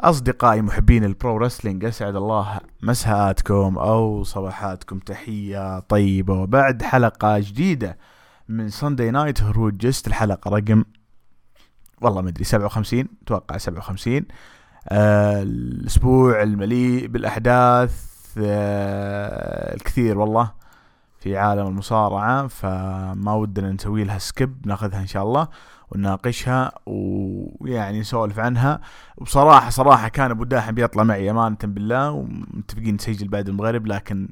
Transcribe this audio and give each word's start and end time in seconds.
أصدقائي 0.00 0.62
محبين 0.62 1.04
ال 1.04 1.12
pro 1.12 1.36
wrestling 1.36 1.84
أسعد 1.84 2.16
الله 2.16 2.58
مساءاتكم 2.82 3.78
أو 3.78 4.22
صباحاتكم. 4.24 4.98
تحية 4.98 5.80
طيبة. 5.80 6.34
وبعد 6.34 6.82
حلقة 6.82 7.38
جديدة 7.38 7.98
من 8.48 8.68
Sunday 8.68 9.10
Night 9.10 9.42
هروج 9.42 9.76
جست 9.76 10.06
الحلقة 10.06 10.50
رقم 10.50 10.84
والله 12.00 12.22
ما 12.22 12.28
أدري 12.28 12.44
57 12.44 13.04
أتوقع 13.22 13.56
57 13.56 14.22
آه 14.88 15.42
الأسبوع 15.42 16.42
المليء 16.42 17.06
بالأحداث 17.06 18.04
آه 18.38 19.74
الكثير 19.74 20.18
والله. 20.18 20.52
في 21.20 21.36
عالم 21.36 21.66
المصارعة 21.66 22.46
فما 22.46 23.34
ودنا 23.34 23.72
نسوي 23.72 24.04
لها 24.04 24.18
skip 24.18 24.66
ناخذها 24.66 25.00
إن 25.00 25.06
شاء 25.06 25.22
الله 25.22 25.48
ونناقشها 25.90 26.72
ويعني 26.86 28.00
نسولف 28.00 28.38
عنها. 28.38 28.80
وبصراحة 29.16 29.70
صراحة 29.70 30.08
كان 30.08 30.30
أبو 30.30 30.44
داحم 30.44 30.74
بيطلع 30.74 31.02
معي 31.04 31.30
أمانة 31.30 31.56
بالله 31.64 32.10
ومتفقين 32.10 32.94
نسجل 32.94 33.28
بعد 33.28 33.48
المغرب 33.48 33.86
لكن 33.86 34.28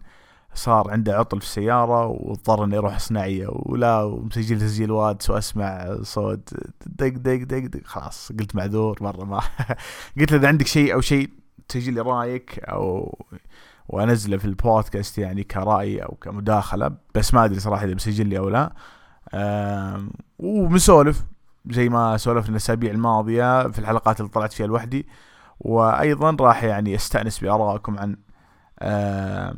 صار 0.55 0.91
عنده 0.91 1.17
عطل 1.17 1.41
في 1.41 1.47
السيارة 1.47 2.07
واضطر 2.07 2.65
اني 2.65 2.79
أروح 2.79 2.99
صناعية. 2.99 3.47
ولا 3.51 4.03
ومسجل 4.03 4.61
تسجيل 4.61 4.91
واتس 4.91 5.31
واسمع 5.31 5.97
صوت 6.03 6.55
دق 6.87 7.09
دق 7.09 7.43
دق 7.43 7.67
دق. 7.67 7.81
خلاص 7.85 8.33
قلت 8.41 8.57
معذور 8.57 8.99
مرة 9.01 9.25
ما. 9.25 9.41
قلت 10.21 10.33
له 10.33 10.39
إذا 10.39 10.49
عندك 10.49 10.67
شيء 10.67 10.95
أو 10.95 11.01
شيء 11.01 11.31
تسجل 11.69 11.95
لي 11.95 12.01
رأيك 12.01 12.59
أو 12.59 13.19
وانزله 13.89 14.37
في 14.37 14.45
البودكاست 14.45 15.19
يعني 15.19 15.45
كرأي 15.45 15.99
أو 15.99 16.15
كمداخلة 16.15 16.97
بس 17.15 17.35
ما 17.35 17.45
أدري 17.45 17.61
صراحة 17.61 17.85
إذا 17.85 17.95
بسجل 17.95 18.27
لي 18.27 18.39
أو 18.39 18.49
لا. 18.49 18.73
وبنسولف 20.39 21.25
زي 21.71 21.89
ما 21.89 22.17
سولفنا 22.17 22.51
الأسابيع 22.51 22.91
الماضية 22.91 23.69
في 23.69 23.79
الحلقات 23.79 24.21
اللي 24.21 24.31
طلعت 24.31 24.53
فيها 24.53 24.67
لوحدي. 24.67 25.07
وأيضا 25.61 26.37
راح 26.41 26.65
يعني 26.65 26.95
أستأنس 26.95 27.39
بارائكم 27.39 27.99
عن 27.99 28.17
آه 28.79 29.57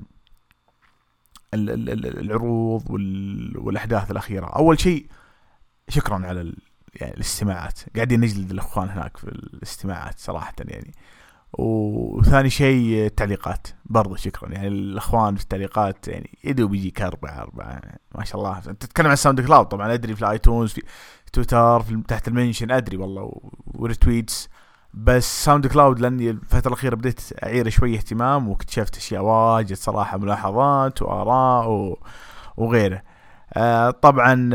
العروض 1.55 2.91
والأحداث 3.57 4.11
الأخيرة. 4.11 4.47
أول 4.47 4.81
شيء 4.81 5.07
شكرا 5.89 6.27
على 6.27 6.55
يعني 6.95 7.15
الاستماعات. 7.15 7.81
قاعدين 7.97 8.21
نجلد 8.21 8.51
الإخوان 8.51 8.89
هناك 8.89 9.17
في 9.17 9.25
الاستماعات 9.25 10.19
صراحة 10.19 10.55
يعني. 10.65 10.95
وثاني 11.53 12.51
شيء 12.51 13.07
التعليقات. 13.07 13.67
برضه 13.85 14.17
شكرا. 14.17 14.53
يعني 14.53 14.69
الأخوان 14.69 15.37
في 15.37 15.43
التعليقات 15.43 16.09
يعني 16.09 16.39
يدوب 16.45 16.75
يجيك 16.75 17.03
أربعة 17.03 17.41
أربعة. 17.41 17.81
ما 18.15 18.25
شاء 18.25 18.41
الله. 18.41 18.59
أنت 18.59 18.83
تتكلم 18.85 19.07
عن 19.07 19.17
ساوند 19.17 19.41
كلاود 19.41 19.67
طبعا. 19.67 19.95
أدري 19.95 20.15
في 20.15 20.23
الآيتونز 20.23 20.73
في 20.73 20.83
تويتر 21.33 21.81
في 21.83 22.03
تحت 22.09 22.29
المنشن. 22.29 22.71
أدري 22.71 22.97
والله. 22.97 23.41
وريتويتس 23.67 24.49
بس 24.95 25.45
ساوند 25.45 25.67
كلاود 25.67 26.01
لأني 26.01 26.31
الفترة 26.31 26.69
الأخيرة 26.69 26.95
بديت 26.95 27.21
أعير 27.45 27.69
شوي 27.69 27.95
اهتمام 27.95 28.49
واكتشفت 28.49 28.97
أشياء 28.97 29.23
واجد 29.23 29.77
صراحة 29.77 30.19
ملاحظات 30.19 31.03
وآراء 31.03 31.97
وغيره. 32.57 33.03
آه 33.55 33.91
طبعا 33.91 34.51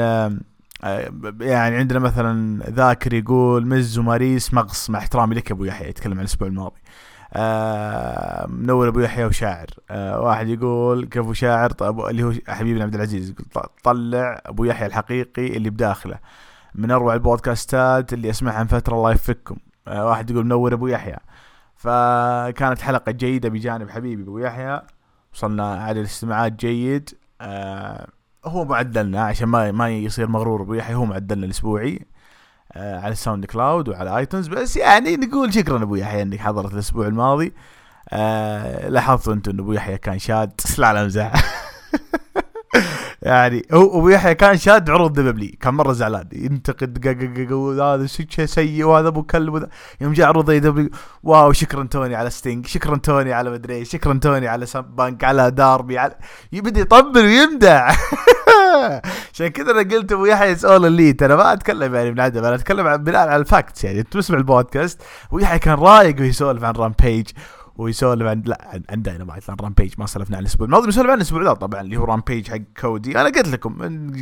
يعني 1.42 1.76
عندنا 1.78 2.00
مثلا 2.00 2.64
ذاكر 2.70 3.14
يقول 3.14 3.68
مز 3.68 3.98
وماريس 3.98 4.54
مغص 4.54 4.90
مع 4.90 5.00
احترامي 5.00 5.36
لك 5.36 5.52
أبو 5.52 5.64
يحيى 5.66 5.90
يتكلم 5.90 6.14
عن 6.14 6.20
الأسبوع 6.20 6.48
الماضي. 6.48 6.82
آه 7.34 8.48
منور 8.48 8.88
أبو 8.88 9.00
يحيى 9.00 9.26
وشاعر. 9.26 9.68
آه 9.90 10.22
واحد 10.22 10.48
يقول 10.48 11.06
كفو 11.06 11.34
شاعر؟ 11.34 11.72
طيب 11.72 12.00
اللي 12.00 12.24
هو 12.24 12.34
حبيبنا 12.48 12.84
عبد 12.84 12.96
العزيز 12.96 13.30
يقول 13.30 13.66
طلع 13.84 14.42
أبو 14.46 14.64
يحيى 14.64 14.88
الحقيقي 14.88 15.58
اللي 15.58 15.70
بداخله. 15.70 16.20
من 16.76 16.92
أروع 16.92 17.14
البودكاستات 17.14 18.14
اللي 18.14 18.30
أسمعها 18.30 18.64
من 18.64 18.68
فترة 18.68 18.96
الله 18.96 19.12
يفككم 19.12 19.58
آه 19.88 20.06
واحد 20.06 20.32
يقول 20.32 20.46
منور 20.46 20.74
أبو 20.74 20.88
يحيى. 20.88 21.18
فكانت 21.76 22.82
حلقة 22.82 23.12
جيدة 23.12 23.50
بجانب 23.50 23.90
حبيبي 23.90 24.24
أبو 24.24 24.40
يحيى. 24.40 24.82
وصلنا 25.34 25.84
عدد 25.84 25.98
استماعات 26.02 26.54
جيد. 26.54 27.10
آه 27.42 28.08
هو 28.46 28.66
معدلنا 28.66 29.24
عشان 29.24 29.48
ما 29.48 29.72
ما 29.72 29.90
يصير 29.90 30.28
مغرور 30.28 30.62
ابو 30.62 30.74
يحيى 30.74 30.96
هو 30.96 31.06
معدلنا 31.06 31.46
الأسبوعي 31.46 32.08
آه 32.74 33.00
على 33.00 33.12
ال 33.12 33.46
SoundCloud 33.46 33.90
وعلى 33.90 34.18
iTunes. 34.18 34.48
بس 34.48 34.78
يعني 34.78 35.18
نقول 35.18 35.54
شكرا 35.54 35.84
أبو 35.84 35.96
يحيى 35.96 36.22
إنك 36.22 36.40
حضرت 36.40 36.74
الأسبوع 36.74 37.08
الماضي. 37.08 37.54
آه 38.10 38.90
لاحظتوا 38.90 39.34
أنتم 39.34 39.52
إن 39.52 39.60
أبو 39.60 39.74
يحيى 39.74 39.98
كان 39.98 40.20
شاد. 40.20 40.52
لا 40.78 40.94
لا 40.94 41.02
امزح 41.02 41.34
يعني 43.22 43.66
هو 43.74 44.00
ابو 44.00 44.10
يحيى 44.10 44.36
كان 44.36 44.58
شاد 44.58 44.90
عروض 44.90 45.14
دبلي 45.14 45.48
كان 45.48 45.74
مرة 45.74 45.94
زعلان. 45.94 46.28
ينتقد 46.34 47.08
هذا 47.82 48.06
شيء 48.06 48.46
سيء 48.46 48.84
وهذا 48.84 49.08
أبو 49.08 49.24
كلب 49.24 49.70
يوم 50.02 50.14
جاء 50.14 50.28
عروض 50.28 50.50
AEW 50.50 50.90
واو 51.24 51.52
شكرا 51.52 51.84
توني 51.84 52.16
على 52.16 52.30
ستينج 52.30 52.68
شكرا 52.68 52.98
توني 52.98 53.34
على 53.34 53.50
مدري 53.52 53.86
شكرا 53.86 54.14
توني 54.14 54.48
على 54.48 54.66
بانك 54.76 55.24
على 55.24 55.52
داربي 55.52 55.98
على 55.98 56.16
يبدأ 56.52 56.82
يطبل 56.82 57.26
ويمدح. 57.26 57.98
عشان 59.34 59.48
كذا 59.48 59.72
أنا 59.72 59.80
قلت 59.80 60.12
أبو 60.12 60.26
يحيى 60.26 60.56
اول 60.66 60.86
الليت 60.86 61.24
أنا 61.24 61.36
ما 61.36 61.54
أتكلم 61.54 61.96
يعني 61.96 62.12
من 62.12 62.20
عدم 62.20 62.46
أنا 62.46 62.56
أتكلم 62.56 62.98
بناء 62.98 63.28
على 63.28 63.36
ال 63.36 63.44
facts 63.44 63.84
يعني. 63.84 64.00
انت 64.00 64.14
تسمع 64.14 64.38
البودكاست. 64.38 65.02
أبو 65.28 65.40
يحيى 65.40 65.60
كان 65.60 65.74
رايق 65.74 66.20
ويسولف 66.20 66.64
عن 66.64 66.74
Rampage 66.74 67.28
ويسولف 67.78 68.28
عن 68.28 68.42
لا 68.46 68.68
عن, 68.74 68.84
عن 68.90 69.02
داينامايت 69.02 69.48
لأن 69.48 69.58
Rampage 69.62 69.94
ما 69.98 70.06
سولفنا 70.06 70.38
عن 70.38 70.44
الأسبوع 70.44 70.66
الماضي 70.66 70.86
بنسولف 70.86 71.10
عن 71.10 71.18
الأسبوع 71.18 71.44
ذا 71.44 71.54
طبعا 71.54 71.82
اللي 71.82 71.98
هو 71.98 72.04
Rampage 72.04 72.52
حق 72.52 72.58
كودي 72.82 73.22
أنا 73.22 73.30
قلت 73.30 73.48
لكم 73.48 73.78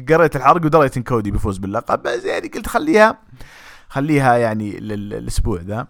قريت 0.09 0.35
الحرق 0.35 0.65
ودريت 0.65 0.97
إن 0.97 1.03
كودي 1.03 1.31
بيفوز 1.31 1.57
باللقب 1.57 2.03
بس 2.03 2.23
يعني 2.25 2.47
قلت 2.47 2.67
خليها 2.67 3.17
خليها 3.89 4.37
يعني 4.37 4.71
للأسبوع 4.79 5.61
ذا. 5.61 5.87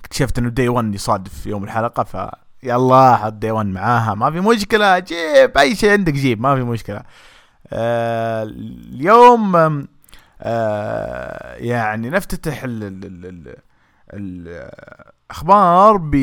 اكتشفت 0.00 0.38
إنه 0.38 0.48
Day 0.48 0.68
1 0.68 0.94
يصادف 0.94 1.46
يوم 1.46 1.64
الحلقة 1.64 2.04
ف 2.04 2.30
يلا 2.62 3.16
حط 3.16 3.32
Day 3.32 3.50
1 3.50 3.66
معاها. 3.66 4.14
ما 4.14 4.30
في 4.30 4.40
مشكلة 4.40 4.98
جيب 4.98 5.58
أي 5.58 5.76
شيء 5.76 5.90
عندك 5.92 6.12
جيب 6.12 6.40
ما 6.40 6.54
في 6.56 6.62
مشكلة. 6.62 7.02
آه 7.72 8.42
اليوم 8.42 9.56
آه 10.40 11.54
يعني 11.54 12.10
نفتتح 12.10 12.62
ال 12.64 12.82
ال 12.84 13.56
ال 14.14 14.70
الاخبار 15.30 15.96
ب 15.96 16.14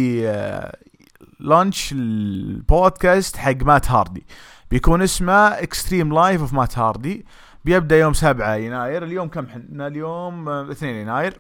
launch 1.40 1.92
البودكاست 1.92 3.38
حق 3.38 3.64
مات 3.64 3.92
هاردي. 3.92 4.26
بيكون 4.72 5.02
اسمه 5.02 5.34
Extreme 5.34 6.14
Life 6.14 6.42
of 6.42 6.54
Matt 6.54 6.78
Hardy. 6.78 7.26
بيبدأ 7.66 7.98
يوم 7.98 8.14
7 8.14 8.56
يناير. 8.56 9.04
اليوم 9.04 9.28
كم 9.28 9.48
حنا؟ 9.48 9.88
اليوم 9.88 10.50
2 10.50 10.96
يناير. 10.96 11.40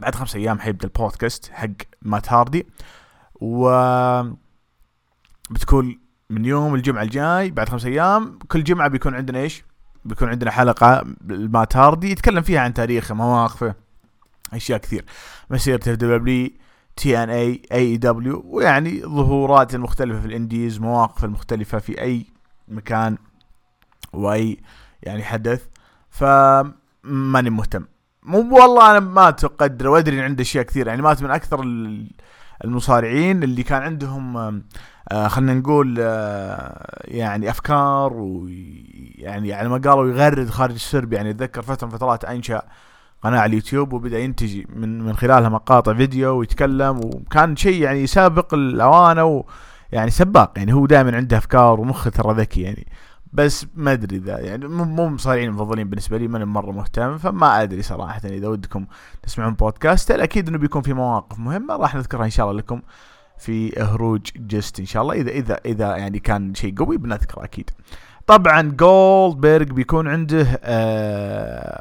بعد 0.00 0.14
خمس 0.14 0.36
أيام 0.36 0.58
حيبدأ 0.58 0.84
البودكاست 0.84 1.50
حق 1.52 1.68
مات 2.02 2.32
هاردي. 2.32 2.66
و 3.34 3.70
بتكون 5.50 5.98
من 6.30 6.44
يوم 6.44 6.74
الجمعة 6.74 7.02
الجاي 7.02 7.50
بعد 7.50 7.68
خمس 7.68 7.84
أيام. 7.86 8.38
كل 8.48 8.64
جمعة 8.64 8.88
بيكون 8.88 9.14
عندنا 9.14 9.38
إيش؟ 9.38 9.64
بيكون 10.04 10.28
عندنا 10.28 10.50
حلقة 10.50 11.04
مات 11.28 11.76
هاردي 11.76 12.10
يتكلم 12.10 12.42
فيها 12.42 12.60
عن 12.60 12.74
تاريخه 12.74 13.14
مواقفه. 13.14 13.83
أشياء 14.52 14.78
كثير. 14.78 15.04
مسيرته 15.50 15.90
في 15.90 15.96
دبليو 15.96 16.50
تي 16.96 17.22
ان 17.22 17.30
اي 17.30 17.62
اي 17.72 17.96
دبليو 17.96 18.42
ويعني 18.46 19.02
ظهورات 19.02 19.74
المختلفه 19.74 20.20
في 20.20 20.26
ال 20.26 20.34
indies 20.34 20.80
مواقف 20.80 21.24
المختلفه 21.24 21.78
في 21.78 22.00
أي 22.00 22.26
مكان 22.68 23.18
وأي 24.12 24.58
يعني 25.02 25.22
حدث. 25.22 25.66
فماني 26.10 27.50
مهتم. 27.50 27.84
مو 28.22 28.56
والله 28.60 28.90
أنا 28.90 29.00
ما 29.00 29.30
تقدر 29.30 29.88
وأدري 29.88 30.18
إن 30.18 30.22
عنده 30.24 30.42
أشياء 30.42 30.64
كثير 30.64 30.86
يعني 30.86 31.02
مات 31.02 31.22
من 31.22 31.30
أكثر 31.30 31.60
المصارعين 32.64 33.42
اللي 33.42 33.62
كان 33.62 33.82
عندهم 33.82 34.36
آه 35.12 35.28
خلينا 35.28 35.54
نقول 35.54 35.96
آه 36.00 37.02
يعني 37.04 37.50
أفكار 37.50 38.12
ويعني 38.12 39.52
على 39.52 39.68
ما 39.68 39.76
قالوا 39.76 40.10
يغرد 40.10 40.50
خارج 40.50 40.74
السرب. 40.74 41.12
يعني 41.12 41.30
أتذكر 41.30 41.62
فترة 41.62 41.86
من 41.86 41.92
فترات 41.92 42.24
أنشأ 42.24 42.62
قناة 43.24 43.38
على 43.38 43.48
اليوتيوب 43.48 43.92
وبدأ 43.92 44.18
ينتج 44.18 44.62
من 44.76 44.98
من 45.02 45.16
خلالها 45.16 45.48
مقاطع 45.48 45.94
فيديو 45.94 46.38
ويتكلم 46.38 47.00
وكان 47.04 47.56
شيء 47.56 47.82
يعني 47.82 48.02
يسابق 48.02 48.54
الأوانة 48.54 49.44
ويعني 49.92 50.10
سباق 50.10 50.52
يعني 50.56 50.72
هو 50.72 50.86
دائما 50.86 51.16
عنده 51.16 51.36
أفكار 51.38 51.80
ومخه 51.80 52.10
ترى 52.10 52.34
ذكي 52.34 52.60
يعني. 52.60 52.86
بس 53.32 53.66
ما 53.74 53.92
أدري 53.92 54.16
إذا 54.16 54.40
يعني 54.40 54.68
مو 54.68 55.08
مصارعين 55.08 55.48
المفضلين 55.48 55.88
بالنسبة 55.88 56.18
لي 56.18 56.28
ماني 56.28 56.44
مرة 56.44 56.72
مهتم 56.72 57.18
فما 57.18 57.62
أدري 57.62 57.82
صراحة 57.82 58.20
إذا 58.24 58.48
ودكم 58.48 58.86
تسمعون 59.22 59.54
بودكاست 59.54 60.10
أكيد 60.10 60.48
إنه 60.48 60.58
بيكون 60.58 60.82
في 60.82 60.92
مواقف 60.92 61.38
مهمة 61.38 61.76
راح 61.76 61.94
نذكرها 61.94 62.24
إن 62.24 62.30
شاء 62.30 62.50
الله 62.50 62.58
لكم 62.58 62.82
في 63.38 63.82
هروج 63.82 64.20
جست 64.36 64.80
إن 64.80 64.86
شاء 64.86 65.02
الله. 65.02 65.14
إذا 65.14 65.30
إذا 65.30 65.60
إذا 65.66 65.96
يعني 65.96 66.18
كان 66.18 66.54
شيء 66.54 66.74
قوي 66.78 66.96
بنذكره 66.96 67.44
أكيد. 67.44 67.70
طبعا 68.26 68.62
جولدبرغ 68.62 69.64
بيكون 69.72 70.08
عنده 70.08 70.60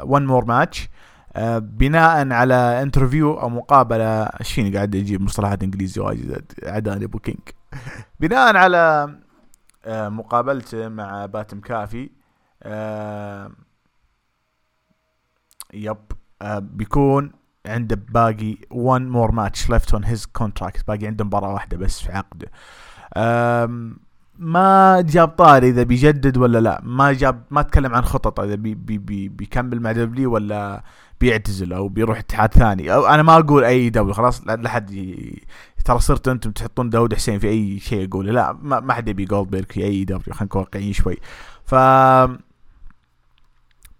one 0.03 0.25
more 0.25 0.45
match 0.45 0.89
بناء 1.59 2.31
على 2.31 2.81
interview 2.81 3.33
أو 3.33 3.49
مقابلة 3.49 4.23
إيش 4.23 4.53
فيني 4.53 4.75
قاعد 4.75 4.95
أجيب 4.95 5.21
مصطلحات 5.21 5.63
انجليزي 5.63 6.01
واجد 6.01 6.43
عداني 6.63 7.05
أبو 7.05 7.19
كينج. 7.19 7.39
بناء 8.19 8.55
على 8.55 9.15
آه 9.85 10.09
مقابلته 10.09 10.87
مع 10.89 11.25
بات 11.25 11.59
مكافي 11.59 12.09
آه 12.63 13.51
yep 15.73 15.97
بيكون 16.43 17.31
عنده 17.65 17.95
باقي 18.09 18.55
one 18.73 19.13
more 19.15 19.31
match 19.31 19.67
left 19.69 19.95
on 19.97 20.03
his 20.03 20.25
contract 20.41 20.85
باقي 20.87 21.07
عنده 21.07 21.25
مباراة 21.25 21.53
واحدة 21.53 21.77
بس 21.77 22.01
في 22.01 22.11
عقده. 22.11 22.51
ما 24.39 25.01
جاب 25.01 25.27
طاري 25.27 25.69
إذا 25.69 25.83
بيجدد 25.83 26.37
ولا 26.37 26.57
لا؟ 26.59 26.81
ما 26.83 27.13
جاب 27.13 27.43
ما 27.51 27.61
تكلم 27.61 27.95
عن 27.95 28.01
خطط 28.01 28.39
إذا 28.39 28.55
بي 28.55 28.75
بي 28.75 28.97
بي 28.97 29.29
بيكمل 29.29 29.79
مع 29.81 29.91
W 29.91 30.33
ولا 30.33 30.83
بيعتزل 31.23 31.73
أو 31.73 31.87
بيروح 31.87 32.17
اتحاد 32.17 32.53
ثاني. 32.53 32.93
أو 32.93 33.05
أنا 33.05 33.23
ما 33.23 33.37
أقول 33.37 33.63
AEW 33.63 34.13
خلاص 34.13 34.47
لا 34.47 34.69
حد 34.69 34.91
ي... 34.91 35.43
ترى 35.85 35.99
صرتوا 35.99 36.33
أنتم 36.33 36.51
تحطون 36.51 36.89
داود 36.89 37.13
حسين 37.13 37.39
في 37.39 37.47
أي 37.47 37.79
شيء 37.79 38.07
اقوله 38.07 38.31
لا 38.31 38.53
ما, 38.61 38.93
حد 38.93 39.07
يبي 39.07 39.25
جولدبرغ 39.25 39.63
في 39.63 39.83
أي 39.83 40.03
دبليو 40.03 40.33
خلينا 40.33 40.43
نكون 40.43 40.61
واقعيين 40.61 40.93
شوي. 40.93 41.17
ف 41.65 41.75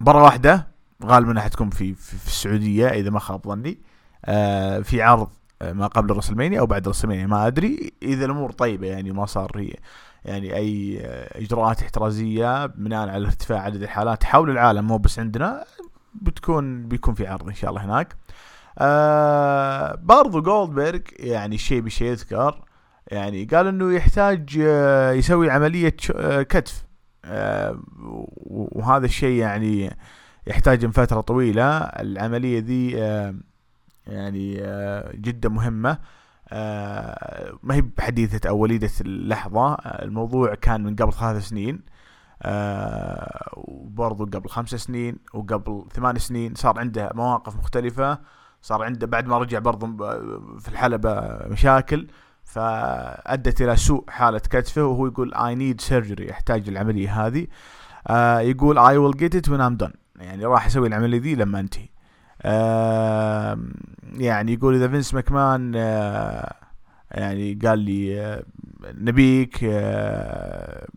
مباراة 0.01 0.23
واحدة 0.23 0.67
غالبا 1.03 1.41
حتكون 1.41 1.69
في, 1.69 1.93
في, 1.93 2.17
في 2.17 2.27
السعودية 2.27 2.87
إذا 2.87 3.09
ما 3.09 3.19
خاب 3.19 3.47
ظني. 3.47 3.77
آه 4.25 4.79
في 4.79 5.01
عرض 5.01 5.29
آه، 5.61 5.73
ما 5.73 5.87
قبل 5.87 6.17
رسلمانيا 6.17 6.59
أو 6.59 6.65
بعد 6.65 6.87
رسلمانيا 6.87 7.27
ما 7.27 7.47
أدري. 7.47 7.93
إذا 8.03 8.25
الأمور 8.25 8.51
طيبة 8.51 8.87
يعني 8.87 9.11
ما 9.11 9.25
صار 9.25 9.51
هي 9.55 9.73
يعني 10.25 10.55
أي 10.55 10.99
آه، 11.01 11.41
إجراءات 11.41 11.81
احترازية 11.81 12.65
بناء 12.65 13.09
على 13.09 13.25
ارتفاع 13.27 13.59
عدد 13.59 13.81
الحالات 13.81 14.23
حول 14.23 14.49
العالم 14.49 14.87
مو 14.87 14.97
بس 14.97 15.19
عندنا. 15.19 15.65
بتكون 16.21 16.87
بيكون 16.87 17.13
في 17.13 17.27
عرض 17.27 17.47
إن 17.47 17.53
شاء 17.55 17.69
الله 17.69 17.85
هناك. 17.85 18.15
آه 18.79 19.95
برضو 19.95 20.41
جولدبرغ 20.41 20.99
يعني 21.19 21.57
شيء 21.57 21.81
بشيء 21.81 22.07
يذكر. 22.07 22.65
يعني 23.07 23.45
قال 23.45 23.67
إنه 23.67 23.93
يحتاج 23.93 24.59
آه 24.61 25.11
يسوي 25.11 25.49
عملية 25.51 25.95
آه 26.15 26.41
كتف. 26.41 26.85
آه 27.25 27.79
وهذا 28.45 29.05
الشيء 29.05 29.39
يعني 29.39 29.97
يحتاج 30.47 30.85
من 30.85 30.91
فترة 30.91 31.21
طويلة. 31.21 31.77
العملية 31.77 32.59
ذي 32.59 33.03
آه 33.03 33.35
يعني 34.07 34.57
آه 34.61 35.11
جدا 35.15 35.49
مهمة. 35.49 35.97
آه 36.49 37.57
ما 37.63 37.75
هي 37.75 37.81
بحديثة 37.81 38.49
أو 38.49 38.57
وليدة 38.57 38.91
اللحظة. 39.01 39.73
الموضوع 39.75 40.55
كان 40.55 40.83
من 40.83 40.95
قبل 40.95 41.13
ثلاث 41.13 41.47
سنين. 41.47 41.92
آه 42.43 43.49
وبرضو 43.53 44.25
قبل 44.25 44.49
خمس 44.49 44.69
سنين 44.69 45.17
وقبل 45.33 45.85
ثمان 45.93 46.17
سنين 46.17 46.55
صار 46.55 46.79
عنده 46.79 47.11
مواقف 47.15 47.55
مختلفة 47.55 48.19
صار 48.61 48.83
عنده 48.83 49.07
بعد 49.07 49.27
ما 49.27 49.37
رجع 49.37 49.59
برضو 49.59 49.87
في 50.59 50.67
الحلبة 50.67 51.39
مشاكل 51.47 52.07
فأدت 52.43 53.61
إلى 53.61 53.75
سوء 53.75 54.09
حالة 54.09 54.39
كتفه 54.39 54.83
وهو 54.83 55.07
يقول 55.07 55.33
I 55.33 55.55
need 55.55 55.85
surgery 55.89 56.21
يحتاج 56.21 56.69
العملية 56.69 57.25
هذه. 57.27 57.47
آه 58.07 58.39
يقول 58.39 58.79
I 58.79 58.93
will 58.97 59.17
get 59.17 59.33
it 59.39 59.49
when 59.49 59.59
I'm 59.59 59.85
done. 59.85 59.95
يعني 60.15 60.45
راح 60.45 60.65
يسوي 60.67 60.87
العملية 60.87 61.21
ذي 61.21 61.35
لما 61.35 61.59
أنتهي. 61.59 61.89
آه 62.41 63.59
يعني 64.13 64.53
يقول 64.53 64.75
إذا 64.75 64.87
فينس 64.87 65.13
ماكمان 65.13 65.73
آه 65.75 66.55
يعني 67.11 67.59
قال 67.65 67.79
لي 67.79 68.21
آه 68.21 68.43
نبيك 68.83 69.59
آه 69.63 70.87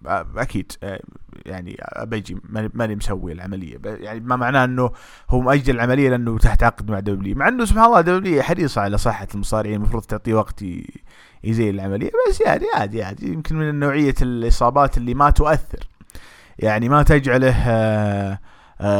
يعني 1.47 1.77
بيجي 2.03 2.37
ماني 2.75 2.97
مسوي 2.97 3.33
العملية. 3.33 3.79
يعني 3.85 4.21
ما 4.21 4.37
معناه 4.37 4.65
إنه 4.65 4.91
هو 5.31 5.41
مأجل 5.41 5.75
العملية 5.75 6.11
لأنه 6.11 6.39
تحت 6.39 6.63
عقد 6.63 6.91
مع 6.91 7.01
W. 7.01 7.37
مع 7.37 7.49
إنه 7.49 7.65
سبحان 7.65 7.85
الله 7.85 8.01
W 8.01 8.43
حريصة 8.43 8.81
على 8.81 8.99
صحة 8.99 9.29
المصارعين 9.35 9.75
المفروض 9.75 10.03
تعطيه 10.03 10.35
وقت 10.35 10.65
يزيل 11.45 11.75
العملية. 11.75 12.11
بس 12.29 12.41
يعني 12.41 12.65
عادي 12.75 13.03
عادي. 13.03 13.33
يمكن 13.33 13.57
من 13.57 13.79
نوعية 13.79 14.15
الإصابات 14.23 14.99
اللي 14.99 15.15
ما 15.15 15.31
تؤثر. 15.31 15.89
يعني 16.59 16.89
ما 16.89 17.03
تجعله 17.03 17.55
آه 17.57 18.39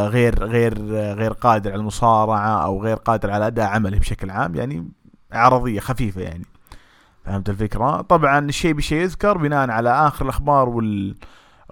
غير 0.09 0.45
غير 0.45 0.83
غير 1.15 1.33
قادر 1.33 1.73
على 1.73 1.81
المصارعة 1.81 2.65
أو 2.65 2.83
غير 2.83 2.97
قادر 2.97 3.31
على 3.31 3.47
أداء 3.47 3.67
عمله 3.67 3.99
بشكل 3.99 4.31
عام. 4.31 4.55
يعني 4.55 4.89
عرضية 5.33 5.81
خفيفة 5.81 6.21
يعني. 6.21 6.45
فهمت 7.25 7.49
الفكرة؟ 7.49 8.01
طبعا 8.01 8.39
الشيء 8.39 8.73
بشيء 8.73 9.03
يذكر 9.03 9.39
بناء 9.39 9.71
على 9.71 9.91
آخر 9.91 10.25
الأخبار 10.25 10.69
وال 10.69 11.15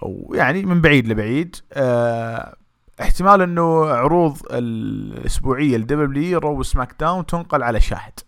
ويعني 0.05 0.63
من 0.63 0.81
بعيد 0.81 1.09
لبعيد 1.09 1.57
آه 1.73 2.57
احتمال 3.01 3.43
إنه 3.43 3.87
عروض 3.87 4.37
الأسبوعية 4.51 5.77
ل 5.77 6.39
W 6.39 6.63
Raw 6.63 6.95
SmackDown 7.01 7.27
تنقل 7.27 7.63
على 7.63 7.81
شاهد. 7.81 8.21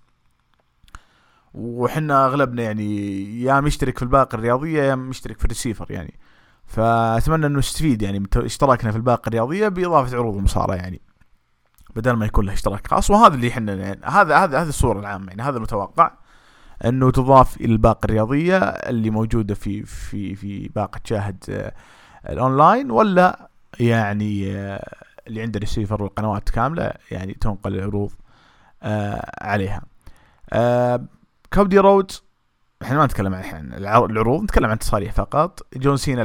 وحنا 1.54 2.26
أغلبنا 2.26 2.62
يعني 2.62 3.42
يا 3.42 3.60
مشترك 3.60 3.98
في 3.98 4.02
الباقه 4.02 4.36
الرياضية 4.36 4.82
يا 4.82 4.94
مشترك 4.94 5.38
في 5.38 5.44
الريسيفر 5.44 5.86
يعني. 5.90 6.14
فأتمنى 6.66 7.46
إنه 7.46 7.58
نستفيد 7.58 8.02
يعني 8.02 8.18
من 8.18 8.26
اشتراكنا 8.36 8.90
في 8.90 8.96
الباقه 8.96 9.28
الرياضية 9.28 9.68
بإضافة 9.68 10.16
عروض 10.16 10.36
المصارعه 10.36 10.74
يعني 10.74 11.00
بدل 11.96 12.12
ما 12.12 12.26
يكون 12.26 12.46
له 12.46 12.52
اشتراك 12.52 12.86
خاص. 12.86 13.10
وهذا 13.10 13.34
اللي 13.34 13.48
إحنا 13.48 13.74
يعني 13.74 14.00
هذا 14.04 14.36
هذا 14.36 14.62
هذه 14.62 14.68
الصورة 14.68 15.00
العامة 15.00 15.28
يعني 15.28 15.42
هذا 15.42 15.56
المتوقع. 15.56 16.10
انه 16.84 17.10
تضاف 17.10 17.56
إلى 17.56 17.72
الباقة 17.72 18.04
الرياضية 18.04 18.58
اللي 18.58 19.10
موجودة 19.10 19.54
في 19.54 19.82
في 19.82 20.34
في 20.34 20.68
باقة 20.68 21.00
شاهد 21.04 21.44
آه، 21.50 21.72
الأونلاين 22.32 22.90
ولا 22.90 23.48
يعني 23.80 24.56
آه، 24.56 24.94
اللي 25.26 25.42
عنده 25.42 25.60
ريسيفر 25.60 26.02
والقنوات 26.02 26.50
كاملة 26.50 26.92
يعني 27.10 27.34
تنقل 27.34 27.74
العروض 27.74 28.12
آه، 28.82 29.32
عليها. 29.40 29.82
كودي 31.52 31.78
رودز 31.78 32.10
إحنا 32.82 32.98
ما 32.98 33.04
نتكلم 33.04 33.34
عن 33.34 33.72
العروض 33.74 34.42
نتكلم 34.42 34.70
عن 34.70 34.78
تصاريح 34.78 35.12
فقط. 35.12 35.66
جون 35.76 35.96
سينا 35.96 36.22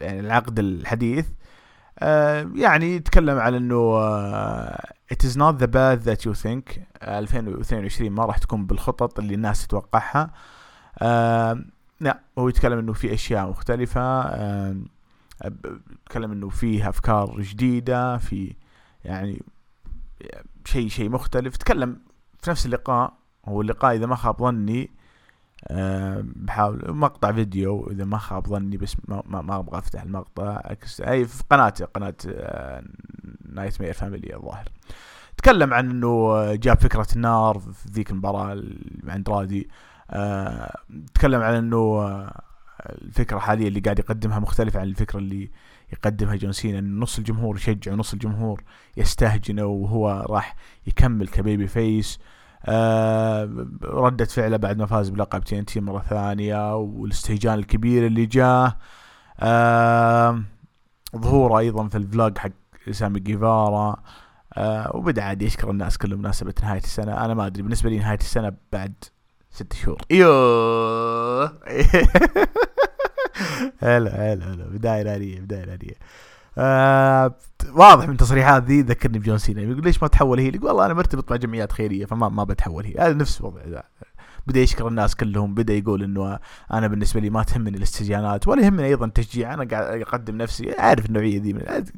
يعني 0.00 0.20
العقد 0.20 0.58
الحديث 0.58 1.26
يعني 2.54 2.96
يتكلم 2.96 3.38
على 3.38 3.56
إنه 3.56 4.00
it 5.14 5.24
is 5.24 5.36
not 5.36 5.54
the 5.62 5.68
bad 5.68 5.98
that 6.08 6.20
you 6.26 6.34
think. 6.34 6.80
2022 7.02 8.10
ما 8.10 8.24
راح 8.24 8.38
تكون 8.38 8.66
بالخطط 8.66 9.18
اللي 9.18 9.34
الناس 9.34 9.66
تتوقعها. 9.66 10.30
آه 10.98 11.64
لا 12.00 12.20
هو 12.38 12.48
يتكلم 12.48 12.78
إنه 12.78 12.92
في 12.92 13.14
أشياء 13.14 13.48
مختلفة. 13.48 14.00
آه 14.22 14.76
يتكلم 16.02 16.32
إنه 16.32 16.48
فيه 16.48 16.88
أفكار 16.88 17.40
جديدة 17.40 18.18
في 18.18 18.54
يعني 19.04 19.42
شيء 20.64 20.88
شيء 20.88 21.10
مختلف. 21.10 21.56
تكلم 21.56 22.00
في 22.42 22.50
نفس 22.50 22.66
اللقاء. 22.66 23.12
هو 23.46 23.60
اللقاء 23.60 23.94
إذا 23.94 24.06
ما 24.06 24.16
خاب 24.16 24.38
ظني 24.38 24.90
بحاول 26.20 26.94
مقطع 26.94 27.32
فيديو. 27.32 27.90
إذا 27.90 28.04
ما 28.04 28.18
خاب 28.18 28.46
ظني 28.46 28.76
بس 28.76 28.96
ما, 29.08 29.22
ما, 29.26 29.56
أبغى 29.56 29.78
أفتح 29.78 30.02
المقطع. 30.02 30.60
أي 31.00 31.24
في 31.24 31.44
قناته 31.50 31.84
قناة 31.84 32.14
Nightmare 33.54 33.92
Family 33.92 34.36
الظاهر. 34.36 34.68
تكلم 35.36 35.74
عن 35.74 35.90
إنه 35.90 36.54
جاب 36.54 36.80
فكرة 36.80 37.06
النار 37.16 37.58
في 37.58 37.88
ذيك 37.90 38.10
المباراة 38.10 38.62
مع 39.02 39.14
اندرادي 39.14 39.68
أه 40.10 40.76
تكلم 41.14 41.42
عن 41.42 41.54
إنه 41.54 41.76
آه، 41.76 42.42
الفكرة 42.86 43.36
الحالية 43.36 43.68
اللي 43.68 43.80
قاعد 43.80 43.98
يقدمها 43.98 44.38
مختلفة 44.38 44.80
عن 44.80 44.86
الفكرة 44.86 45.18
اللي 45.18 45.50
يقدمها 45.92 46.36
جون 46.36 46.52
سينا 46.52 46.78
إن 46.78 47.00
نص 47.00 47.18
الجمهور 47.18 47.56
يشجع 47.56 47.92
ونص 47.92 48.12
الجمهور 48.12 48.62
يستهجنه 48.96 49.64
وهو 49.64 50.26
راح 50.30 50.56
يكمل 50.86 51.28
ك 51.28 51.66
babyface. 51.66 52.18
آه 52.66 53.66
ردة 53.82 54.24
فعله 54.24 54.56
بعد 54.56 54.78
ما 54.78 54.86
فاز 54.86 55.08
بلقب 55.08 55.44
TNT 55.44 55.80
مرة 55.80 56.00
ثانية 56.00 56.76
والاستهجان 56.76 57.54
الكبير 57.54 58.06
اللي 58.06 58.26
جاه. 58.26 58.76
آه 59.40 60.42
ظهوره 61.16 61.58
أيضا 61.58 61.88
في 61.88 61.98
الفلوج 61.98 62.38
حق 62.38 62.50
سامي 62.92 63.20
جيفارا 63.20 63.96
آه 64.54 64.96
وبدا 64.96 65.22
عاد 65.22 65.42
يشكر 65.42 65.70
الناس 65.70 65.98
كلهم 65.98 66.18
بمناسبة 66.18 66.54
نهاية 66.62 66.80
السنة. 66.80 67.24
أنا 67.24 67.34
ما 67.34 67.46
أدري 67.46 67.62
بالنسبة 67.62 67.90
لي 67.90 67.98
نهاية 67.98 68.18
السنة 68.18 68.52
بعد 68.72 68.94
ست 69.50 69.72
شهور. 69.72 70.02
أيوه 70.10 71.44
هلا 73.78 74.32
هلا 74.32 74.52
هلا. 74.52 74.64
بداية 74.64 75.02
نارية 75.02 75.40
بداية 75.40 75.64
نارية. 75.64 75.94
آه 76.58 77.34
واضح 77.72 78.08
من 78.08 78.16
تصريحات 78.16 78.64
ذي 78.64 78.82
ذكرني 78.82 79.18
بجون 79.18 79.38
سينا. 79.38 79.62
يقول 79.62 79.84
ليش 79.84 80.02
ما 80.02 80.08
تحول 80.08 80.40
هي 80.40 80.48
يقول 80.48 80.64
والله 80.64 80.86
أنا 80.86 80.94
مرتبط 80.94 81.30
مع 81.30 81.36
جمعيات 81.36 81.72
خيرية 81.72 82.06
فما 82.06 82.28
ما 82.28 82.44
بتحول 82.44 82.84
هي 82.84 82.94
هذا 82.98 83.14
نفس 83.14 83.40
الوضع 83.40 83.60
بدأ 84.46 84.60
يشكر 84.60 84.88
الناس 84.88 85.14
كلهم 85.14 85.54
بدأ 85.54 85.74
يقول 85.74 86.02
إنه 86.02 86.38
أنا 86.72 86.86
بالنسبة 86.86 87.20
لي 87.20 87.30
ما 87.30 87.42
تهمني 87.42 87.76
الاستهجانات 87.76 88.48
ولا 88.48 88.62
يهمني 88.62 88.86
أيضا 88.86 89.06
تشجيع 89.06 89.54
أنا 89.54 89.64
قاعد 89.64 90.00
أقدم 90.00 90.36
نفسي 90.36 90.74
عارف 90.78 91.06
النوعية 91.06 91.40
ذي 91.40 91.52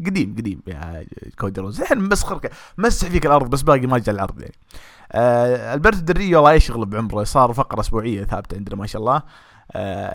قديم 0.07 0.35
قديم 0.39 0.61
يا 0.67 1.07
كودي 1.39 1.61
رودز. 1.61 1.81
الحين 1.81 1.99
مسخر 1.99 2.41
مسح 2.79 3.09
فيك 3.09 3.27
الأرض 3.27 3.51
بس 3.51 3.63
باقي 3.63 3.87
ما 3.87 3.99
جاء 3.99 4.15
العرض 4.15 4.41
يعني. 4.41 4.55
آه 5.13 5.75
البرتو 5.75 5.99
دل 5.99 6.13
ريو 6.13 6.35
والله 6.35 6.53
يشغل 6.53 6.87
بعمره 6.87 7.25
صار 7.25 7.53
فقرة 7.53 7.81
أسبوعية 7.81 8.25
ثابتة 8.25 8.57
عندنا 8.57 8.77
ما 8.77 8.87
شاء 8.87 9.01
الله. 9.03 9.23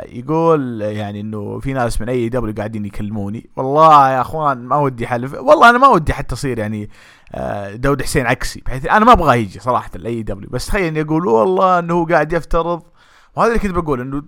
يقول 0.09 0.81
يعني 0.81 1.21
إنه 1.21 1.59
في 1.59 1.73
ناس 1.73 2.01
من 2.01 2.09
AEW 2.09 2.53
قاعدين 2.57 2.85
يكلموني. 2.85 3.49
والله 3.55 4.09
يا 4.11 4.21
أخوان 4.21 4.57
ما 4.57 4.75
ودي 4.77 5.07
حلف 5.07 5.33
والله 5.33 5.69
أنا 5.69 5.77
ما 5.77 5.87
ودي 5.87 6.13
حتى 6.13 6.35
أصير 6.35 6.59
يعني 6.59 6.89
آه 7.33 7.75
داود 7.75 8.01
حسين 8.01 8.25
عكسي 8.27 8.61
بحيث 8.65 8.85
أنا 8.87 9.05
ما 9.05 9.11
ابغاه 9.11 9.35
يجي 9.35 9.59
صراحة 9.59 9.89
ل 9.95 10.23
AEW 10.23 10.49
بس 10.49 10.65
تخيل 10.65 10.97
يقول 10.97 11.27
والله 11.27 11.79
إنه 11.79 11.93
هو 11.93 12.05
قاعد 12.05 12.33
يفترض 12.33 12.81
وهذا 13.35 13.49
اللي 13.49 13.59
كنت 13.59 13.71
بقول 13.71 14.01
إنه 14.01 14.23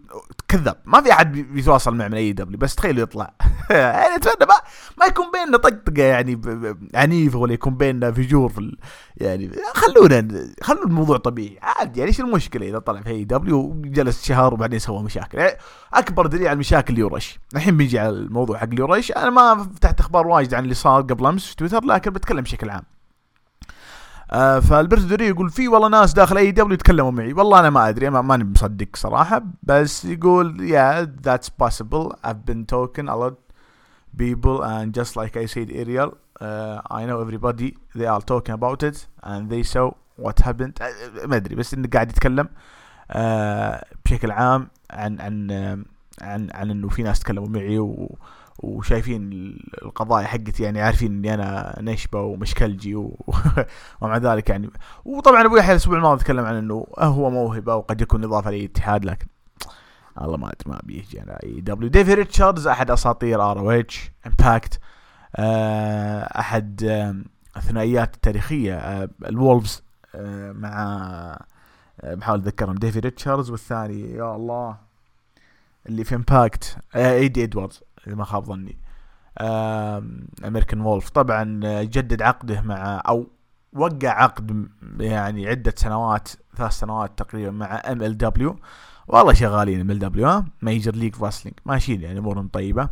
كذاب 0.47 0.75
ما 0.85 1.01
في 1.01 1.11
أحد 1.11 1.31
بي- 1.31 1.43
بيتواصل 1.43 1.95
مع 1.95 2.07
من 2.07 2.13
AEW 2.13 2.57
بس 2.59 2.75
تخيل 2.75 2.99
يطلع. 2.99 3.33
يعني 3.77 4.15
أتمنى 4.15 4.47
ما, 4.49 4.55
ما 4.99 5.05
يكون 5.05 5.25
بيننا 5.31 5.57
طقطقة 5.57 6.03
يعني 6.03 6.41
عنيفة 6.95 7.39
ولا 7.39 7.53
يكون 7.53 7.75
بيننا 7.75 8.11
فجور 8.11 8.49
في. 8.49 8.77
يعني 9.17 9.51
خلونا 9.73 10.47
خلوا 10.61 10.85
الموضوع 10.85 11.17
طبيعي. 11.17 11.59
عادي 11.61 11.99
يعني 11.99 12.09
إيش 12.11 12.19
المشكلة؟ 12.19 12.69
إذا 12.69 12.79
طلع 12.79 13.01
في 13.01 13.09
AEW 13.09 13.59
وجلس 13.59 14.25
شهر 14.25 14.53
وبعدين 14.53 14.79
سوى 14.79 15.03
مشاكل. 15.03 15.37
يعني 15.37 15.57
أكبر 15.93 16.27
دليل 16.27 16.47
على 16.47 16.53
المشاكل 16.53 16.93
اليورش 16.93 17.39
الحين 17.55 17.77
بيجي 17.77 17.99
على 17.99 18.09
الموضوع 18.09 18.57
حق 18.57 18.67
اليورش 18.71 19.11
أنا 19.11 19.29
ما 19.29 19.63
فتحت 19.75 19.99
أخبار 19.99 20.27
واجد 20.27 20.53
عن 20.53 20.63
اللي 20.63 20.75
صار 20.75 21.01
قبل 21.01 21.25
أمس 21.25 21.47
في 21.47 21.55
تويتر 21.55 21.85
لكن 21.85 22.11
بتكلم 22.11 22.41
بشكل 22.41 22.69
عام. 22.69 22.83
آه 24.31 24.59
فالبرتو 24.59 25.03
دري 25.03 25.27
يقول 25.27 25.49
في 25.49 25.67
والله 25.67 25.87
ناس 25.89 26.13
داخل 26.13 26.37
أي 26.37 26.51
دبليو 26.51 26.73
يتكلموا 26.73 27.11
معي. 27.11 27.33
والله 27.33 27.59
أنا 27.59 27.69
ما 27.69 27.89
أدري 27.89 28.09
ما 28.09 28.21
ماني 28.21 28.43
مصدق 28.43 28.87
صراحة. 28.95 29.43
بس 29.63 30.05
يقول 30.05 30.57
yeah 30.57 31.07
that's 31.27 31.49
possible. 31.65 32.15
I've 32.25 32.45
talking 32.71 33.07
a 33.09 33.15
lot 33.15 33.52
people 34.17 34.61
and 34.63 34.93
just 34.93 35.15
like 35.15 35.35
I 35.37 35.45
said 35.45 35.71
earlier 35.75 36.09
uh, 36.41 36.81
I 36.89 37.05
know 37.05 37.21
everybody 37.21 37.75
they 37.95 38.05
are 38.05 38.21
talking 38.21 38.53
about 38.53 38.83
it 38.83 39.07
and 39.23 39.49
they 39.49 39.63
saw 39.63 39.91
what 40.15 40.39
happened. 40.39 40.81
آه، 40.81 41.25
ما 41.25 41.35
أدري 41.35 41.55
بس 41.55 41.73
إنه 41.73 41.87
قاعد 41.93 42.09
يتكلم. 42.11 42.49
آه 43.11 43.85
بشكل 44.05 44.31
عام 44.31 44.67
عن 44.91 45.21
عن 45.21 45.51
عن 46.21 46.49
عن 46.53 46.71
إنه 46.71 46.89
في 46.89 47.03
ناس 47.03 47.19
تكلموا 47.19 47.47
معي 47.47 47.79
و 47.79 48.17
وشايفين 48.59 49.29
القضايا 49.83 50.27
حقتي 50.27 50.63
يعني 50.63 50.81
عارفين 50.81 51.11
إني 51.11 51.33
أنا 51.33 51.77
نشبة 51.81 52.21
ومشكلجي 52.21 52.95
و... 52.95 53.19
ومع 54.01 54.17
ذلك 54.17 54.49
يعني. 54.49 54.69
وطبعا 55.05 55.45
ابو 55.45 55.57
يحيى 55.57 55.71
الأسبوع 55.71 55.97
الماضي 55.97 56.23
تكلم 56.23 56.45
عن 56.45 56.55
إنه 56.55 56.87
هو 56.99 57.29
موهبة 57.29 57.75
وقد 57.75 58.01
يكون 58.01 58.23
إضافة 58.23 58.51
لاي 58.51 58.65
اتحاد 58.65 59.05
لكن 59.05 59.27
الله 60.21 60.37
ما 60.37 60.51
ما 60.65 60.79
بيجي 60.83 61.19
على 61.19 61.39
AEW 61.43 61.89
ديفي 61.89 62.13
ريتشاردز 62.13 62.67
أحد 62.67 62.91
أساطير 62.91 63.41
ROH 63.51 63.59
Impact 63.59 64.79
أحد 66.39 66.83
الثنائيات 67.57 68.15
التاريخية 68.15 68.75
آه، 68.75 69.09
ال 69.25 69.33
Wolves 69.33 69.83
آه، 70.15 70.51
مع 70.51 70.73
آه، 72.01 72.15
بحاول 72.15 72.39
أتذكرهم. 72.39 72.75
ديفي 72.75 72.99
ريتشاردز 72.99 73.49
والثاني 73.49 74.11
يا 74.11 74.35
الله 74.35 74.77
اللي 75.89 76.03
في 76.03 76.15
Impact 76.15 76.77
ايدي 76.95 77.43
ادواردز 77.43 77.81
إذا 78.07 78.15
ما 78.15 78.23
خاب 78.23 78.45
ظني. 78.45 78.77
American 80.45 80.81
Wolf 80.81 81.09
طبعا 81.09 81.59
جدد 81.83 82.21
عقده 82.21 82.61
مع 82.61 83.01
أو 83.07 83.27
وقع 83.73 84.09
عقد 84.09 84.69
يعني 84.99 85.47
عدة 85.47 85.73
سنوات 85.77 86.29
ثلاث 86.57 86.71
سنوات 86.71 87.11
تقريبا 87.17 87.51
مع 87.51 87.81
MLW 87.91 88.59
والله 89.07 89.33
شغالين 89.33 89.81
MLW 89.81 90.27
ها؟ 90.27 90.45
Major 90.61 90.95
League 90.95 91.15
Wrestling 91.21 91.55
ماشيين 91.65 92.01
يعني 92.01 92.19
أمورهم 92.19 92.47
طيبة. 92.47 92.89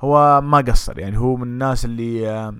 هو 0.00 0.40
ما 0.40 0.58
قصر 0.58 0.98
يعني 0.98 1.18
هو 1.18 1.36
من 1.36 1.42
الناس 1.42 1.84
اللي 1.84 2.30
آه، 2.30 2.54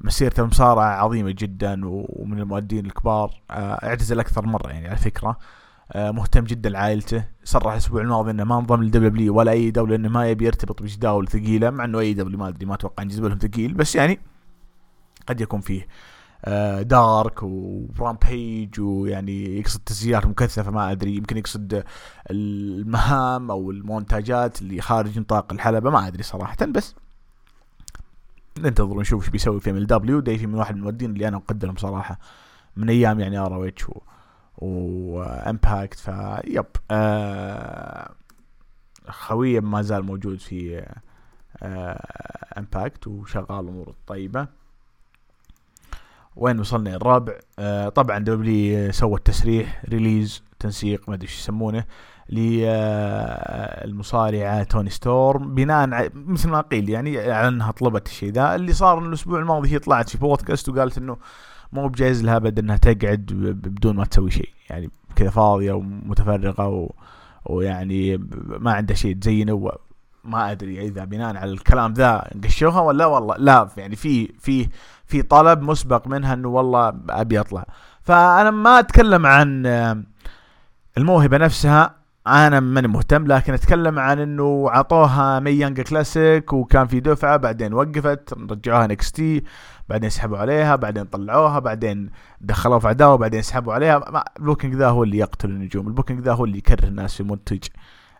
مسيرته 0.00 0.44
مصارعة 0.44 0.86
عظيمة 1.04 1.34
جدا 1.38 1.80
ومن 1.84 2.38
المؤدين 2.38 2.86
الكبار. 2.86 3.30
آه، 3.50 3.86
اعتزل 3.86 4.20
أكثر 4.20 4.46
مرة 4.46 4.70
يعني 4.70 4.88
على 4.88 4.96
فكرة. 4.96 5.38
آه، 5.92 6.10
مهتم 6.10 6.44
جدا 6.44 6.70
لعائلته. 6.70 7.24
صرح 7.44 7.72
الأسبوع 7.72 8.02
الماضي 8.02 8.30
إنه 8.30 8.44
ما 8.44 8.58
انضم 8.58 8.82
للدبليو 8.82 9.34
ولا 9.34 9.52
أي 9.52 9.70
دولة 9.70 9.94
إنه 9.96 10.08
ما 10.08 10.30
يبي 10.30 10.46
يرتبط 10.46 10.82
بجداول 10.82 11.28
ثقيلة 11.28 11.70
مع 11.70 11.84
إنه 11.84 11.98
AEW 11.98 12.38
ما 12.38 12.48
أدري 12.48 12.66
ما 12.66 12.74
أتوقع 12.74 13.02
إن 13.02 13.08
جدولهم 13.08 13.38
ثقيل. 13.38 13.74
بس 13.74 13.96
يعني 13.96 14.20
قد 15.28 15.40
يكون 15.40 15.60
فيه 15.60 15.86
Dark 16.82 17.42
و 17.42 17.59
Rampage 17.59 18.80
ويعني 18.80 19.58
يقصد 19.58 19.80
تسجيلات 19.80 20.26
مكثفة 20.26 20.70
ما 20.70 20.92
أدري 20.92 21.16
يمكن 21.16 21.36
يقصد 21.36 21.84
المهام 22.30 23.50
أو 23.50 23.70
المونتاجات 23.70 24.62
اللي 24.62 24.80
خارج 24.80 25.18
نطاق 25.18 25.52
الحلبة 25.52 25.90
ما 25.90 26.06
أدري 26.06 26.22
صراحة 26.22 26.56
بس 26.66 26.94
ننتظر 28.58 28.96
ونشوف 28.96 29.22
إيش 29.22 29.30
بيسوي 29.30 29.60
في 29.60 29.70
MLW 29.70 30.20
دايفي 30.20 30.46
من 30.46 30.54
واحد 30.54 30.74
من 30.74 30.80
المؤدين 30.80 31.10
اللي 31.10 31.28
أنا 31.28 31.36
اقدرهم 31.36 31.76
صراحة 31.76 32.18
من 32.76 32.90
أيام 32.90 33.20
يعني 33.20 33.38
ROH 33.38 33.54
و 33.54 33.64
Impact 33.64 33.86
ف 34.58 35.98
yep 35.98 36.66
آه 36.90 38.10
خويه 39.08 39.60
ما 39.60 39.82
زال 39.82 40.02
موجود 40.02 40.38
في 40.38 40.86
آه 41.62 42.58
Impact 42.58 43.06
وشغال 43.06 43.68
أموره 43.68 43.94
طيبه 44.06 44.48
وين 46.38 46.60
وصلنا؟ 46.60 46.96
الرابع. 46.96 47.32
آه 47.58 47.88
طبعا 47.88 48.18
WWE 48.18 48.92
سوى 48.92 49.14
التسريح 49.14 49.82
release 49.88 50.42
تنسيق 50.58 51.08
ما 51.08 51.14
أدري 51.14 51.26
إيش 51.26 51.38
يسمونه 51.38 51.84
للمصارعة 53.84 54.62
توني 54.62 54.90
ستورم. 54.90 55.54
بناء 55.54 56.10
مثل 56.14 56.48
ما 56.48 56.60
قيل 56.60 56.88
يعني 56.88 57.18
على 57.18 57.48
انها 57.48 57.70
طلبت 57.70 58.06
الشيء 58.06 58.32
ذا. 58.32 58.54
اللي 58.54 58.72
صار 58.72 58.98
الأسبوع 58.98 59.38
الماضي 59.38 59.72
هي 59.72 59.78
طلعت 59.78 60.08
في 60.08 60.18
بودكاست 60.18 60.68
وقالت 60.68 60.98
إنه 60.98 61.16
مو 61.72 61.88
بجايز 61.88 62.24
لها 62.24 62.36
ابد 62.36 62.58
إنها 62.58 62.76
تقعد 62.76 63.26
بدون 63.64 63.96
ما 63.96 64.04
تسوي 64.04 64.30
شيء. 64.30 64.50
يعني 64.70 64.90
كذا 65.16 65.30
فاضية 65.30 65.72
ومتفرغه 65.72 66.68
و... 66.68 66.90
ويعني 67.46 68.16
ما 68.46 68.72
عندها 68.72 68.96
شيء 68.96 69.16
تزينه. 69.16 69.72
ما 70.24 70.50
أدري 70.50 70.80
إذا 70.86 71.04
بناء 71.04 71.36
على 71.36 71.52
الكلام 71.52 71.92
ذا 71.92 72.30
قشوها 72.44 72.80
ولا 72.80 73.06
والله 73.06 73.36
لا 73.38 73.68
يعني 73.76 73.96
في 73.96 74.32
في 74.38 74.68
في 75.06 75.22
طلب 75.22 75.62
مسبق 75.62 76.06
منها 76.06 76.34
إنه 76.34 76.48
والله 76.48 76.92
أبي 77.10 77.40
أطلع. 77.40 77.64
فأنا 78.02 78.50
ما 78.50 78.78
أتكلم 78.78 79.26
عن 79.26 79.66
آه، 79.66 80.02
الموهبة 80.98 81.36
نفسها 81.36 81.94
أنا 82.26 82.60
ماني 82.60 82.88
مهتم 82.88 83.26
لكن 83.26 83.52
أتكلم 83.54 83.98
عن 83.98 84.18
إنه 84.18 84.70
عطوها 84.70 85.40
Mae 85.40 85.50
Young 85.50 85.82
Classic 85.82 86.52
وكان 86.52 86.86
في 86.86 87.00
دفعة 87.00 87.36
بعدين 87.36 87.74
وقفت 87.74 88.34
رجعوها 88.50 88.86
NXT 88.86 89.44
بعدين 89.88 90.10
سحبوا 90.10 90.38
عليها 90.38 90.76
بعدين 90.76 91.04
طلعوها 91.04 91.58
بعدين 91.58 92.10
دخلوها 92.40 92.78
في 92.78 92.88
عداوه 92.88 93.16
بعدين 93.16 93.42
سحبوا 93.42 93.74
عليها. 93.74 94.24
ال 94.38 94.43
booking 94.43 94.74
ذا 94.74 94.88
هو 94.88 95.02
اللي 95.02 95.18
يقتل 95.18 95.50
النجوم 95.50 95.88
ال 95.88 95.92
booking 95.92 96.20
ذا 96.20 96.32
هو 96.32 96.44
اللي 96.44 96.58
يكره 96.58 96.88
الناس 96.88 97.16
في 97.16 97.22
منتج 97.22 97.58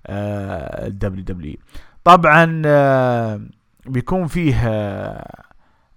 ال 0.09 1.25
WWE 1.25 1.57
طبعا 2.09 2.62
آه، 2.67 3.41
بيكون 3.87 4.27
فيه 4.27 4.55
آه، 4.65 5.45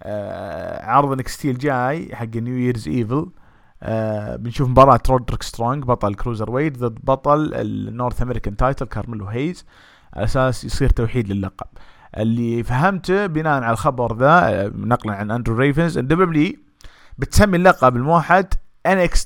آه، 0.04 0.86
عرض 0.86 1.18
NXT 1.18 1.52
الجاي 1.52 2.16
حق 2.16 2.36
New 2.36 2.56
Year's 2.56 2.88
Evil 2.88 3.30
بنشوف 4.38 4.70
مباراة 4.70 5.00
رودريك 5.10 5.44
سترونج 5.44 5.84
بطل 5.84 6.16
cruiserweight 6.16 6.78
ضد 6.78 7.00
بطل 7.04 7.54
ال 7.54 7.65
North 7.65 8.22
American 8.22 8.58
title 8.58 8.86
كارميلو 8.86 9.26
هيز 9.26 9.66
على 10.14 10.24
أساس 10.24 10.64
يصير 10.64 10.90
توحيد 10.90 11.32
للقب. 11.32 11.68
اللي 12.18 12.64
فهمته 12.64 13.26
بناء 13.26 13.64
على 13.64 13.72
الخبر 13.72 14.18
ذا 14.18 14.72
نقلا 14.76 15.14
عن 15.14 15.32
اندرو 15.32 15.56
ريفنز 15.56 15.98
إن 15.98 16.08
WWE 16.08 16.54
بتسمي 17.18 17.58
اللقب 17.58 17.96
الموحد 17.96 18.54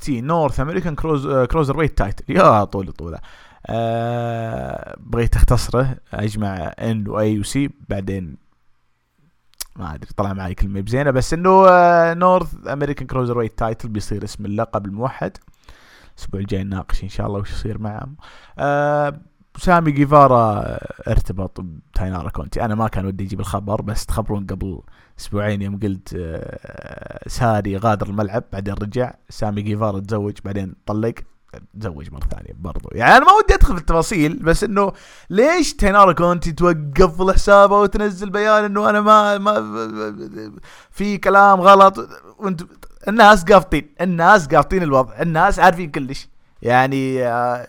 NXT 0.01 0.21
North 0.21 0.59
American 0.59 0.95
cruiser 0.95 1.27
cruiserweight 1.27 1.97
title 1.97 2.35
يا 2.35 2.63
طول 2.63 2.91
طوله 2.91 3.19
آه 3.67 4.95
بغيت 4.99 5.35
اختصره 5.35 5.97
أجمع 6.13 6.55
N 6.79 7.07
A 7.07 7.39
و 7.39 7.54
C 7.54 7.69
بعدين 7.89 8.37
ما 9.75 9.95
أدري 9.95 10.09
طلع 10.17 10.33
معي 10.33 10.53
كلمة 10.53 10.81
بزينة 10.81 11.11
بس 11.11 11.33
إنه 11.33 11.63
North 12.13 12.67
American 12.67 13.07
cruiserweight 13.07 13.59
title 13.59 13.89
بيصير 13.89 14.23
اسم 14.23 14.45
اللقب 14.45 14.85
الموحد. 14.85 15.37
الأسبوع 16.15 16.41
الجاي 16.41 16.63
نناقش 16.63 17.03
إن 17.03 17.09
شاء 17.09 17.27
الله 17.27 17.39
وش 17.39 17.51
يصير 17.51 17.77
معهم. 17.77 18.15
آه 18.59 19.21
سامي 19.57 19.91
جيفارا 19.91 20.77
ارتبط 21.07 21.61
بتاينارا 21.61 22.29
كونتي. 22.29 22.65
أنا 22.65 22.75
ما 22.75 22.87
كان 22.87 23.05
ودي 23.05 23.23
أجيب 23.23 23.39
الخبر 23.39 23.81
بس 23.81 24.05
تخبرون 24.05 24.45
قبل 24.45 24.81
أسبوعين 25.19 25.61
يوم 25.61 25.79
قلت 25.79 26.15
آه 26.17 27.29
ساري 27.29 27.77
غادر 27.77 28.07
الملعب 28.07 28.43
بعدين 28.53 28.73
رجع. 28.73 29.13
سامي 29.29 29.61
جيفارا 29.61 29.99
تزوج 29.99 30.37
بعدين 30.45 30.75
طلق. 30.85 31.15
تزوج 31.79 32.11
مرة 32.11 32.27
ثانية 32.31 32.53
برضو. 32.59 32.89
يعني 32.91 33.17
أنا 33.17 33.25
ما 33.25 33.31
ودي 33.31 33.53
أدخل 33.53 33.73
في 33.73 33.79
التفاصيل 33.79 34.39
بس 34.39 34.63
إنه 34.63 34.91
ليش 35.29 35.73
تينارا 35.73 36.13
كونتي 36.13 36.51
توقف 36.51 37.21
الحساب 37.21 37.71
وتنزل 37.71 38.29
بيان 38.29 38.63
إنه 38.63 38.89
أنا 38.89 39.01
ما 39.01 39.37
ما 39.37 39.53
في 40.91 41.17
كلام 41.17 41.61
غلط؟ 41.61 42.09
وانت 42.39 42.61
الناس 43.07 43.43
قافطين 43.43 43.89
الناس 44.01 44.47
قافطين 44.47 44.83
الوضع 44.83 45.21
الناس 45.21 45.59
عارفين 45.59 45.91
كلش. 45.91 46.29
يعني 46.61 47.27
آه 47.27 47.67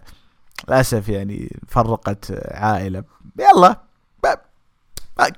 للأسف 0.68 1.08
يعني 1.08 1.56
فرقت 1.68 2.32
عائلة. 2.50 3.04
يلا 3.38 3.80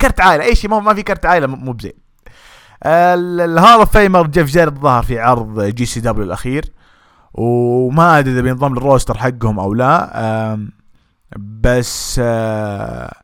كرت 0.01 0.21
عائلة 0.21 0.45
أي 0.45 0.55
شيء 0.55 0.71
ما 0.71 0.95
في 0.95 1.03
كرت 1.03 1.27
عائلة 1.27 1.47
مو 1.47 1.73
بزين. 1.73 1.93
ال 2.87 3.06
Hall 3.06 3.81
of 3.81 3.93
Famer 3.93 4.27
جيف 4.27 4.51
جاريت 4.51 4.79
ظهر 4.79 5.03
في 5.03 5.19
عرض 5.19 5.63
GCW 5.63 6.25
الأخير. 6.25 6.73
وما 7.35 8.19
أدري 8.19 8.33
إذا 8.33 8.41
بينضم 8.41 8.75
لل 8.75 8.86
roster 8.86 9.19
حقهم 9.19 9.61
أو 9.61 9.75
لا 9.75 10.59
بس 11.37 12.21
آه، 12.25 13.15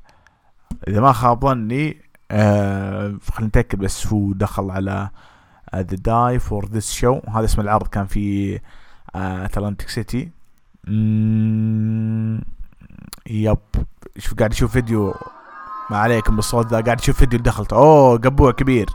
إذا 0.89 1.01
ما 1.01 1.13
خاب 1.13 1.41
ظني 1.47 1.97
آه، 2.31 3.17
خلينا 3.33 3.49
نتأكد 3.49 3.79
بس 3.79 4.07
هو 4.07 4.33
دخل 4.33 4.71
على 4.71 5.11
The 5.75 5.83
Die 5.83 6.38
for 6.38 6.67
This 6.67 6.93
show 6.93 7.21
هذا 7.29 7.45
اسم 7.45 7.61
العرض 7.61 7.87
كان 7.87 8.07
في 8.07 8.59
اتلانتيك 9.15 9.89
سيتي 9.89 10.31
مم، 10.89 12.41
yep. 13.26 13.59
شوف 14.19 14.35
قاعد 14.35 14.51
أشوف 14.53 14.73
فيديو 14.73 15.15
ما 15.91 15.97
عليكم 15.99 16.37
بالصوت 16.37 16.67
ذا 16.67 16.81
قاعد 16.81 17.01
أشوف 17.01 17.17
فيديو 17.19 17.39
دخلته 17.39 17.77
أوه 17.77 18.19
قبوع 18.19 18.51
كبير. 18.53 18.91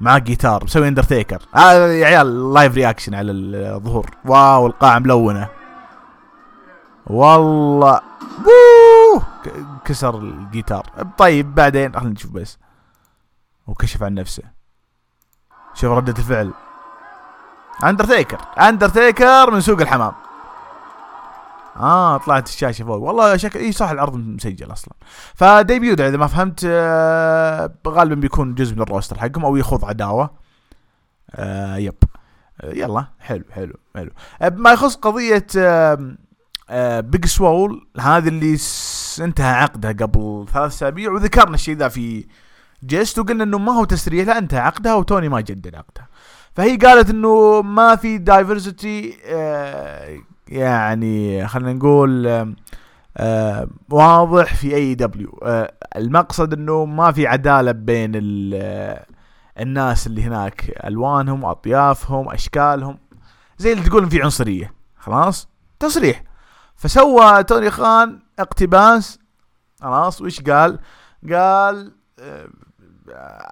معاه 0.00 0.18
جيتار 0.18 0.64
مسوي 0.64 0.88
اندرتيكر 0.88 1.42
آه 1.56 1.86
يا 1.88 2.06
عيال 2.06 2.52
live 2.54 2.74
reaction 2.74 3.14
على 3.14 3.32
الظهور. 3.32 4.10
واو 4.24 4.66
القاعة 4.66 4.98
ملونة. 4.98 5.48
والله. 7.06 8.00
ك- 9.44 9.52
كسر 9.84 10.18
الجيتار 10.18 10.86
طيب 11.18 11.54
بعدين 11.54 11.92
خلينا 11.94 12.10
نشوف 12.10 12.30
بس 12.30 12.58
وكشف 13.66 14.02
عن 14.02 14.14
نفسه 14.14 14.42
شوف 15.74 15.90
ردة 15.92 16.14
الفعل 16.18 16.50
اندرتيكر 17.84 18.38
اندرتيكر 18.60 19.50
من 19.50 19.60
سوق 19.60 19.80
الحمام 19.80 20.12
آه 21.76 22.16
طلعت 22.16 22.48
الشاشة 22.48 22.84
فوق. 22.84 22.96
والله 22.96 23.36
شكل 23.36 23.58
إي 23.58 23.72
صح 23.72 23.90
العرض 23.90 24.16
مسجل 24.16 24.72
أصلا. 24.72 24.94
ف 25.34 25.45
debut 25.45 26.00
إذا 26.00 26.16
ما 26.16 26.26
فهمت 26.26 26.60
آه 26.66 27.74
غالبا 27.88 28.14
بيكون 28.14 28.54
جزء 28.54 28.74
من 28.74 28.82
ال 28.82 28.87
roster 28.87 29.18
حقهم 29.18 29.44
أو 29.44 29.56
يخوض 29.56 29.84
عداوة. 29.84 30.30
آه 31.30 31.76
yep. 31.76 31.94
آه 32.60 32.72
يلا 32.72 33.06
حلو 33.20 33.44
حلو 33.50 33.74
حلو. 33.94 34.10
آه 34.42 34.48
ما 34.48 34.72
يخص 34.72 34.94
قضية 34.96 35.46
آه 35.58 36.16
آه 36.70 37.00
بيج 37.00 37.26
سوول 37.26 37.88
هذا 38.00 38.28
اللي 38.28 38.58
انتهى 39.20 39.52
عقده 39.52 39.88
قبل 39.88 40.46
ثلاث 40.52 40.72
أسابيع 40.72 41.12
وذكرنا 41.12 41.54
الشيء 41.54 41.76
ذا 41.76 41.88
في 41.88 42.26
جيست 42.84 43.18
وقلنا 43.18 43.44
إنه 43.44 43.58
ما 43.58 43.72
هو 43.72 43.84
تسريح 43.84 44.26
لا 44.26 44.38
انتهى 44.38 44.60
عقدها 44.60 44.94
وتوني 44.94 45.28
ما 45.28 45.40
جدد 45.40 45.74
عقدها. 45.74 46.08
فهي 46.56 46.76
قالت 46.76 47.10
إنه 47.10 47.62
ما 47.62 47.96
في 47.96 48.18
diversity 48.18 49.18
آه 49.26 50.18
يعني 50.48 51.46
خلينا 51.48 51.72
نقول 51.72 52.26
آه 53.16 53.68
واضح 53.90 54.54
في 54.54 54.74
AEW 54.74 55.40
آه 55.42 55.72
المقصد 55.96 56.52
إنه 56.52 56.84
ما 56.84 57.12
في 57.12 57.26
عدالة 57.26 57.72
بين 57.72 58.12
آه، 58.54 59.06
الناس 59.60 60.06
اللي 60.06 60.22
هناك 60.22 60.70
ألوانهم 60.86 61.44
أطيافهم 61.44 62.28
أشكالهم. 62.30 62.98
زي 63.58 63.72
اللي 63.72 63.84
تقول 63.84 64.10
في 64.10 64.22
عنصرية. 64.22 64.74
خلاص؟ 64.96 65.48
تصريح. 65.80 66.22
فسوى 66.76 67.44
توني 67.44 67.70
خان 67.70 68.18
اقتباس. 68.38 69.18
خلاص؟ 69.80 70.22
وش 70.22 70.40
قال؟ 70.40 70.78
قال 71.32 71.92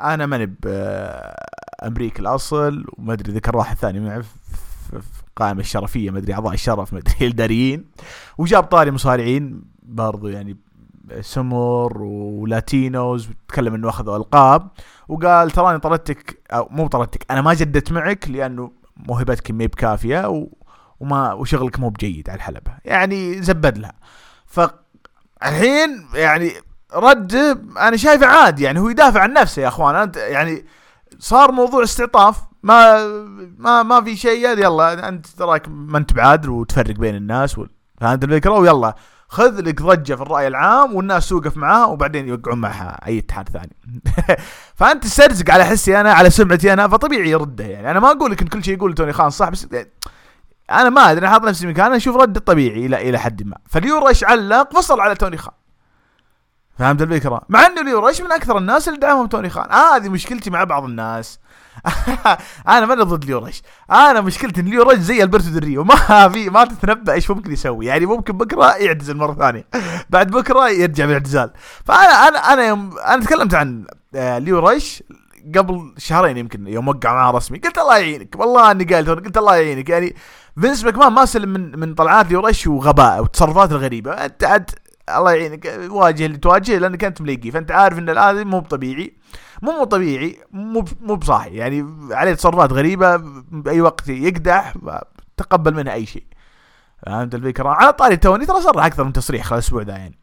أنا 0.00 0.26
ماني 0.26 0.46
بامريكا 0.46 2.20
الأصل 2.20 2.84
وما 2.98 3.12
أدري 3.12 3.32
ذكر 3.32 3.56
واحد 3.56 3.76
ثاني 3.76 4.00
معه 4.00 4.20
في 4.20 5.00
في 5.00 5.21
القائمه 5.32 5.60
الشرفية 5.60 6.10
ما 6.10 6.18
أدري 6.18 6.34
أعضاء 6.34 6.54
الشرف 6.54 6.92
ما 6.92 6.98
أدري 6.98 7.14
الاداريين 7.26 7.84
وجاب 8.38 8.62
طاري 8.62 8.90
مصارعين 8.90 9.62
برضو 9.82 10.28
يعني 10.28 10.56
سمر 11.20 12.02
ولاتينوز 12.02 13.28
وتكلم 13.28 13.74
إنه 13.74 13.88
أخذوا 13.88 14.16
ألقاب. 14.16 14.68
وقال 15.08 15.50
تراني 15.50 15.78
طردتك 15.78 16.42
أو 16.50 16.68
مو 16.70 16.86
طردتك 16.86 17.26
أنا 17.30 17.40
ما 17.40 17.54
جددت 17.54 17.92
معك 17.92 18.30
لأنه 18.30 18.72
موهبتك 18.96 19.50
ما 19.50 19.66
بكافية 19.66 20.28
و 20.28 20.48
وما 21.00 21.32
وشغلك 21.32 21.80
مو 21.80 21.88
بجيد 21.88 22.30
على 22.30 22.36
الحلبة. 22.36 22.72
يعني 22.84 23.42
زبد 23.42 23.78
لها. 23.78 23.92
فالحين 24.46 26.06
يعني 26.14 26.52
رد 26.94 27.34
أنا 27.78 27.96
شايفه 27.96 28.26
عادي 28.26 28.62
يعني 28.62 28.80
هو 28.80 28.88
يدافع 28.88 29.20
عن 29.20 29.32
نفسه 29.32 29.62
يا 29.62 29.68
أخوان. 29.68 29.94
أنت 29.94 30.16
يعني 30.16 30.64
صار 31.18 31.52
موضوع 31.52 31.82
استعطاف 31.82 32.51
ما 32.62 33.06
ما 33.58 33.82
ما 33.82 34.04
في 34.04 34.16
شيء 34.16 34.48
يلا 34.48 35.08
أنت 35.08 35.26
تراك 35.26 35.68
ما 35.68 35.98
أنت 35.98 36.12
بعادل 36.12 36.50
وتفرق 36.50 36.94
بين 36.94 37.14
الناس 37.14 37.60
فهمت 38.00 38.24
الفكرة 38.24 38.50
ويلا 38.50 38.94
خذ 39.28 39.60
لك 39.60 39.82
ضجة 39.82 40.14
في 40.14 40.22
الرأي 40.22 40.46
العام 40.46 40.94
والناس 40.94 41.28
توقف 41.28 41.56
معاه 41.56 41.90
وبعدين 41.90 42.28
يوقعون 42.28 42.58
معها 42.58 43.06
أي 43.06 43.18
اتحاد 43.18 43.48
ثاني. 43.48 43.76
فأنت 44.78 45.02
تسترزق 45.02 45.50
على 45.50 45.64
حسي 45.64 46.00
أنا 46.00 46.12
على 46.12 46.30
سمعتي 46.30 46.72
أنا 46.72 46.88
فطبيعي 46.88 47.30
يرده 47.30 47.64
يعني. 47.64 47.90
أنا 47.90 48.00
ما 48.00 48.10
أقول 48.10 48.30
لك 48.30 48.42
إن 48.42 48.48
كل 48.48 48.64
شيء 48.64 48.74
يقول 48.74 48.94
توني 48.94 49.12
خان 49.12 49.30
صح 49.30 49.48
بس 49.48 49.66
أنا 50.70 50.90
ما 50.90 51.10
أدري 51.10 51.28
حاط 51.28 51.42
نفسي 51.42 51.66
مكانه 51.66 51.96
أشوف 51.96 52.16
رد 52.16 52.38
طبيعي 52.38 52.86
إلى 52.86 53.08
إلى 53.08 53.18
حد 53.18 53.42
ما. 53.46 53.56
فليو 53.68 54.00
رش 54.00 54.24
علق 54.24 54.74
فصل 54.74 55.00
على 55.00 55.14
توني 55.14 55.36
خان. 55.36 55.54
فهمت 56.78 57.02
الفكرة؟ 57.02 57.42
مع 57.48 57.66
إنه 57.66 57.80
ليو 57.80 58.00
رش 58.00 58.20
من 58.20 58.32
أكثر 58.32 58.58
الناس 58.58 58.88
اللي 58.88 58.98
دعمهم 58.98 59.26
توني 59.26 59.50
خان، 59.50 59.70
آه 59.70 59.96
هذه 59.96 60.08
مشكلتي 60.08 60.50
مع 60.50 60.64
بعض 60.64 60.84
الناس. 60.84 61.38
أنا 62.68 62.86
ماني 62.86 63.02
ضد 63.02 63.22
ليو 63.22 63.40
رش، 63.40 63.62
أنا 63.90 64.20
مشكلتي 64.20 64.60
إن 64.60 64.66
ليو 64.66 64.82
رش 64.82 64.98
زي 64.98 65.22
ألبرتو 65.22 65.48
ديل 65.48 65.66
ريو 65.66 65.84
ما 65.84 66.28
في 66.28 66.50
ما 66.50 66.64
تتنبأ 66.64 67.12
إيش 67.12 67.30
ممكن 67.30 67.52
يسوي، 67.52 67.86
يعني 67.86 68.06
ممكن 68.06 68.36
بكرة 68.36 68.76
يعتزل 68.76 69.16
مرة 69.16 69.34
ثانية، 69.34 69.66
بعد 70.10 70.30
بكرة 70.30 70.68
يرجع 70.68 71.04
بالاعتزال. 71.04 71.50
فأنا 71.84 72.28
أنا 72.28 72.38
أنا 72.38 72.66
يوم 72.66 72.98
أنا 72.98 73.24
تكلمت 73.24 73.54
عن 73.54 73.86
آه، 74.14 74.38
اليورش 74.38 75.02
قبل 75.56 75.94
شهرين 75.98 76.36
يمكن 76.36 76.66
يوم 76.66 76.88
وقع 76.88 77.14
معاه 77.14 77.30
رسمي. 77.30 77.58
قلت 77.58 77.78
الله 77.78 77.98
يعينك. 77.98 78.36
والله 78.38 78.70
إني 78.70 78.84
قايل 78.84 79.14
قلت 79.14 79.36
الله 79.36 79.56
يعينك. 79.56 79.88
يعني 79.88 80.16
فينس 80.60 80.84
ماكمان 80.84 81.12
ما 81.12 81.24
سلم 81.24 81.48
من 81.48 81.78
من 81.78 81.94
طلعات 81.94 82.30
ليورش 82.30 82.66
وغباء 82.66 83.22
وتصرفات 83.22 83.72
الغريبة. 83.72 84.12
أنت 84.12 84.44
عاد 84.44 84.70
الله 85.16 85.32
يعينك. 85.32 85.78
واجه 85.90 86.26
اللي 86.26 86.38
تواجهه 86.38 86.78
لأنك 86.78 87.04
أنت 87.04 87.20
ملقي 87.20 87.50
فأنت 87.50 87.70
عارف 87.70 87.98
إن 87.98 88.18
هذا 88.18 88.44
مو 88.44 88.60
طبيعي 88.60 89.16
مو 89.62 89.72
مو 89.72 89.84
طبيعي 89.84 90.38
مو 90.52 90.84
مو 91.00 91.14
بصاحي 91.16 91.54
يعني 91.54 91.86
عليه 92.14 92.34
تصرفات 92.34 92.72
غريبة 92.72 93.16
بأي 93.50 93.80
وقت 93.80 94.08
يقدح 94.08 94.74
تقبل 95.36 95.74
منه 95.74 95.92
أي 95.92 96.06
شيء. 96.06 96.24
فهمت 97.06 97.34
الفكرة؟ 97.34 97.68
على 97.68 97.92
طاري 97.92 98.16
توني 98.16 98.46
ترى 98.46 98.60
صرح 98.60 98.84
أكثر 98.84 99.04
من 99.04 99.12
تصريح 99.12 99.44
خلال 99.44 99.58
الأسبوع 99.58 99.82
ذا 99.82 99.96
يعني. 99.96 100.18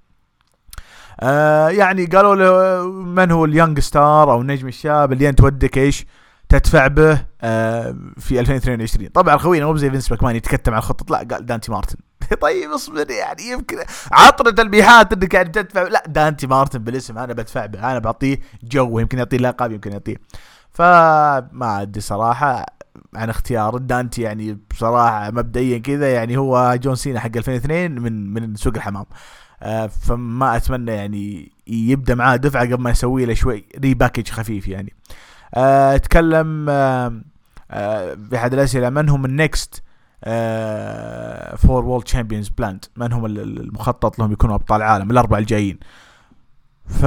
آه 1.21 1.69
يعني 1.69 2.05
قالوا 2.05 2.35
له 2.35 2.83
من 2.91 3.31
هو 3.31 3.45
ال 3.45 3.51
young 3.51 3.79
star 3.79 4.31
أو 4.31 4.41
النجم 4.41 4.67
الشاب 4.67 5.11
اللي 5.13 5.29
أنت 5.29 5.41
ودك 5.41 5.77
إيش 5.77 6.05
تدفع 6.49 6.87
به 6.87 7.25
آه 7.41 7.95
في 8.17 8.39
2022 8.39 9.07
طبعا 9.09 9.37
خوينا 9.37 9.65
مو 9.65 9.77
زي 9.77 9.89
فينس 9.89 10.11
ماكمان 10.11 10.35
يتكتم 10.35 10.71
على 10.71 10.79
الخطط 10.79 11.11
لا 11.11 11.17
قال 11.17 11.45
دانتي 11.45 11.71
مارتن. 11.71 11.97
طيب 12.41 12.71
اصبر 12.71 13.11
يعني 13.11 13.43
يمكن 13.49 13.77
عط 14.11 14.51
تلميحات 14.51 15.13
إنك 15.13 15.33
يعني 15.33 15.49
تدفع. 15.49 15.83
لا 15.83 16.03
دانتي 16.07 16.47
مارتن 16.47 16.79
بالاسم 16.79 17.17
أنا 17.17 17.33
بدفع 17.33 17.65
به 17.65 17.91
أنا 17.91 17.99
بعطيه 17.99 18.39
جو 18.63 18.99
يمكن 18.99 19.17
يعطيه 19.17 19.37
لقب 19.37 19.71
يمكن 19.71 19.91
يعطيه. 19.91 20.15
فما 20.71 21.81
أدري 21.81 22.01
صراحة 22.01 22.65
عن 23.15 23.29
اختيار 23.29 23.77
دانتي 23.77 24.21
يعني 24.21 24.59
بصراحة 24.71 25.31
مبدئيا 25.31 25.77
كذا 25.77 26.13
يعني 26.13 26.37
هو 26.37 26.75
جون 26.81 26.95
سينا 26.95 27.19
حق 27.19 27.37
2002 27.37 27.91
من 28.01 28.33
من 28.33 28.55
سوق 28.55 28.73
الحمام. 28.75 29.05
آه 29.63 29.87
فما 29.87 30.55
أتمنى 30.55 30.91
يعني 30.91 31.51
يبدأ 31.67 32.15
معاه 32.15 32.35
دفعة 32.35 32.63
قبل 32.65 32.81
ما 32.83 32.89
يسوي 32.89 33.25
له 33.25 33.33
شوي 33.33 33.65
repackage 33.79 34.29
خفيف 34.29 34.67
يعني. 34.67 34.93
آه 35.55 35.97
تكلم 35.97 36.65
آه 36.69 37.21
آه 37.71 38.13
بأحد 38.13 38.53
الأسئلة 38.53 38.89
من 38.89 39.09
هم 39.09 39.25
ال 39.25 39.37
next 39.37 39.83
four 41.57 41.85
world 41.85 42.03
champions 42.03 42.49
planned 42.49 42.85
من 42.97 43.13
هم 43.13 43.25
المخطط 43.25 44.19
لهم 44.19 44.31
يكونوا 44.31 44.55
أبطال 44.55 44.81
العالم 44.81 45.11
الأربعة 45.11 45.39
الجايين. 45.39 45.79
ف 46.85 47.03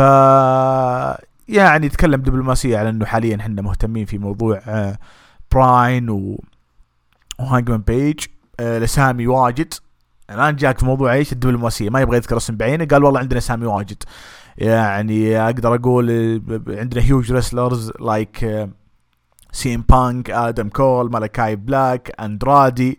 يعني 1.48 1.88
تكلم 1.88 2.22
دبلوماسية 2.22 2.78
على 2.78 2.88
أنه 2.88 3.04
حاليا 3.04 3.36
إحنا 3.36 3.62
مهتمين 3.62 4.06
في 4.06 4.18
موضوع 4.18 4.60
آه 4.66 4.98
براين 5.52 6.10
و 6.10 6.40
وهانجمان 7.38 7.80
بيج. 7.80 8.20
آه 8.60 8.78
لسامي 8.78 9.26
واجد. 9.26 9.74
الآن 10.30 10.56
جاك 10.56 10.78
في 10.78 10.86
موضوع 10.86 11.12
إيش؟ 11.12 11.32
الدبلوماسية. 11.32 11.90
ما 11.90 12.00
يبغى 12.00 12.16
يذكر 12.16 12.36
اسم 12.36 12.56
بعينه. 12.56 12.84
قال 12.84 13.04
والله 13.04 13.20
عندنا 13.20 13.40
سامي 13.40 13.66
واجد. 13.66 14.02
يعني 14.58 15.40
أقدر 15.40 15.74
أقول 15.74 16.10
عندنا 16.68 17.02
huge 17.02 17.32
wrestlers 17.32 17.92
like 18.00 18.38
سي 18.38 18.68
ام 19.66 19.84
بانك 19.88 20.30
آدم 20.30 20.68
كول 20.68 21.10
مالاكاي 21.10 21.56
بلاك 21.56 22.20
اندرادي 22.20 22.98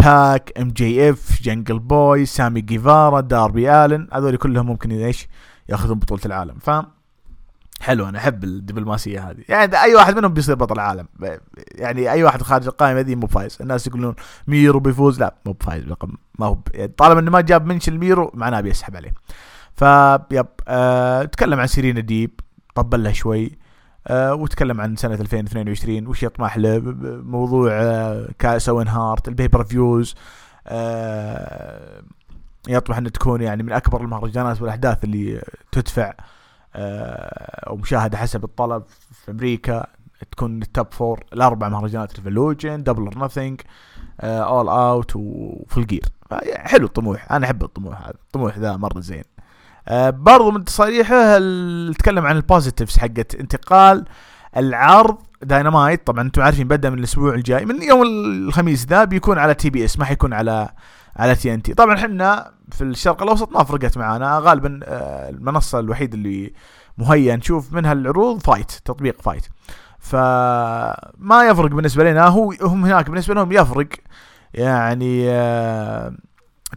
باك 0.00 0.52
ام 0.60 0.68
جي 0.68 1.10
اف 1.10 1.42
جنجل 1.42 1.78
بوي 1.78 2.26
سامي 2.26 2.60
جيفارا 2.60 3.20
داربي 3.20 3.84
الن 3.84 4.08
هذول 4.12 4.36
كلهم 4.36 4.66
ممكن 4.66 4.90
إيش 4.90 5.28
ياخذون 5.68 5.98
بطولة 5.98 6.20
العالم. 6.26 6.58
ف 6.58 6.70
حلو 7.80 8.08
أنا 8.08 8.18
أحب 8.18 8.44
الدبلوماسية 8.44 9.30
هذه. 9.30 9.42
يعني 9.48 9.82
أي 9.82 9.94
واحد 9.94 10.16
منهم 10.16 10.32
بيصير 10.32 10.54
بطل 10.54 10.74
العالم. 10.74 11.08
يعني 11.74 12.10
أي 12.10 12.24
واحد 12.24 12.42
خارج 12.42 12.66
القائمة 12.66 13.00
ذي 13.00 13.16
مو 13.16 13.26
فايز. 13.26 13.58
الناس 13.60 13.86
يقولون 13.86 14.14
ميرو 14.46 14.80
بيفوز. 14.80 15.20
لا 15.20 15.34
مو 15.46 15.52
بفايز 15.52 15.84
ما 16.38 16.46
هو 16.46 16.58
يعني 16.74 16.92
طالما 16.96 17.20
إنه 17.20 17.30
ما 17.30 17.40
جاب 17.40 17.66
mention 17.66 17.88
لميرو 17.88 18.30
معناه 18.34 18.60
بيسحب 18.60 18.96
عليه. 18.96 19.14
فيب 19.74 20.46
أه 20.68 21.24
تكلم 21.24 21.60
عن 21.60 21.66
سيرينا 21.66 22.00
ديب. 22.00 22.40
طبل 22.74 23.02
لها 23.02 23.12
شوي. 23.12 23.58
وتكلم 24.10 24.80
عن 24.80 24.96
سنة 24.96 25.14
2022 25.14 26.06
وش 26.06 26.22
يطمح 26.22 26.56
له؟ 26.56 26.80
موضوع 27.24 27.70
أه 27.72 28.28
كاس 28.38 28.68
اوين 28.68 28.88
هارت 28.88 29.28
ال 29.28 29.64
pay-per-views 29.64 30.14
أه 30.66 32.02
يطمح 32.68 32.96
ان 32.96 33.12
تكون 33.12 33.40
يعني 33.40 33.62
من 33.62 33.72
أكبر 33.72 34.00
المهرجانات 34.00 34.62
والأحداث 34.62 35.04
اللي 35.04 35.42
تدفع 35.72 36.14
أو 37.66 37.76
مشاهدة 37.76 38.18
حسب 38.18 38.44
الطلب 38.44 38.82
في 39.24 39.30
أمريكا. 39.30 39.86
تكون 40.30 40.62
ال 40.62 40.68
top 40.68 40.86
four 40.90 41.24
الأربع 41.32 41.68
مهرجانات 41.68 42.16
ريفولوشن 42.16 42.82
دبل 42.82 43.02
اور 43.06 43.24
نثينج 43.24 43.60
اول 44.20 44.68
اوت 44.68 45.12
وفول 45.16 45.86
جير. 45.86 46.04
حلو 46.54 46.86
الطموح 46.86 47.32
أنا 47.32 47.46
أحب 47.46 47.64
الطموح 47.64 48.00
هذا. 48.02 48.10
الطموح 48.10 48.58
ذا 48.58 48.76
مرة 48.76 49.00
زين. 49.00 49.24
آه 49.35 49.35
برضو 50.10 50.50
من 50.50 50.64
تصاريحه 50.64 51.38
تكلم 51.92 52.26
عن 52.26 52.36
ال 52.36 52.42
positives 52.42 52.98
حقت 52.98 53.34
انتقال 53.34 54.04
العرض 54.56 55.16
داينامايت 55.42 56.06
طبعا 56.06 56.22
أنتم 56.22 56.42
عارفين 56.42 56.68
بدأ 56.68 56.90
من 56.90 56.98
الأسبوع 56.98 57.34
الجاي 57.34 57.64
من 57.64 57.82
يوم 57.82 58.02
الخميس 58.02 58.86
ذا 58.86 59.04
بيكون 59.04 59.38
على 59.38 59.54
تي 59.54 59.70
بي 59.70 59.84
اس 59.84 59.98
ما 59.98 60.04
حيكون 60.04 60.32
على 60.32 60.68
على 61.16 61.34
تي 61.34 61.54
ان 61.54 61.62
تي 61.62 61.74
طبعا 61.74 61.94
إحنا 61.94 62.52
في 62.72 62.84
الشرق 62.84 63.22
الأوسط 63.22 63.52
ما 63.52 63.64
فرقت 63.64 63.98
معانا. 63.98 64.38
غالبا 64.38 64.80
آه، 64.84 65.30
المنصة 65.30 65.78
الوحيده 65.78 66.14
اللي 66.14 66.52
مهيئة 66.98 67.34
نشوف 67.34 67.72
منها 67.72 67.92
العروض 67.92 68.40
فايت 68.40 68.70
تطبيق 68.70 69.22
فايت 69.22 69.46
فما 69.98 71.48
يفرق 71.50 71.70
بالنسبة 71.70 72.10
لنا. 72.10 72.26
هو 72.26 72.52
هم 72.62 72.84
هناك 72.84 73.10
بالنسبة 73.10 73.34
لهم 73.34 73.52
يفرق. 73.52 73.88
يعني 74.54 75.30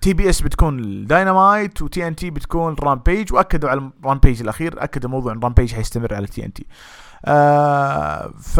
تي 0.01 0.13
بي 0.13 0.29
اس 0.29 0.41
بتكون 0.41 1.05
داينامايت 1.05 1.81
وتي 1.81 2.07
ان 2.07 2.15
تي 2.15 2.29
بتكون 2.29 2.75
رامبيج 2.79 3.33
وأكدوا 3.33 3.69
على 3.69 3.91
الرامبيج 4.03 4.41
الأخير 4.41 4.83
أكدوا 4.83 5.09
موضوع 5.09 5.33
إن 5.33 5.39
رامبيج 5.39 5.73
حيستمر 5.73 6.13
على 6.13 6.27
تي 6.27 6.45
ان 6.45 6.53
تي 6.53 6.65
آه 7.25 8.31
ف 8.41 8.59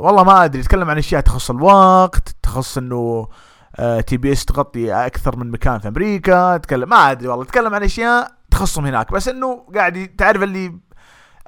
والله 0.00 0.24
ما 0.24 0.44
أدري 0.44 0.60
يتكلم 0.60 0.90
عن 0.90 0.98
أشياء 0.98 1.20
تخص 1.20 1.50
الوقت 1.50 2.36
تخص 2.42 2.78
إنه 2.78 3.28
آه 3.76 4.00
تي 4.00 4.16
بي 4.16 4.32
اس 4.32 4.44
تغطي 4.44 4.92
أكثر 4.92 5.36
من 5.36 5.50
مكان 5.50 5.78
في 5.78 5.88
أمريكا 5.88 6.56
تكلم 6.56 6.88
ما 6.88 7.10
أدري 7.10 7.28
والله 7.28 7.44
تكلم 7.44 7.74
عن 7.74 7.82
أشياء 7.82 8.32
تخصهم 8.50 8.86
هناك 8.86 9.12
بس 9.12 9.28
إنه 9.28 9.66
قاعد 9.74 10.08
تعرف 10.18 10.42
اللي 10.42 10.78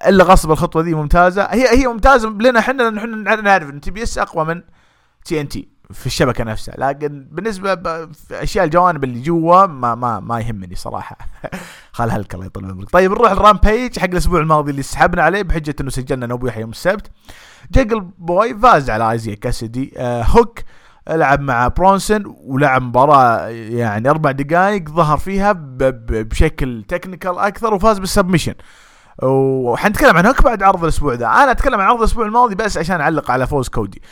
الا 0.06 0.24
غصب 0.24 0.50
الخطوة 0.50 0.82
دي 0.82 0.94
ممتازة. 0.94 1.42
هي 1.42 1.78
هي 1.82 1.86
ممتازة 1.86 2.28
لنا 2.28 2.58
إحنا 2.58 2.82
لأن 2.82 2.98
إحنا 3.28 3.40
نعرف 3.42 3.70
إن 3.70 3.80
تي 3.80 3.90
بي 3.90 4.02
اس 4.02 4.18
أقوى 4.18 4.44
من 4.44 4.62
تي 5.24 5.40
ان 5.40 5.48
تي 5.48 5.68
في 5.92 6.06
الشبكة 6.06 6.44
نفسها. 6.44 6.74
لكن 6.78 7.26
بالنسبة 7.30 7.74
في 8.06 8.42
أشياء 8.42 8.64
الجوانب 8.64 9.04
اللي 9.04 9.20
جوا 9.20 9.66
ما 9.66 9.94
ما 9.94 10.20
ما 10.20 10.40
يهمني 10.40 10.74
صراحة. 10.74 11.16
خل 11.92 12.10
هلك 12.10 12.34
الله 12.34 12.46
يطول 12.46 12.64
عمرك. 12.64 12.90
طيب 12.90 13.10
نروح 13.10 13.30
الرامبيج 13.30 13.98
حق 13.98 14.08
الأسبوع 14.08 14.40
الماضي 14.40 14.70
اللي 14.70 14.82
سحبنا 14.82 15.22
عليه 15.22 15.42
بحجة 15.42 15.74
إنه 15.80 15.90
سجلنا 15.90 16.26
نوبيح 16.26 16.58
يوم 16.58 16.70
السبت. 16.70 17.10
جنجل 17.70 18.00
بوي 18.00 18.58
فاز 18.58 18.90
على 18.90 19.10
آيزيا 19.10 19.34
كاسدي 19.34 19.92
آه 19.96 20.22
هوك 20.22 20.58
لعب 21.08 21.40
مع 21.40 21.68
برونسون 21.68 22.36
ولعب 22.44 22.82
مباراة 22.82 23.48
يعني 23.48 24.10
أربع 24.10 24.30
دقائق 24.30 24.88
ظهر 24.88 25.18
فيها 25.18 25.52
بشكل 26.08 26.84
technical 26.88 27.38
أكثر 27.38 27.74
وفاز 27.74 27.98
بال 27.98 28.07
submission 28.07 28.54
وحنتكلم 29.22 30.16
عن 30.16 30.26
هوك 30.26 30.42
بعد 30.42 30.62
عرض 30.62 30.82
الأسبوع 30.82 31.14
ذا. 31.14 31.26
أنا 31.26 31.50
أتكلم 31.50 31.80
عن 31.80 31.86
عرض 31.86 31.98
الأسبوع 31.98 32.26
الماضي 32.26 32.54
بس 32.54 32.78
عشان 32.78 33.00
أعلق 33.00 33.30
على 33.30 33.46
فوز 33.46 33.68
كودي. 33.68 34.02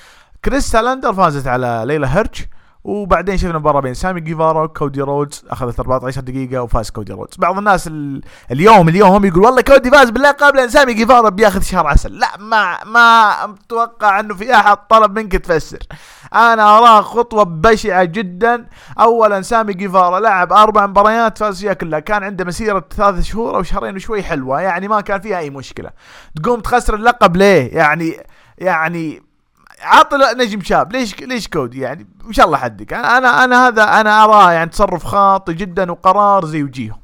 كريس 0.44 0.70
ستاتلاندر 0.70 1.14
فازت 1.14 1.46
على 1.46 1.83
ليلى 1.87 2.07
هيرتش 2.07 2.46
وبعدين 2.85 3.37
شفنا 3.37 3.59
مباراة 3.59 3.81
بين 3.81 3.94
سامي 3.94 4.20
جيفارا 4.20 4.62
وكودي 4.62 5.00
رودز 5.00 5.44
أخذت 5.50 5.81
14 5.81 6.20
دقيقة 6.20 6.62
وفاز 6.62 6.90
كودي 6.90 7.12
رودز، 7.12 7.37
بعض 7.37 7.59
الناس 7.59 7.90
اليوم 8.50 8.88
اليوم 8.88 9.24
يقول 9.24 9.44
والله 9.44 9.62
كودي 9.62 9.90
فاز 9.90 10.11
باللقب 10.11 10.57
لأن 10.57 10.68
سامي 10.68 10.94
جيفارا 10.94 11.29
بياخذ 11.29 11.62
شهر 11.62 11.87
عسل، 11.87 12.18
لا 12.18 12.37
ما 12.38 12.85
ما 12.85 13.35
أتوقع 13.44 14.20
إنه 14.20 14.35
في 14.35 14.55
أحد 14.55 14.76
طلب 14.76 15.18
منك 15.18 15.33
تفسر. 15.33 15.79
أنا 16.35 16.79
أراه 16.79 17.00
خطوة 17.00 17.44
بشعة 17.44 18.05
جدا، 18.05 18.66
اولا 19.00 19.42
سامي 19.42 19.72
جيفارا 19.72 20.20
لعب 20.20 20.53
أربع 20.53 20.87
مباريات 20.87 21.38
فاز 21.38 21.61
فيها 21.61 21.72
كلها، 21.72 22.00
كان 22.00 22.24
عنده 22.24 22.44
مسيرة 22.44 22.85
ثلاث 22.96 23.24
شهور 23.24 23.57
أو 23.57 23.62
شهرين 23.62 23.96
وشوي 23.96 24.22
حلوة، 24.22 24.61
يعني 24.61 24.88
ما 24.88 25.00
كان 25.00 25.20
فيها 25.20 25.38
أي 25.38 25.50
مشكلة. 25.50 25.90
تقوم 26.42 26.61
تخسر 26.61 26.94
اللقب 26.94 27.37
ليه؟ 27.37 27.76
يعني 27.76 28.16
يعني 28.59 29.30
عط 29.83 30.14
نجم 30.14 30.61
شاب. 30.61 30.93
ليش 30.93 31.21
ليش 31.21 31.49
كودي 31.49 31.81
يعني؟ 31.81 32.07
إن 32.27 32.33
شاء 32.33 32.47
الله 32.47 32.59
حدك 32.59 32.93
أنا 32.93 33.45
أنا 33.45 33.66
هذا 33.66 34.01
أنا 34.01 34.25
أراه 34.25 34.53
يعني 34.53 34.71
تصرف 34.71 35.05
خاطئ 35.05 35.53
جدا 35.53 35.90
وقرار 35.90 36.45
زي 36.45 36.62
وجيهه. 36.62 36.99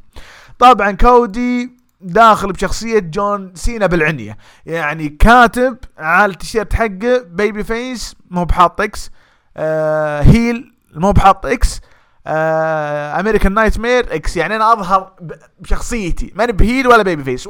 طبعا 0.58 0.90
كودي 0.90 1.76
داخل 2.00 2.52
بشخصية 2.52 2.98
جون 2.98 3.52
سينا 3.54 3.86
بالعنية. 3.86 4.36
يعني 4.66 5.08
كاتب 5.08 5.76
على 5.98 6.32
التيشيرت 6.32 6.74
حقه 6.74 7.24
baby 7.30 7.64
face 7.64 8.14
مو 8.30 8.44
بحاط 8.44 8.80
X 8.80 9.10
آه 9.56 10.22
heel 10.22 10.72
مو 10.94 11.12
بحاط 11.12 11.46
X 11.46 11.80
American 12.26 13.54
Nightmare 13.54 14.14
X 14.14 14.36
يعني 14.36 14.56
أنا 14.56 14.72
أظهر 14.72 15.12
بشخصيتي. 15.60 16.32
ماني 16.34 16.52
ب 16.52 16.59
heel 16.59 16.86
ولا 16.86 17.02
baby 17.02 17.24
face 17.24 17.48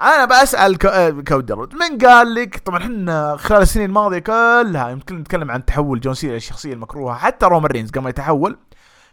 أنا 0.00 0.24
بسال 0.24 0.86
آه، 0.86 1.10
كودي. 1.10 1.56
من 1.56 1.98
قال 1.98 2.34
لك؟ 2.34 2.58
طبعا 2.58 2.78
إحنا 2.78 3.36
خلال 3.36 3.62
السنين 3.62 3.86
الماضية 3.86 4.18
كلها 4.18 4.90
يمكن 4.90 5.18
نتكلم 5.18 5.50
عن 5.50 5.64
تحول 5.64 6.00
جون 6.00 6.14
سينا 6.14 6.36
الشخصيه 6.36 6.72
المكروهة 6.72 7.14
حتى 7.18 7.46
رومان 7.46 7.70
رينز 7.70 7.90
قبل 7.90 8.00
ما 8.00 8.10
يتحول 8.10 8.58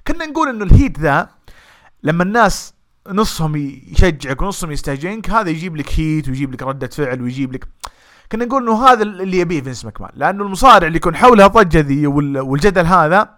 كنا 0.07 0.25
نقول 0.25 0.49
إنه 0.49 0.63
ال 0.65 0.72
heat 0.72 0.99
ذا 0.99 1.29
لما 2.03 2.23
الناس 2.23 2.73
نصهم 3.09 3.55
يشجعك 3.91 4.41
ونصهم 4.41 4.71
يستهجنك 4.71 5.29
هذا 5.29 5.49
يجيب 5.49 5.75
لك 5.75 5.99
heat 5.99 6.27
ويجيب 6.27 6.53
لك 6.53 6.63
ردة 6.63 6.87
فعل 6.87 7.21
ويجيب 7.21 7.53
لك 7.53 7.67
كنا 8.31 8.45
نقول 8.45 8.61
إنه 8.63 8.87
هذا 8.87 9.03
اللي 9.03 9.39
يبيه 9.39 9.61
فينس 9.61 9.85
ماكمان. 9.85 10.09
لأنه 10.15 10.43
المصارع 10.43 10.87
اللي 10.87 10.97
يكون 10.97 11.15
حولها 11.15 11.45
الضجة 11.45 11.79
ذي 11.79 12.07
والجدل 12.07 12.85
هذا 12.85 13.35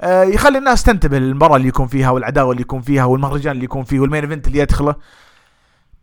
آه، 0.00 0.22
يخلي 0.22 0.58
الناس 0.58 0.82
تنتبه 0.82 1.18
للمباراة 1.18 1.56
اللي 1.56 1.68
يكون 1.68 1.86
فيها 1.86 2.10
والعداوة 2.10 2.50
اللي 2.52 2.62
يكون 2.62 2.80
فيها 2.80 3.04
والمهرجان 3.04 3.52
اللي 3.52 3.64
يكون 3.64 3.84
فيه 3.84 4.00
وال 4.00 4.08
main 4.08 4.24
event 4.24 4.46
اللي 4.46 4.58
يدخله. 4.58 4.94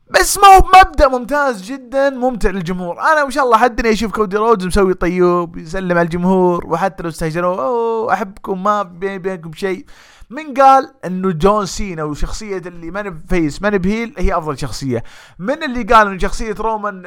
بس 0.09 0.37
ما 0.37 0.47
هو 0.47 0.61
مبدأ 0.75 1.07
ممتاز 1.07 1.61
جدا 1.61 2.09
ممتع 2.09 2.49
للجمهور. 2.49 2.99
أنا 2.99 3.23
ما 3.23 3.29
شاء 3.29 3.43
الله 3.43 3.57
حدني 3.57 3.91
أشوف 3.91 4.11
كودي 4.11 4.37
رودز 4.37 4.65
مسوي 4.65 4.93
طيوب 4.93 5.57
يسلم 5.57 5.97
على 5.97 6.01
الجمهور 6.01 6.65
وحتى 6.67 7.03
لو 7.03 7.09
استهجنوا 7.09 7.61
أوه 7.61 8.13
أحبكم 8.13 8.63
ما 8.63 8.83
بيني 8.83 9.19
بينكم 9.19 9.53
شيء. 9.53 9.85
من 10.29 10.53
قال 10.53 10.93
إنه 11.05 11.31
جون 11.31 11.65
سينا 11.65 12.03
وشخصية 12.03 12.57
اللي 12.57 12.91
ماني 12.91 13.17
face 13.29 13.61
ماني 13.61 13.77
ب 13.77 13.85
heel 13.85 14.13
هي 14.17 14.37
أفضل 14.37 14.57
شخصية. 14.57 15.03
من 15.39 15.63
اللي 15.63 15.83
قال 15.83 16.07
إنه 16.07 16.17
شخصية 16.17 16.55
رومان 16.59 17.03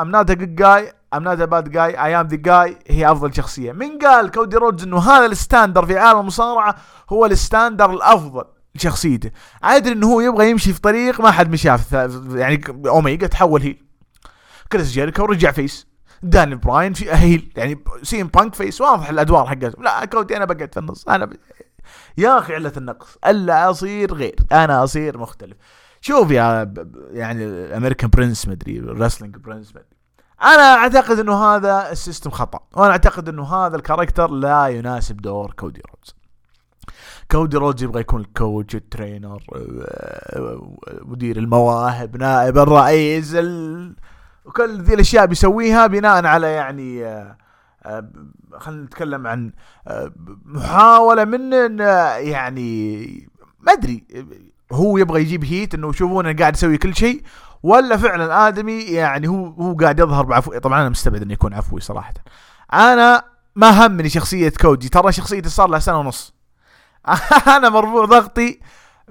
I'm 0.00 0.10
not 0.10 0.30
good 0.30 0.54
guy 0.54 0.92
I'm 1.14 1.22
not 1.24 1.38
bad 1.38 1.70
guy 1.70 2.04
I 2.04 2.20
am 2.20 2.26
the 2.26 2.36
guy 2.36 2.78
هي 2.86 3.12
أفضل 3.12 3.34
شخصية. 3.34 3.72
من 3.72 3.98
قال 3.98 4.30
كودي 4.30 4.56
رودز 4.56 4.84
إنه 4.84 4.98
هذا 4.98 5.26
ال 5.26 5.33
standard 5.33 5.86
في 5.86 5.98
عالم 5.98 6.20
المصارعة 6.20 6.74
هو 7.10 7.26
ال 7.26 7.33
standard 7.33 7.90
الأفضل. 7.90 8.44
شخصيته 8.76 9.30
ادري 9.62 9.92
إنه 9.92 10.06
هو 10.06 10.20
يبغى 10.20 10.50
يمشي 10.50 10.72
في 10.72 10.80
طريق 10.80 11.20
ما 11.20 11.30
حد 11.30 11.50
مشاه 11.50 11.80
يعني 12.34 12.62
أوميجا 12.86 13.26
تحول 13.26 13.62
heel. 13.62 13.84
كريس 14.72 14.90
جيريكو 14.90 15.24
رجع 15.24 15.50
face. 15.50 15.86
داني 16.22 16.54
براين 16.54 16.92
في 16.92 17.12
heel. 17.12 17.52
يعني 17.56 17.84
سيم 18.02 18.26
بانك 18.26 18.54
face 18.54 18.80
واضح 18.80 19.08
الأدوار 19.08 19.46
حقتهم 19.46 19.84
لا 19.84 20.04
كودي 20.04 20.36
أنا 20.36 20.44
بقعد 20.44 20.74
في 20.74 20.80
النص. 20.80 21.08
أنا 21.08 21.24
ب... 21.24 21.32
يا 22.18 22.38
أخي 22.38 22.54
علة 22.54 22.72
النقص. 22.76 23.18
ألا 23.26 23.70
أصير 23.70 24.14
غير. 24.14 24.36
أنا 24.52 24.84
أصير 24.84 25.18
مختلف. 25.18 25.56
شوف 26.00 26.30
يا 26.30 26.74
يعني 27.12 27.44
ال 27.44 27.51
American 27.51 28.10
prince 28.10 28.48
مدري 28.48 28.78
ال 28.78 28.84
wrestling 28.84 29.36
prince 29.36 29.70
مدري 29.70 29.84
أنا 30.42 30.74
أعتقد 30.74 31.18
إنه 31.18 31.44
هذا 31.44 31.92
ال 31.92 31.97
system 31.97 32.30
خطأ. 32.30 32.60
وأنا 32.72 32.92
أعتقد 32.92 33.28
إنه 33.28 33.54
هذا 33.54 33.76
ال 33.76 33.81
character 33.81 34.30
لا 34.30 34.66
يناسب 34.66 35.16
دور 35.16 35.52
كودي 35.52 35.82
رودز. 35.90 36.19
كودي 37.30 37.56
رودز 37.56 37.82
يبغى 37.82 38.00
يكون 38.00 38.20
ال 38.20 38.29
coach 38.29 38.74
ال 38.74 38.83
trainer 38.83 39.42
مدير 41.02 41.36
المواهب 41.36 42.16
نائب 42.16 42.58
الرئيس 42.58 43.34
ال... 43.34 43.96
وكل 44.44 44.82
ذي 44.82 44.94
الأشياء 44.94 45.26
بيسويها 45.26 45.86
بناء 45.86 46.26
على 46.26 46.52
يعني 46.52 47.04
آه، 47.04 47.36
آه، 47.82 48.10
خلينا 48.58 48.82
نتكلم 48.82 49.26
عن 49.26 49.52
آه، 49.88 50.12
محاولة 50.44 51.24
من 51.24 51.52
يعني 52.18 53.06
ما 53.60 53.72
أدري 53.72 54.04
هو 54.72 54.98
يبغى 54.98 55.20
يجيب 55.20 55.44
هيت 55.44 55.74
إنه 55.74 55.92
شوفون 55.92 56.26
أنا 56.26 56.38
قاعد 56.38 56.54
أسوي 56.54 56.78
كل 56.78 56.94
شيء 56.96 57.22
ولا 57.62 57.96
فعلا 57.96 58.48
آدمي 58.48 58.80
يعني 58.80 59.28
هو 59.28 59.46
هو 59.46 59.74
قاعد 59.74 59.98
يظهر 59.98 60.24
بعفو 60.24 60.58
طبعا 60.58 60.80
أنا 60.80 60.88
مستبعد 60.88 61.22
إنه 61.22 61.32
يكون 61.32 61.54
عفوي 61.54 61.80
صراحة. 61.80 62.14
أنا 62.72 63.22
ما 63.56 63.86
همني 63.86 64.08
شخصية 64.08 64.52
كودي 64.60 64.88
ترى 64.88 65.12
شخصيتي 65.12 65.48
صار 65.48 65.68
لها 65.68 65.78
سنة 65.78 65.98
ونص. 65.98 66.39
أنا 67.56 67.68
مرفوع 67.68 68.04
ضغطي 68.04 68.60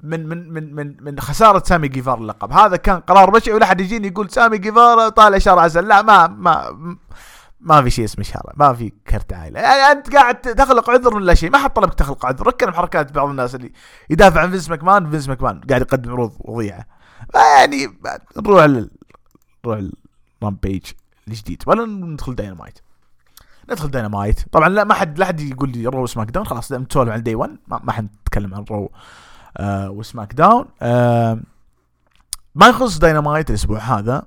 من 0.02 0.28
من 0.28 0.52
من 0.52 0.74
من 0.74 0.96
من 1.00 1.20
خسارة 1.20 1.62
سامي 1.66 1.88
جيفار 1.88 2.18
اللقب 2.18 2.52
هذا 2.52 2.76
كان 2.76 3.00
قرار 3.00 3.30
بشع 3.30 3.54
ولا 3.54 3.66
حد 3.66 3.80
يجيني 3.80 4.08
يقول 4.08 4.30
سامي 4.30 4.58
جيفار 4.58 5.08
طالع 5.08 5.38
شهر 5.38 5.58
عسل. 5.58 5.88
لا 5.88 6.02
ما 6.02 6.26
ما 6.26 6.76
ما 7.60 7.82
في 7.82 7.90
شيء 7.90 8.04
اسمه 8.04 8.24
شهر 8.24 8.52
ما 8.56 8.72
في 8.72 8.92
كرت 9.08 9.32
عائلة. 9.32 9.60
يعني 9.60 9.98
أنت 9.98 10.16
قاعد 10.16 10.40
تخلق 10.40 10.90
عذر 10.90 11.14
من 11.14 11.22
لا 11.22 11.34
شيء؟ 11.34 11.50
ما 11.50 11.58
حد 11.58 11.70
طلبك 11.70 11.94
تخلق 11.94 12.26
عذر. 12.26 12.46
ركن 12.46 12.74
حركات 12.74 13.12
بعض 13.12 13.28
الناس 13.28 13.54
اللي 13.54 13.72
يدافع 14.10 14.40
عن 14.40 14.50
فينس 14.50 14.70
ماكمان 14.70 15.10
فينس 15.10 15.28
ماكمان 15.28 15.60
قاعد 15.60 15.80
يقدم 15.80 16.12
عروض 16.12 16.32
وضيعة. 16.38 16.86
يعني 17.34 17.98
نروح 18.36 18.86
نروح 19.64 19.80
الرامبيج 20.42 20.82
الجديد. 21.28 21.62
ولا 21.66 21.86
ندخل 21.86 22.34
داينامايت 22.34 22.78
ندخل 23.72 23.90
داينامايت 23.90 24.40
طبعا 24.52 24.68
لا 24.68 24.84
ما 24.84 24.94
حد 24.94 25.18
لا 25.18 25.26
حد 25.26 25.40
يقول 25.40 25.70
لي 25.70 25.86
رو 25.86 26.06
سماك 26.06 26.30
داون 26.30 26.46
خلاص 26.46 26.72
نتسولف 26.72 27.10
عن 27.10 27.22
دي 27.22 27.34
1 27.34 27.56
ما, 27.68 27.80
ما 27.84 27.92
حنتكلم 27.92 28.54
عن 28.54 28.64
رو 28.70 28.90
آه 29.56 29.90
وسماك 29.90 30.34
داون 30.34 30.64
آه 30.82 31.40
ما 32.54 32.66
يخص 32.68 32.98
داينامايت 32.98 33.50
الأسبوع 33.50 33.78
هذا. 33.78 34.22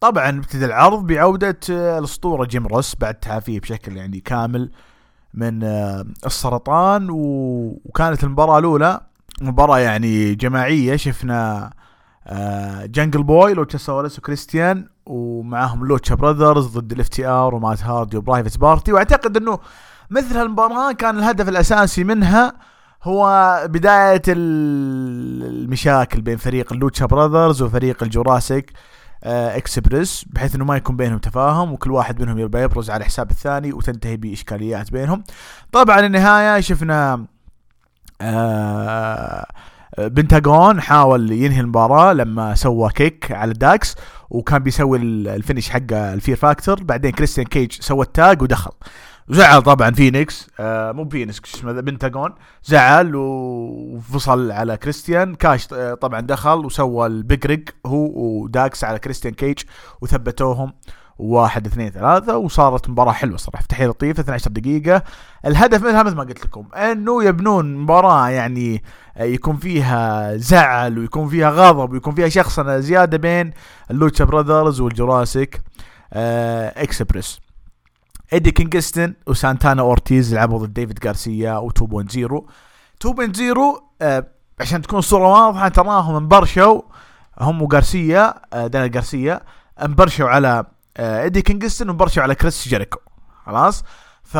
طبعا 0.00 0.28
ابتدى 0.28 0.64
العرض 0.64 1.06
بعودة 1.06 1.58
آه، 1.70 1.98
الأسطورة 1.98 2.44
جيم 2.44 2.66
روس 2.66 2.94
بعد 3.00 3.14
تعافيه 3.14 3.60
بشكل 3.60 3.96
يعني 3.96 4.20
كامل 4.20 4.70
من 5.34 5.64
آه، 5.64 6.04
السرطان. 6.26 7.06
وكانت 7.10 8.24
المباراة 8.24 8.58
الأولى 8.58 9.00
مباراة 9.40 9.78
يعني 9.78 10.34
جماعية. 10.34 10.96
شفنا 10.96 11.70
آه، 12.26 12.86
Jungle 12.86 13.22
Boy 13.22 13.54
Luchasaurus 13.54 14.18
وكريستيان 14.18 14.88
ومعاهم 15.06 15.86
Lucha 15.86 16.14
Brothers 16.14 16.66
ضد 16.78 16.92
ال 16.92 17.08
FTR 17.08 17.54
ومات 17.54 17.82
هاردي 17.84 18.16
و 18.16 18.21
Private 18.21 18.58
Party 18.58 18.92
وأعتقد 18.92 19.36
إنه 19.36 19.58
مثل 20.10 20.36
هالمباراة 20.36 20.92
كان 20.92 21.18
الهدف 21.18 21.48
الأساسي 21.48 22.04
منها 22.04 22.52
هو 23.02 23.60
بداية 23.68 24.22
ال- 24.28 25.44
المشاكل 25.62 26.20
بين 26.20 26.36
فريق 26.36 26.72
ال 26.72 26.78
Lucha 26.78 27.06
Brothers 27.06 27.62
وفريق 27.62 28.02
الجوراسيك 28.02 28.72
آه، 29.24 29.56
إكسبريس 29.56 30.24
بحيث 30.30 30.54
إنه 30.54 30.64
ما 30.64 30.76
يكون 30.76 30.96
بينهم 30.96 31.18
تفاهم 31.18 31.72
وكل 31.72 31.90
واحد 31.90 32.22
منهم 32.22 32.38
يبقى 32.38 32.62
يبرز 32.62 32.90
على 32.90 33.04
حساب 33.04 33.30
الثاني 33.30 33.72
وتنتهي 33.72 34.16
بإشكاليات 34.16 34.92
بينهم. 34.92 35.24
طبعا 35.72 36.00
النهاية 36.00 36.60
شفنا 36.60 37.24
آه 38.20 39.46
بنتاغون 39.98 40.80
حاول 40.80 41.32
ينهي 41.32 41.60
المباراة 41.60 42.12
لما 42.12 42.54
سوى 42.54 42.90
kick 42.90 43.32
على 43.32 43.52
داكس 43.52 43.94
وكان 44.30 44.58
بيسوي 44.58 44.98
ال- 44.98 45.28
ال 45.28 45.34
finish 45.34 45.70
حقه 45.70 46.14
ال 46.14 46.18
Fear 46.18 46.36
Factor. 46.36 46.82
بعدين 46.82 47.10
كريستيان 47.10 47.46
كيج 47.46 47.72
سوى 47.72 48.04
ال 48.04 48.13
tag 48.13 48.42
ودخل. 48.42 48.70
زعل 49.28 49.62
طبعا 49.62 49.90
فينيكس. 49.90 50.48
آه 50.60 50.92
مو 50.92 51.08
فينيكس 51.08 51.54
اسمه 51.54 51.72
ذا، 51.72 51.80
بنتاغون. 51.80 52.34
زعل 52.64 53.12
وفصل 53.14 54.50
على 54.50 54.76
كريستيان. 54.76 55.34
داكس 55.34 55.68
آه، 55.72 55.94
طبعا 55.94 56.20
دخل 56.20 56.64
وسوى 56.66 57.06
ال 57.06 57.21
Big 57.21 57.68
هو 57.86 58.10
وداكس 58.14 58.84
على 58.84 58.98
كريستيان 58.98 59.34
كيج 59.34 59.58
وثبتوهم. 60.00 60.72
واحد 61.18 61.66
اثنين 61.66 61.90
ثلاثة 61.90 62.36
وصارت 62.36 62.88
مباراة 62.90 63.12
حلوة 63.12 63.36
صراحة 63.36 63.64
تحية 63.68 63.86
لطيفة 63.86 64.20
12 64.20 64.50
دقيقة. 64.50 65.02
الهدف 65.46 65.82
منها 65.82 66.02
مثل 66.02 66.16
ما 66.16 66.22
قلت 66.22 66.44
لكم 66.46 66.66
انه 66.74 67.24
يبنون 67.24 67.76
مباراة 67.76 68.28
يعني 68.28 68.82
آه، 69.16 69.24
يكون 69.24 69.56
فيها 69.56 70.36
زعل 70.36 70.98
ويكون 70.98 71.28
فيها 71.28 71.50
غضب 71.50 71.92
ويكون 71.92 72.14
فيها 72.14 72.28
شخصنة 72.28 72.78
زيادة 72.78 73.16
بين 73.16 73.52
ال 73.90 73.96
Lucha 73.96 74.24
Brothers 74.24 74.80
والجوراسيك 74.80 75.60
آه 76.12 76.82
إكسبريس. 76.82 77.40
إيدي 78.32 78.50
كينغستون 78.50 79.14
وسانتانا 79.26 79.82
أورتيز 79.82 80.34
لعبوا 80.34 80.58
ضد 80.58 80.72
ديفيد 80.74 81.06
غارسيا 81.06 81.68
و2.0 81.68 82.42
2.0 83.06 83.58
آه 84.02 84.26
عشان 84.60 84.82
تكون 84.82 84.98
الصورة 84.98 85.28
واضحة 85.28 85.68
تراهم 85.68 86.16
انبرشوا 86.16 86.82
هم 87.40 87.62
وغارسيا 87.62 88.34
آه 88.52 88.66
دانيال 88.66 88.90
غارسيا 88.94 89.40
انبرشوا 89.82 90.28
على 90.28 90.64
إيدي 90.96 91.42
كينغستون 91.42 91.88
وانبرشوا 91.88 92.22
على 92.22 92.34
كريس 92.34 92.68
جيريكو. 92.68 92.98
خلاص؟ 93.46 93.84
ف 94.22 94.38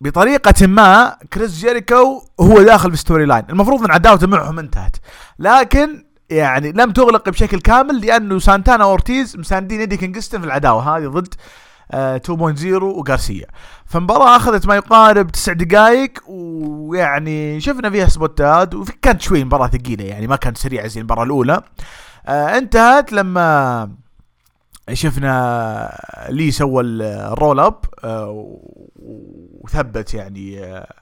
بطريقة 0.00 0.66
ما 0.66 1.16
كريس 1.32 1.58
جيريكو 1.58 2.22
هو 2.40 2.62
داخل 2.62 2.90
بال 2.90 3.00
story 3.00 3.24
line. 3.24 3.44
المفروض 3.50 3.84
إن 3.84 3.90
عداوته 3.90 4.26
معهم 4.26 4.58
انتهت. 4.58 4.96
لكن 5.38 6.04
يعني 6.30 6.72
لم 6.72 6.90
تغلق 6.90 7.28
بشكل 7.28 7.60
كامل 7.60 8.06
لأنه 8.06 8.38
سانتانا 8.38 8.84
أورتيز 8.84 9.36
مساندين 9.36 9.80
إيدي 9.80 9.96
كينغستون 9.96 10.40
في 10.40 10.46
العداوة. 10.46 10.96
هذه 10.96 11.06
ضد 11.06 11.34
آه 11.92 12.18
2.0 12.18 12.82
وغارسيا. 12.82 13.46
فالمباراة 13.86 14.36
أخذت 14.36 14.66
ما 14.66 14.74
يقارب 14.74 15.30
تسع 15.30 15.52
دقائق 15.52 16.18
ويعني 16.26 17.60
شفنا 17.60 17.90
فيها 17.90 18.08
spot 18.08 18.61
ات 18.61 18.74
وكانت 18.74 19.20
شوي 19.20 19.44
مباراة 19.44 19.66
ثقيلة 19.68 20.04
يعني 20.04 20.26
ما 20.26 20.36
كانت 20.36 20.58
سريعة 20.58 20.86
زي 20.86 21.00
المباراة 21.00 21.24
الأولى. 21.24 21.62
آه 22.26 22.58
انتهت 22.58 23.12
لما 23.12 23.90
شفنا 24.92 26.00
لي 26.28 26.50
سوى 26.50 26.82
ال- 26.82 27.02
ال 27.02 27.14
roll 27.14 27.60
up 27.60 27.74
آه، 28.04 28.58
وثبت 29.60 30.14
يعني 30.14 30.64
آه، 30.64 30.94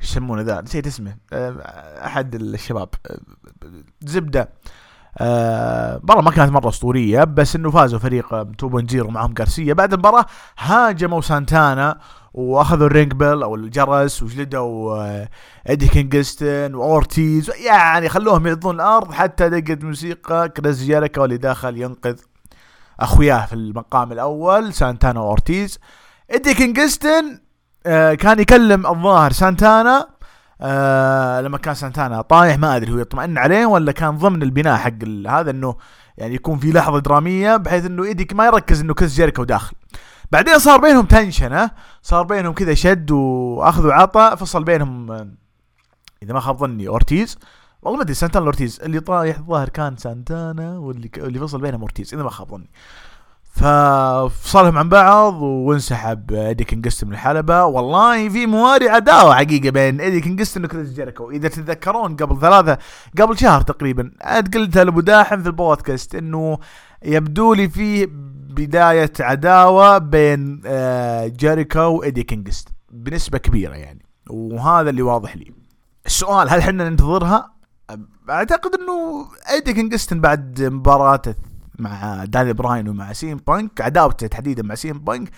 إيش 0.00 0.10
يسمونه 0.10 0.42
ذا؟ 0.42 0.60
نسيت 0.60 0.86
اسمه 0.86 1.16
آه، 1.32 1.50
أحد 2.06 2.34
الشباب 2.34 2.88
آه، 3.10 3.18
زبدة. 4.00 4.48
آه، 5.18 5.96
مباراة 5.96 6.22
ما 6.22 6.30
كانت 6.30 6.52
مرة 6.52 6.68
أسطورية 6.68 7.24
بس 7.24 7.56
إنه 7.56 7.70
فازوا 7.70 7.98
فريق 7.98 8.34
آه، 8.34 8.42
2.0 8.62 8.94
معهم 8.94 9.34
غارسيا. 9.38 9.74
بعد 9.74 9.92
المباراة 9.92 10.26
هاجموا 10.58 11.20
سانتانا 11.20 11.98
وأخذوا 12.34 12.86
ال 12.86 12.91
ring 12.91 13.12
bell 13.12 13.42
أو 13.42 13.54
الجرس 13.54 14.22
وجلدوا 14.22 14.96
آه، 14.96 15.28
إيدي 15.68 15.88
كينغستون 15.88 16.74
وأورتيز. 16.74 17.50
يعني 17.66 18.08
خلوهم 18.08 18.46
يعضون 18.46 18.74
الأرض 18.74 19.12
حتى 19.12 19.48
دقت 19.48 19.84
موسيقى 19.84 20.48
كريس 20.48 20.82
جيريكو 20.82 21.24
اللي 21.24 21.36
دخل 21.36 21.78
ينقذ 21.82 22.16
أخوياه 23.00 23.46
في 23.46 23.52
المقام 23.52 24.12
الأول 24.12 24.74
سانتانا 24.74 25.20
واورتيز 25.20 25.78
ايدي 26.32 26.54
كينغستون 26.54 27.40
آه 27.86 28.14
كان 28.14 28.40
يكلم 28.40 28.86
الظاهر 28.86 29.32
سانتانا 29.32 30.08
آه 30.60 31.40
لما 31.40 31.58
كان 31.58 31.74
سانتانا 31.74 32.20
طايح 32.22 32.58
ما 32.58 32.76
أدري 32.76 32.92
هو 32.92 32.98
يطمئن 32.98 33.38
عليه 33.38 33.66
ولا 33.66 33.92
كان 33.92 34.18
ضمن 34.18 34.42
البناء 34.42 34.76
حق 34.76 35.04
هذا 35.28 35.50
إنه 35.50 35.76
يعني 36.18 36.34
يكون 36.34 36.58
في 36.58 36.72
لحظة 36.72 36.98
درامية 36.98 37.56
بحيث 37.56 37.86
إنه 37.86 38.04
ايديك 38.04 38.32
ما 38.32 38.46
يركز 38.46 38.80
إنه 38.80 38.94
كريس 38.94 39.14
جيريكو 39.14 39.44
داخل. 39.44 39.76
بعدين 40.32 40.58
صار 40.58 40.80
بينهم 40.80 41.06
tension 41.06 41.70
صار 42.02 42.22
بينهم 42.22 42.52
كذا 42.52 42.74
شد 42.74 43.10
واخذ 43.10 43.86
وعطى 43.86 44.36
فصل 44.38 44.64
بينهم 44.64 45.10
آه، 45.10 45.28
إذا 46.22 46.32
ما 46.32 46.40
خاب 46.40 46.58
ظني 46.58 46.88
أورتيز. 46.88 47.38
والله 47.84 47.96
ما 47.96 48.02
أدري 48.02 48.14
سانتانا 48.14 48.44
أورتيز. 48.46 48.80
اللي 48.82 49.00
طايح 49.00 49.38
الظاهر 49.38 49.68
كان 49.68 49.96
سانتانا 49.96 50.78
واللي 50.78 51.10
اللي 51.16 51.38
فصل 51.38 51.60
بينهم 51.60 51.80
أورتيز 51.80 52.14
إذا 52.14 52.22
ما 52.22 52.30
خاب 52.30 52.48
ظني. 52.48 52.70
ففصلهم 53.42 54.78
عن 54.78 54.88
بعض 54.88 55.42
وانسحب 55.42 56.32
ايدي 56.32 56.64
كينغستون 56.64 57.08
من 57.08 57.14
الحلبة. 57.14 57.64
والله 57.64 58.28
في 58.28 58.46
بوادر 58.46 58.88
عداوة 58.88 59.34
حقيقة 59.34 59.70
بين 59.70 60.00
ايدي 60.00 60.20
كينغستون 60.20 60.64
وكريس 60.64 60.92
جيريكو. 60.92 61.30
إذا 61.30 61.48
تتذكرون 61.48 62.16
قبل 62.16 62.40
ثلاثة 62.40 62.78
قبل 63.20 63.38
شهر 63.38 63.60
تقريبا 63.60 64.12
عاد 64.20 64.56
قلتها 64.56 64.84
لابو 64.84 65.00
داحم 65.00 65.42
في 65.42 65.46
البودكاست 65.46 66.14
إنه 66.14 66.58
يبدو 67.02 67.54
لي 67.54 67.68
فيه 67.68 68.06
بداية 68.50 69.12
عداوة 69.20 69.98
بين 69.98 70.60
آه، 70.66 71.26
جيريكو 71.26 71.80
وايدي 71.80 72.22
كينغستون 72.22 72.74
بنسبة 72.90 73.38
كبيرة 73.38 73.74
يعني. 73.74 74.06
وهذا 74.30 74.90
اللي 74.90 75.02
واضح 75.02 75.36
لي. 75.36 75.52
السؤال 76.06 76.50
هل 76.50 76.58
إحنا 76.58 76.88
ننتظرها؟ 76.88 77.53
أعتقد 78.30 78.70
إنه 78.74 79.26
أيدي 79.50 79.72
كينغستون 79.72 80.20
بعد 80.20 80.62
مباراته 80.62 81.34
مع 81.78 82.24
داني 82.24 82.52
براين 82.52 82.88
ومع 82.88 83.12
سي 83.12 83.28
ام 83.28 83.36
بانك 83.36 83.80
عداوته 83.80 84.26
تحديدا 84.26 84.62
مع 84.62 84.74
سي 84.74 84.90
ام 84.90 84.98
بانك 84.98 85.30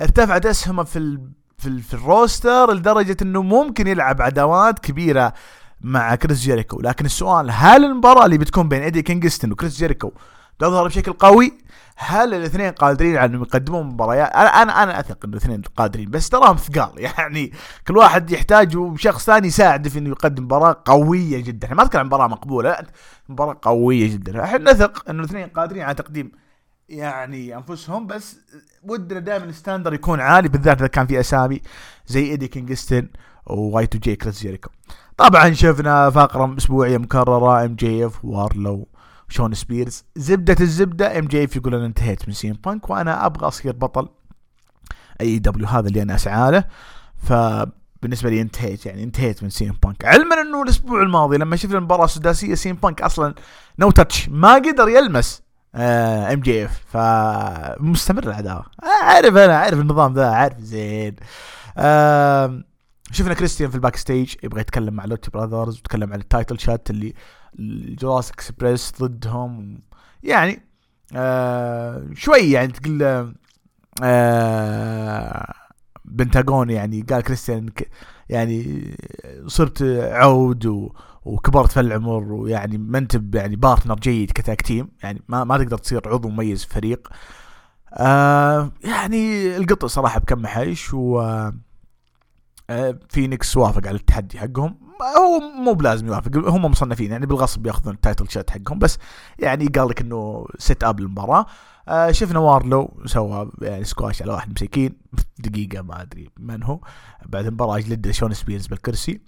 ارتفعت 0.00 0.46
أسهمه 0.46 0.84
في 0.84 0.98
ال 0.98 1.30
في, 1.58 1.68
ال 1.68 1.82
في 1.82 1.94
ال 1.94 2.05
roster 2.05 2.72
لدرجة 2.72 3.16
إنه 3.22 3.42
ممكن 3.42 3.86
يلعب 3.86 4.22
عداوات 4.22 4.78
كبيرة 4.78 5.32
مع 5.80 6.14
كريس 6.14 6.38
جيريكو. 6.40 6.80
لكن 6.80 7.04
السؤال 7.04 7.50
هل 7.50 7.84
المباراة 7.84 8.24
اللي 8.24 8.38
بتكون 8.38 8.68
بين 8.68 8.82
أيدي 8.82 9.02
كينغستون 9.02 9.52
وكريس 9.52 9.76
جيريكو 9.76 10.12
تظهر 10.58 10.86
بشكل 10.86 11.12
قوي؟ 11.12 11.58
هل 11.98 12.34
الاثنين 12.34 12.70
قادرين 12.70 13.16
على 13.16 13.26
انهم 13.26 13.42
يقدمون 13.42 13.86
مباريات؟ 13.86 14.30
أنا 14.30 14.62
أنا 14.62 14.82
أنا 14.82 15.00
أثق 15.00 15.24
انه 15.24 15.32
الاثنين 15.36 15.62
قادرين 15.76 16.10
بس 16.10 16.28
تراهم 16.28 16.56
ثقال. 16.56 16.90
يعني 17.18 17.52
كل 17.88 17.96
واحد 17.96 18.30
يحتاج 18.30 18.96
شخص 18.96 19.26
ثاني 19.26 19.46
يساعده 19.46 19.90
في 19.90 19.98
إنه 19.98 20.08
يقدم 20.08 20.44
مباراة 20.44 20.82
قوية 20.84 21.44
جدا. 21.44 21.66
إحنا 21.66 21.76
ما 21.76 21.84
نتكلم 21.84 22.00
عن 22.00 22.06
مباراة 22.06 22.26
مقبولة 22.26 22.70
لا 22.70 22.86
مباراة 23.28 23.58
قوية 23.62 24.12
جدا. 24.12 24.44
إحنا 24.44 24.72
نثق 24.72 25.10
إنه 25.10 25.20
الاثنين 25.20 25.48
قادرين 25.48 25.82
على 25.82 25.94
تقديم 25.94 26.32
يعني 26.88 27.56
أنفسهم 27.56 28.06
بس 28.06 28.36
ودنا 28.82 29.20
دائما 29.20 29.44
ال 29.44 29.50
standard 29.50 29.94
يكون 29.94 30.20
عالي 30.20 30.48
بالذات 30.48 30.78
إذا 30.78 30.86
كان 30.86 31.06
في 31.06 31.20
أسامي 31.20 31.62
زي 32.06 32.24
إيدي 32.24 32.48
كينغستون 32.48 33.08
و 33.46 33.86
Y2J 33.86 34.16
كريس 34.16 34.46
طبعا 35.16 35.52
شفنا 35.52 36.10
فقرة 36.10 36.56
أسبوعية 36.58 36.98
مكررة 36.98 37.64
MJF 37.64 38.24
وواردلو 38.24 38.88
شون 39.28 39.54
سبيرز. 39.54 40.04
زبدة 40.16 40.56
الزبدة 40.60 41.18
MJF 41.18 41.56
يقول 41.56 41.74
أنا 41.74 41.86
انتهيت 41.86 42.28
من 42.28 42.34
سي 42.34 42.46
ام 42.46 42.52
بانك 42.52 42.90
وأنا 42.90 43.26
أبغى 43.26 43.48
أصير 43.48 43.72
بطل 43.72 44.08
AEW 45.20 45.66
هذا 45.66 45.88
اللي 45.88 46.02
أنا 46.02 46.14
أسعى 46.14 46.50
له. 46.50 46.64
فبالنسبة 47.16 48.30
لي 48.30 48.40
انتهيت 48.40 48.86
يعني 48.86 49.02
انتهيت 49.02 49.42
من 49.42 49.50
سي 49.50 49.65
ام 49.65 49.72
بانك. 49.82 50.04
علما 50.04 50.40
إنه 50.40 50.62
الأسبوع 50.62 51.02
الماضي 51.02 51.36
لما 51.36 51.56
شفنا 51.56 51.78
المباراة 51.78 52.04
السداسية 52.04 52.54
سي 52.54 52.67
ام 52.67 52.74
بانك 52.74 53.02
أصلا 53.02 53.34
no 53.78 53.90
touch 53.90 54.28
ما 54.28 54.54
قدر 54.54 54.88
يلمس 54.88 55.42
MJF. 55.74 56.80
فمستمر 56.88 58.24
العداوة. 58.24 58.64
أعرف 59.02 59.36
أنا 59.36 59.56
أعرف 59.56 59.80
النظام 59.80 60.14
ذا 60.14 60.26
عارف 60.26 60.60
زين. 60.60 61.16
شفنا 63.12 63.34
كريستيان 63.34 63.70
في 63.70 63.76
ال 63.76 63.96
backstage 63.96 64.34
يبغى 64.42 64.60
يتكلم 64.60 64.94
مع 64.94 65.04
Lucha 65.04 65.30
Brothers 65.30 65.74
ويتكلم 65.74 66.12
عن 66.12 66.20
ال 66.20 66.26
title 66.26 66.58
shot 66.58 66.90
اللي 66.90 67.14
الجراس 67.58 68.30
إكسبريس 68.30 68.92
ضدهم. 69.00 69.78
يعني 70.22 70.62
آه 71.16 72.06
شوي 72.14 72.50
يعني 72.50 72.72
تقول 72.72 73.32
آه 74.02 75.52
بنتاغون 76.04 76.70
يعني 76.70 77.02
قال 77.02 77.22
كريستيان 77.22 77.70
يعني 78.28 78.82
صرت 79.46 79.82
عود 80.12 80.66
و 80.66 80.92
وكبرت 81.24 81.72
في 81.72 81.80
العمر 81.80 82.32
ويعني 82.32 82.78
ما 82.78 82.98
أنت 82.98 83.20
يعني 83.34 83.56
بارتنر 83.56 83.94
جيد 83.94 84.30
كتاك 84.30 84.62
تيم. 84.62 84.88
يعني 85.02 85.22
ما 85.28 85.44
ما 85.44 85.58
تقدر 85.58 85.78
تصير 85.78 86.08
عضو 86.08 86.28
مميز 86.28 86.64
في 86.64 86.74
فريق. 86.74 87.08
آه 87.94 88.72
يعني 88.84 89.56
القط 89.56 89.84
صراحة 89.84 90.20
بكم 90.20 90.46
حيش 90.46 90.94
و 90.94 91.20
آه، 91.20 91.54
فينيكس 93.08 93.56
وافق 93.56 93.86
على 93.86 93.96
التحدي 93.96 94.38
حقهم. 94.38 94.78
هو 95.18 95.40
مو 95.40 95.74
بلازم 95.74 96.06
يوافق 96.06 96.36
هم 96.36 96.64
مصنفين 96.64 97.10
يعني 97.10 97.26
بالغصب 97.26 97.66
ياخذون 97.66 97.94
التايتل 97.94 98.30
شات 98.30 98.50
حقهم 98.50 98.78
بس 98.78 98.98
يعني 99.38 99.66
قال 99.66 99.88
لك 99.88 100.00
إنه 100.00 100.46
سيت 100.58 100.84
اب 100.84 101.00
المباراة. 101.00 101.46
آه 101.88 102.10
شفنا 102.10 102.38
وارلو 102.38 103.02
سوى 103.06 103.50
يعني 103.62 103.84
سكواش 103.84 104.22
على 104.22 104.32
واحد 104.32 104.50
مسكين 104.50 104.96
دقيقة 105.38 105.82
ما 105.82 106.02
أدري 106.02 106.30
من 106.38 106.62
هو. 106.62 106.80
بعد 107.26 107.46
المباراة 107.46 107.78
جلد 107.78 108.10
شون 108.10 108.34
سبيرز 108.34 108.66
بالكرسي. 108.66 109.20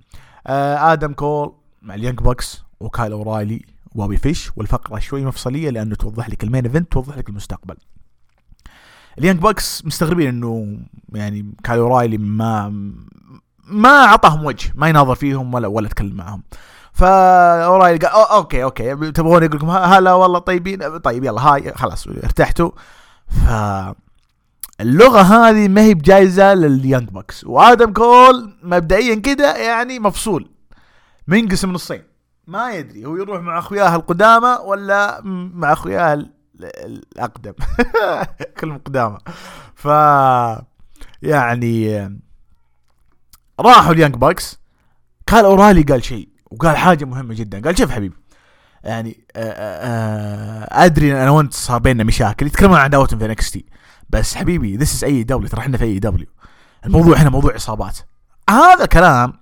آه 0.46 0.92
آدم 0.92 1.12
كول 1.12 1.53
مع 1.83 1.94
ال 1.94 1.98
Young 1.98 2.18
Bucks 2.18 2.62
وكايل 2.81 3.12
أورايلي 3.12 3.64
وبوبي 3.94 4.16
فيش. 4.16 4.51
والفقرة 4.57 4.98
شوي 4.98 5.24
مفصلية 5.24 5.70
لأنه 5.70 5.94
توضح 5.94 6.29
لك 6.29 6.44
ال 6.44 6.48
main 6.48 6.64
event 6.64 6.92
توضح 6.92 7.18
لك 7.18 7.29
المستقبل. 7.29 7.77
ال 9.18 9.22
Young 9.22 9.40
Bucks 9.40 9.85
مستغربين 9.85 10.28
انه 10.28 10.78
يعني 11.14 11.54
كايل 11.64 11.81
اورايلي 11.81 12.18
ما 12.18 12.68
ما 13.64 14.04
اعطاهم 14.04 14.44
وجه 14.44 14.72
ما 14.74 14.88
يناظر 14.88 15.14
فيهم 15.14 15.54
ولا 15.54 15.68
ولا 15.68 15.88
تكلم 15.88 16.16
معهم. 16.16 16.42
فاورايلي 16.92 17.98
قال 18.07 18.28
okay 18.29 18.62
okay. 18.62 18.94
تبغون 18.94 19.42
يقول 19.42 19.57
لكم 19.57 19.70
هلا 19.70 20.12
والله 20.12 20.38
طيبين؟ 20.38 20.98
طيب 20.98 21.24
يلا 21.24 21.40
هاي 21.40 21.72
خلاص 21.74 22.07
ارتحتوا. 22.07 22.70
ف 23.28 23.48
اللغة 24.81 25.20
هذه 25.20 25.68
ما 25.68 25.81
هي 25.81 25.94
بجايزة 25.94 26.54
لل 26.55 26.70
Young 26.70 27.09
Bucks 27.09 27.44
وآدم 27.44 27.92
كول 27.92 28.57
مبدئيا 28.62 29.14
كده 29.14 29.57
يعني 29.57 29.98
مفصول. 29.98 30.50
منقسم 31.28 31.72
نصين. 31.72 32.02
ما 32.46 32.72
يدري 32.72 33.04
هو 33.04 33.16
يروح 33.16 33.40
مع 33.40 33.59
أخوياه 33.59 33.96
القدامى 33.96 34.59
ولا 34.64 35.20
مع 35.54 35.72
أخوياه 35.72 36.26
الأقدم. 36.61 37.53
كلهم 38.61 38.79
قدامى 38.79 39.18
ف 39.75 39.85
يعني 41.23 41.99
راحوا 43.61 43.92
ال 43.92 43.96
Young 43.96 44.14
Bucks. 44.14 44.59
كان 45.27 45.44
أورايلي 45.44 45.83
قال 45.83 46.05
شيء 46.05 46.29
وقال 46.51 46.77
حاجة 46.77 47.05
مهمة 47.05 47.35
جدا. 47.35 47.62
قال 47.62 47.79
شوف 47.79 47.90
حبيبي 47.90 48.16
يعني 48.85 49.25
آآ 49.37 49.55
آآ 49.57 50.85
أدري 50.85 51.23
أنا 51.23 51.31
وأنت 51.31 51.55
صار 51.55 51.79
بيننا 51.79 52.05
مشاكل 52.05 52.47
يتكلمون 52.47 52.77
عن 52.77 52.85
عداوتهم 52.85 53.18
في 53.18 53.27
NXT. 53.27 53.64
بس 54.11 54.35
حبيبي 54.35 54.77
this 54.77 54.94
is 54.94 55.05
AEW 55.05 55.48
ترى 55.49 55.61
إحنا 55.61 55.79
في 55.79 55.85
AEW 55.85 56.27
الموضوع 56.87 57.16
هنا 57.16 57.31
موضوع 57.31 57.55
عصابات 57.55 57.99
هذا 58.51 58.87
كلام 58.87 59.33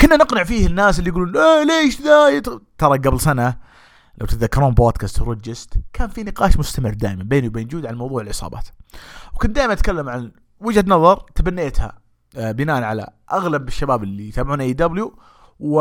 كنا 0.00 0.16
نقنع 0.16 0.44
فيه 0.44 0.66
الناس 0.66 0.98
اللي 0.98 1.10
يقولون 1.10 1.36
آه 1.36 1.62
ليش 1.62 2.00
ذا 2.00 2.38
ترى 2.78 2.98
قبل 2.98 3.20
سنة 3.20 3.56
لو 4.18 4.26
تتذكرون 4.26 4.74
بودكاست 4.74 5.20
هروج 5.20 5.51
جست 5.51 5.74
كان 5.92 6.08
في 6.08 6.22
نقاش 6.22 6.56
مستمر 6.56 6.94
دائما 6.94 7.22
بيني 7.22 7.48
وبين 7.48 7.68
جود 7.68 7.86
عن 7.86 7.94
موضوع 7.94 8.22
العصابات. 8.22 8.68
وكنت 9.34 9.56
دائما 9.56 9.72
أتكلم 9.72 10.08
عن 10.08 10.32
وجهة 10.60 10.84
نظر 10.86 11.16
تبنيتها 11.34 11.98
آه، 12.36 12.52
بناء 12.52 12.82
على 12.82 13.06
أغلب 13.32 13.68
الشباب 13.68 14.02
اللي 14.02 14.28
يتابعون 14.28 14.60
AEW 14.60 15.18
و 15.60 15.80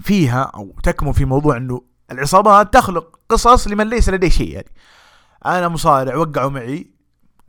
فيها 0.00 0.42
أو 0.42 0.76
تكمن 0.82 1.12
في 1.12 1.24
موضوع 1.24 1.56
إنه 1.56 1.82
العصابات 2.10 2.74
تخلق 2.74 3.18
قصص 3.28 3.68
لمن 3.68 3.88
ليس 3.88 4.08
لديه 4.08 4.28
شيء 4.28 4.52
يعني. 4.52 4.72
أنا 5.46 5.68
مصارع 5.68 6.16
وقعوا 6.16 6.50
معي 6.50 6.90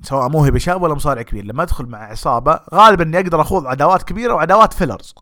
سواء 0.01 0.29
موهبه 0.29 0.59
شاب 0.59 0.81
ولا 0.81 0.93
مصارع 0.93 1.21
كبير. 1.21 1.45
لما 1.45 1.63
أدخل 1.63 1.85
مع 1.85 1.97
عصابة 1.97 2.59
غالبا 2.73 3.03
إني 3.03 3.19
أقدر 3.19 3.41
أخوض 3.41 3.67
عداوات 3.67 4.03
كبيرة 4.03 4.33
وعداوات 4.33 4.73
fillers 4.73 5.15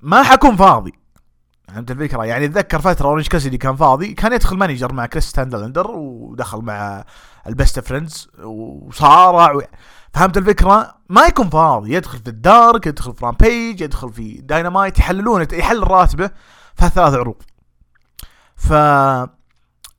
ما 0.00 0.22
حكون 0.22 0.56
فاضي. 0.56 0.92
فهمت 1.74 1.90
الفكرة؟ 1.90 2.24
يعني 2.24 2.44
أتذكر 2.44 2.80
فترة 2.80 3.06
اورنج 3.06 3.26
كاسيدي 3.26 3.58
كان 3.58 3.76
فاضي 3.76 4.14
كان 4.14 4.32
يدخل 4.32 4.56
manager 4.56 4.92
مع 4.92 5.06
كريس 5.06 5.24
ستاتلاندر 5.24 5.90
ودخل 5.90 6.58
مع 6.58 7.04
ال 7.46 7.53
Best 7.53 7.80
Friends 7.80 8.28
وصارع 8.44 9.52
و... 9.52 9.62
فهمت 10.14 10.36
الفكرة؟ 10.36 10.94
ما 11.08 11.26
يكون 11.26 11.50
فاضي 11.50 11.94
يدخل 11.94 12.18
في 12.18 12.28
ال 12.28 12.40
Dark 12.40 12.86
يدخل 12.86 13.14
في 13.14 13.24
Rampage 13.24 13.80
يدخل 13.80 14.12
في 14.12 14.40
داينامايت 14.42 14.98
يحللون 14.98 15.46
يحلل 15.52 15.90
راتبه 15.90 16.26
في 16.74 16.90
ثلاث 16.94 17.14
عروض. 17.14 17.42
ف 18.56 18.72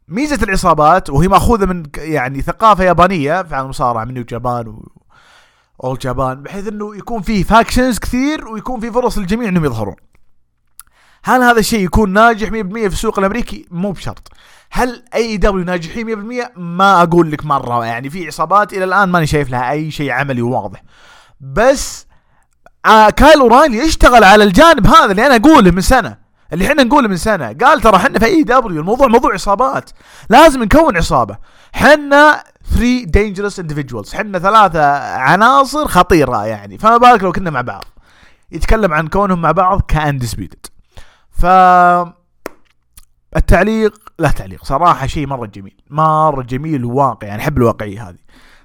ميزة 0.08 0.44
العصابات 0.44 1.10
وهي 1.10 1.28
مأخوذة 1.28 1.66
من 1.66 1.84
يعني 1.98 2.42
ثقافة 2.42 2.84
يابانية 2.84 3.44
في 3.44 3.60
المصارعة 3.60 4.06
من 4.06 4.24
Japan 4.24 4.68
و 4.68 4.92
All 5.84 5.98
Japan 5.98 6.44
بحيث 6.44 6.68
إنه 6.68 6.96
يكون 6.96 7.22
فيه 7.22 7.44
factions 7.44 8.00
كثير 8.00 8.48
ويكون 8.48 8.80
في 8.80 8.92
فرص 8.92 9.18
للجميع 9.18 9.50
إنهم 9.50 9.66
يظهرون. 9.66 9.96
هل 11.28 11.42
هذا 11.42 11.60
الشيء 11.60 11.80
يكون 11.80 12.14
ناجح 12.14 12.50
100% 12.50 12.52
في 12.52 12.86
السوق 12.86 13.20
الأمريكي؟ 13.20 13.66
مو 13.72 13.92
بشرط. 13.92 14.32
هل 14.72 15.04
AEW 15.16 15.64
ناجحين 15.64 16.44
100% 16.54 16.58
ما 16.58 17.04
أقول 17.04 17.32
لك 17.32 17.46
مرة. 17.46 17.86
يعني 17.86 18.10
في 18.10 18.28
عصابات 18.28 18.74
إلى 18.74 18.84
الآن 18.84 19.10
ماني 19.10 19.28
شايف 19.28 19.50
لها 19.50 19.72
أي 19.72 19.92
شيء 19.92 20.12
عملي 20.12 20.42
وواضح 20.42 20.84
بس 21.42 22.08
آه 22.86 23.10
كايل 23.10 23.40
اورايلي 23.40 23.86
اشتغل 23.86 24.24
على 24.24 24.44
الجانب 24.44 24.88
هذا 24.88 25.12
اللي 25.12 25.28
أنا 25.28 25.36
أقوله 25.36 25.72
من 25.72 25.82
سنة. 25.82 26.18
اللي 26.54 26.68
إحنا 26.68 26.84
نقوله 26.84 27.08
من 27.08 27.18
سنة. 27.18 27.56
قال 27.62 27.82
ترى 27.82 27.96
إحنا 27.96 28.20
في 28.20 28.26
AEW 28.26 28.80
الموضوع 28.80 29.08
موضوع 29.08 29.34
عصابات. 29.34 29.90
لازم 30.30 30.64
نكون 30.64 30.98
عصابة. 30.98 31.38
إحنا 31.76 32.44
3 32.76 33.04
dangerous 33.06 33.62
individuals. 33.62 34.16
إحنا 34.16 34.40
ثلاثة 34.40 34.98
عناصر 35.18 35.88
خطيرة 35.88 36.46
يعني. 36.46 36.78
فما 36.78 36.98
بالك 36.98 37.24
لو 37.24 37.32
كنا 37.32 37.50
مع 37.50 37.62
بعض. 37.62 37.84
يتكلم 38.52 38.94
عن 38.94 39.08
كونهم 39.08 39.42
مع 39.42 39.52
بعض 39.52 39.82
ك 39.82 39.90
Undisputed 39.90 40.75
ف 41.36 41.46
التعليق 43.36 43.94
لا 44.20 44.32
تعليق 44.32 44.66
صراحة 44.66 45.08
شيء 45.08 45.28
مرة 45.28 45.46
جميل 45.46 45.76
مرة 45.90 46.42
جميل 46.42 46.86
وواقعي 46.86 47.30
يعني 47.30 47.42
أحب 47.42 47.58
الواقعية 47.58 48.10
هذه. 48.10 48.18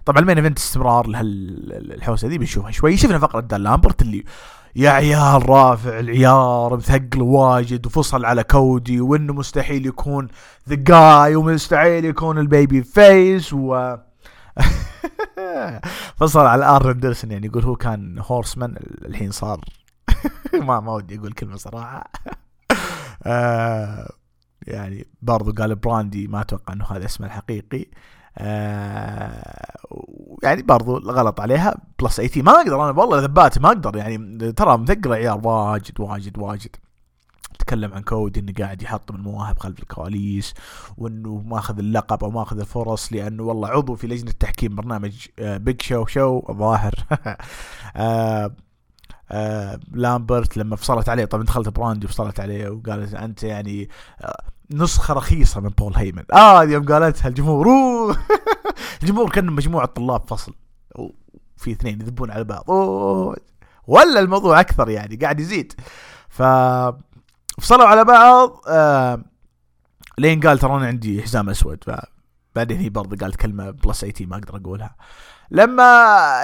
طبعا 0.04 0.18
ال 0.18 0.22
main 0.22 0.37
event 0.38 0.59
استمرار 0.59 1.06
لهالحوسة 1.06 2.28
ذي 2.28 2.38
بنشوفها 2.38 2.70
شوي. 2.70 2.96
شفنا 2.96 3.18
فقرة 3.18 3.40
دان 3.40 3.62
لامبرت 3.62 4.02
اللي 4.02 4.24
يا 4.76 4.90
عيال 4.90 5.48
رافع 5.48 5.98
العيار 5.98 6.76
مثقل 6.76 7.22
واجد 7.22 7.87
وفصل 7.87 8.24
على 8.24 8.44
كودي 8.44 9.00
وإنه 9.00 9.33
مستحيل 9.33 9.87
يكون 9.87 10.28
the 10.68 10.74
guy 10.74 11.37
ومستحيل 11.37 12.04
يكون 12.04 12.38
ال 12.38 12.83
babyface 12.83 13.53
و 13.52 13.96
فصل 16.18 16.40
على 16.46 16.64
آرن 16.64 16.90
أندرسون 16.90 17.30
يعني 17.30 17.46
يقول 17.46 17.64
هو 17.64 17.76
كان 17.76 18.18
Horseman 18.18 18.76
الحين 19.04 19.30
صار 19.30 19.61
ما 20.66 20.80
ما 20.80 20.92
ودي 20.92 21.18
أقول 21.18 21.33
كلمة 21.33 21.56
صراحة. 21.56 22.11
آه 23.22 24.11
يعني 24.66 25.06
برضو 25.22 25.52
قال 25.52 25.74
براندي 25.74 26.26
ما 26.28 26.40
أتوقع 26.40 26.72
إنه 26.74 26.85
هذا 26.85 27.04
اسمه 27.04 27.26
الحقيقي. 27.26 27.87
آه 28.38 29.70
يعني 30.42 30.62
برضو 30.62 30.98
غلط 30.98 31.40
عليها. 31.40 31.74
plus 32.03 32.20
18 32.20 32.44
ما 32.44 32.52
أقدر 32.52 32.90
أنا 32.90 33.00
والله 33.00 33.20
ذبات 33.20 33.59
ما 33.59 33.68
أقدر 33.68 33.96
يعني. 33.96 34.52
ترى 34.52 34.78
مثقل 34.78 35.12
عيار 35.12 35.46
واجد 35.46 36.00
واجد 36.00 36.38
واجد. 36.38 36.76
تكلم 37.59 37.94
عن 37.94 38.02
كودي 38.02 38.40
إنه 38.40 38.52
قاعد 38.59 38.83
يحطم 38.83 39.14
المواهب 39.14 39.59
خلف 39.59 39.78
الكواليس 39.78 40.54
وإنه 40.96 41.42
ماخذ 41.46 41.78
اللقب 41.78 42.24
أو 42.24 42.30
ماخذ 42.30 42.61
الفرص 42.61 43.12
لأنه 43.12 43.42
والله 43.42 43.68
عضو 43.68 43.94
في 43.94 44.06
لجنة 44.06 44.30
تحكيم 44.30 44.74
برنامج 44.74 45.26
Big 45.38 45.83
Show 45.83 46.07
Show 46.07 46.42
الظاهر. 46.48 46.94
آه 49.31 49.81
لامبرت 49.93 50.57
لما 50.57 50.77
فصلت 50.77 51.09
عليه 51.09 51.25
طبعا 51.25 51.45
دخلت 51.45 51.69
براندي 51.69 52.07
وفصلت 52.07 52.40
عليه 52.40 52.69
وقالت 52.69 53.14
أنت 53.14 53.43
يعني 53.43 53.88
آه 54.21 54.43
نسخة 54.71 55.14
رخيصة 55.14 55.61
من 55.61 55.69
بول 55.69 55.97
هيمن. 55.97 56.23
آه 56.33 56.64
يوم 56.64 56.85
قالتها 56.87 57.29
الجمهور 57.29 57.66
الجمهور 59.03 59.31
كان 59.31 59.47
مجموعة 59.47 59.87
طلاب 59.87 60.29
فصل 60.29 60.55
وفي 60.97 61.71
اثنين 61.73 62.01
يذبون 62.01 62.31
على 62.31 62.45
بعض. 62.45 62.71
أوه. 62.71 63.37
ولا 63.87 64.21
الموضوع 64.21 64.61
أكثر 64.61 64.88
يعني 64.88 65.16
قاعد 65.16 65.40
يزيد. 65.40 65.73
ف 66.29 66.43
فصلوا 67.61 67.87
على 67.87 68.05
بعض 68.05 68.61
آه 68.69 69.23
لين 70.19 70.40
قال 70.40 70.59
ترى 70.59 70.77
أنا 70.77 70.87
عندي 70.87 71.23
حزام 71.23 71.51
أسود. 71.51 71.85
فبعدين 71.85 72.79
هي 72.79 72.88
برضه 72.88 73.16
قالت 73.16 73.37
كلمة 73.37 73.71
plus 73.70 74.05
eighteen 74.05 74.26
ما 74.27 74.37
أقدر 74.37 74.57
أقولها. 74.57 74.97
لما 75.50 75.82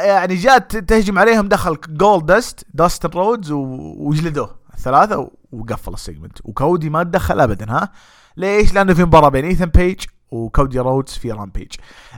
يعني 0.01 0.35
جات 0.35 0.77
تهجم 0.77 1.19
عليهم 1.19 1.49
دخل 1.49 1.79
Goldust 1.89 2.67
داستن 2.75 3.09
رودز 3.09 3.53
وجلدوه 3.53 4.57
الثلاثه 4.75 5.31
وقفل 5.53 5.93
ال 5.93 5.98
segment. 5.98 6.39
وكودي 6.45 6.91
ما 6.91 7.03
تدخل 7.03 7.41
ابدا 7.41 7.73
ها؟ 7.73 7.89
ليش؟ 8.37 8.75
لأنه 8.75 8.95
في 8.95 9.05
مباراة 9.05 9.29
بين 9.29 9.45
ايثن 9.45 9.67
بيج 9.67 10.05
وكودي 10.31 10.79
رودز 10.79 11.13
في 11.13 11.33
Rampage. 11.33 11.73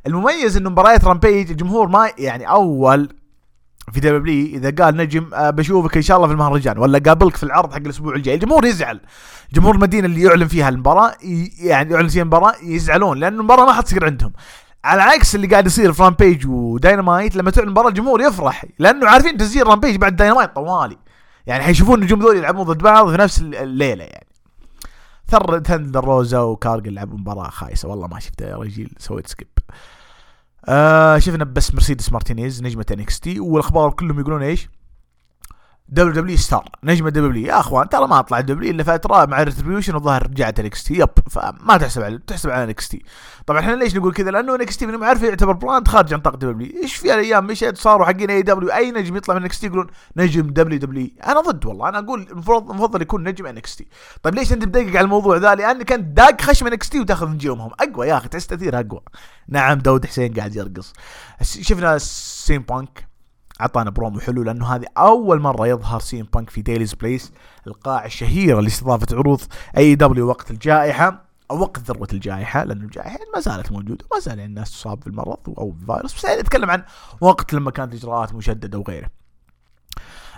المميز 0.06 0.56
إنه 0.56 0.70
مباريات 0.70 1.04
Rampage 1.04 1.50
الجمهور 1.50 1.88
ما 1.88 2.10
يعني 2.18 2.48
أول 2.50 3.08
في 3.92 4.00
WWE 4.00 4.46
إذا 4.46 4.84
قال 4.84 4.96
نجم 4.96 5.34
آه، 5.34 5.50
بشوفك 5.50 5.96
إن 5.96 6.02
شاء 6.02 6.16
الله 6.16 6.28
في 6.28 6.32
المهرجان 6.32 6.78
ولا 6.78 6.98
قابلك 6.98 7.36
في 7.36 7.42
العرض 7.42 7.72
حق 7.72 7.76
الأسبوع 7.76 8.14
الجاي. 8.14 8.34
الجمهور 8.34 8.64
يزعل. 8.64 9.00
جمهور 9.52 9.74
المدينة 9.74 10.06
اللي 10.06 10.22
يعلن 10.22 10.48
فيها 10.48 10.68
المباراه 10.68 11.12
يعني 11.60 11.92
يعلن 11.92 12.08
فيها 12.08 12.22
المباراة 12.22 12.54
يزعلون 12.62 13.18
لأن 13.18 13.34
المباراة 13.34 13.64
ما 13.66 13.72
حتصير 13.72 14.04
عندهم. 14.04 14.32
على 14.84 15.02
عكس 15.02 15.34
اللي 15.34 15.46
قاعد 15.46 15.66
يصير 15.66 15.92
في 15.92 16.02
Rampage 16.02 16.46
و 16.46 16.56
Dynamite 16.56 17.36
لما 17.36 17.50
تعلن 17.50 17.70
مباراة 17.70 17.88
الجمهور 17.88 18.20
يفرح. 18.20 18.64
لأنه 18.78 19.08
عارفين 19.08 19.36
تسجيل 19.36 19.66
Rampage 19.66 19.96
بعد 19.96 20.16
داينامايت 20.16 20.54
طوالي. 20.54 20.98
يعني 21.46 21.64
حيشوفون 21.64 21.98
النجوم 21.98 22.20
ذول 22.20 22.36
يلعبون 22.36 22.62
ضد 22.62 22.82
بعض 22.82 23.10
في 23.10 23.16
نفس 23.16 23.40
الليلة 23.40 24.04
يعني. 24.04 24.26
ثر 25.28 25.60
ثندر 25.60 26.04
روزا 26.04 26.40
وكارجل 26.40 26.94
لعبوا 26.94 27.18
مباراة 27.18 27.50
خايسة. 27.50 27.88
والله 27.88 28.06
ما 28.06 28.20
شفتها 28.20 28.48
يا 28.48 28.56
رجل 28.56 28.90
سويت 28.98 29.26
سكيب. 29.26 29.48
آه 30.68 31.18
شفنا 31.18 31.44
بس 31.44 31.74
مرسيدس 31.74 32.12
مارتينيز 32.12 32.62
نجمة 32.62 32.86
انكس 32.90 33.20
تي 33.20 33.40
والأخبار 33.40 33.90
كلهم 33.90 34.20
يقولون 34.20 34.42
إيش؟ 34.42 34.68
دبليو 35.90 36.12
دبليو 36.12 36.36
ستار 36.36 36.68
نجمه 36.84 37.10
دبليو 37.10 37.46
يا 37.46 37.60
أخوان 37.60 37.88
ترى 37.88 38.08
ما 38.08 38.20
طلع 38.20 38.40
دبليو 38.40 38.70
إلا 38.70 38.82
فتره 38.82 39.26
مع 39.26 39.42
ريتريبيوشن 39.42 39.94
الظاهر 39.94 40.22
رجعت 40.22 40.60
انكس 40.60 40.84
تي 40.84 40.94
يب 40.94 41.08
فما 41.30 41.76
تحسب 41.76 42.02
على 42.02 42.18
تحسب 42.26 42.50
على 42.50 42.64
انكس 42.64 42.88
تي 42.88 43.02
طبعا 43.46 43.60
إحنا 43.60 43.72
ليش 43.72 43.96
نقول 43.96 44.12
كذا؟ 44.12 44.30
لأنه 44.30 44.54
انكس 44.54 44.76
تي 44.76 44.86
من 44.86 45.04
عارف 45.04 45.22
يعتبر 45.22 45.52
براند 45.52 45.88
خارج 45.88 46.14
عن 46.14 46.20
طاقة 46.20 46.36
دبليو 46.36 46.82
إيش 46.82 46.96
في 46.96 47.14
الأيام 47.14 47.46
مشيت 47.46 47.78
صاروا 47.78 48.06
حقين 48.06 48.30
اي 48.30 48.42
دبليو 48.42 48.70
أي 48.70 48.90
نجم 48.90 49.16
يطلع 49.16 49.34
من 49.34 49.42
انكس 49.42 49.60
تي 49.60 49.66
يقولون 49.66 49.86
نجم 50.16 50.46
WWE 50.46 51.10
أنا 51.26 51.40
ضد 51.40 51.66
والله. 51.66 51.88
أنا 51.88 51.98
أقول 51.98 52.26
المفروض 52.30 52.70
المفضل 52.70 53.02
يكون 53.02 53.28
نجم 53.28 53.46
NXT 53.46 53.88
طيب 54.22 54.34
ليش 54.34 54.52
أنت 54.52 54.64
مدقق 54.64 54.88
على 54.88 55.00
الموضوع 55.00 55.36
ذا؟ 55.36 55.54
لأن 55.54 55.82
كان 55.82 56.14
داق 56.14 56.40
خشم 56.40 56.66
NXT 56.66 57.00
وتأخذ 57.00 57.28
نجومهم 57.28 57.70
أقوى 57.80 58.08
يا 58.08 58.16
أخي 58.16 58.28
تحس 58.28 58.46
تاثير 58.46 58.80
أقوى. 58.80 59.00
نعم 59.48 59.78
داود 59.78 60.06
حسين 60.06 60.34
قاعد 60.34 60.56
يرقص. 60.56 60.92
شفنا 61.42 61.98
سي 61.98 62.41
ام 62.41 62.62
بانك 62.62 63.07
اعطانا 63.60 63.90
برومو 63.90 64.20
حلو 64.20 64.42
لأنه 64.42 64.74
هذه 64.74 64.86
أول 64.98 65.40
مرة 65.40 65.66
يظهر 65.66 66.00
سي 66.00 66.18
ام 66.18 66.26
بانك 66.34 66.50
في 66.50 66.62
ديليز 66.62 66.94
بليس 66.94 67.32
القاعه 67.66 68.06
الشهيره 68.06 68.60
لاستضافه 68.60 69.16
عروض 69.16 69.40
اي 69.76 69.94
دبليو 69.94 70.26
e 70.26 70.28
وقت 70.28 70.50
الجائحة 70.50 71.24
أو 71.50 71.60
وقت 71.60 71.78
ذروة 71.78 72.08
الجائحة 72.12 72.64
لأنه 72.64 72.84
الجائحة 72.84 73.18
ما 73.34 73.40
زالت 73.40 73.72
موجودة 73.72 74.04
وما 74.10 74.20
زال 74.20 74.40
الناس 74.40 74.70
تصاب 74.70 75.00
بالمرض 75.00 75.54
أو 75.58 75.70
بالفيروس 75.70 76.14
بس 76.14 76.26
نتكلم 76.26 76.70
عن 76.70 76.82
وقت 77.20 77.52
لما 77.54 77.70
كانت 77.70 77.94
إجراءات 77.94 78.34
مشددة 78.34 78.78
وغيره. 78.78 79.17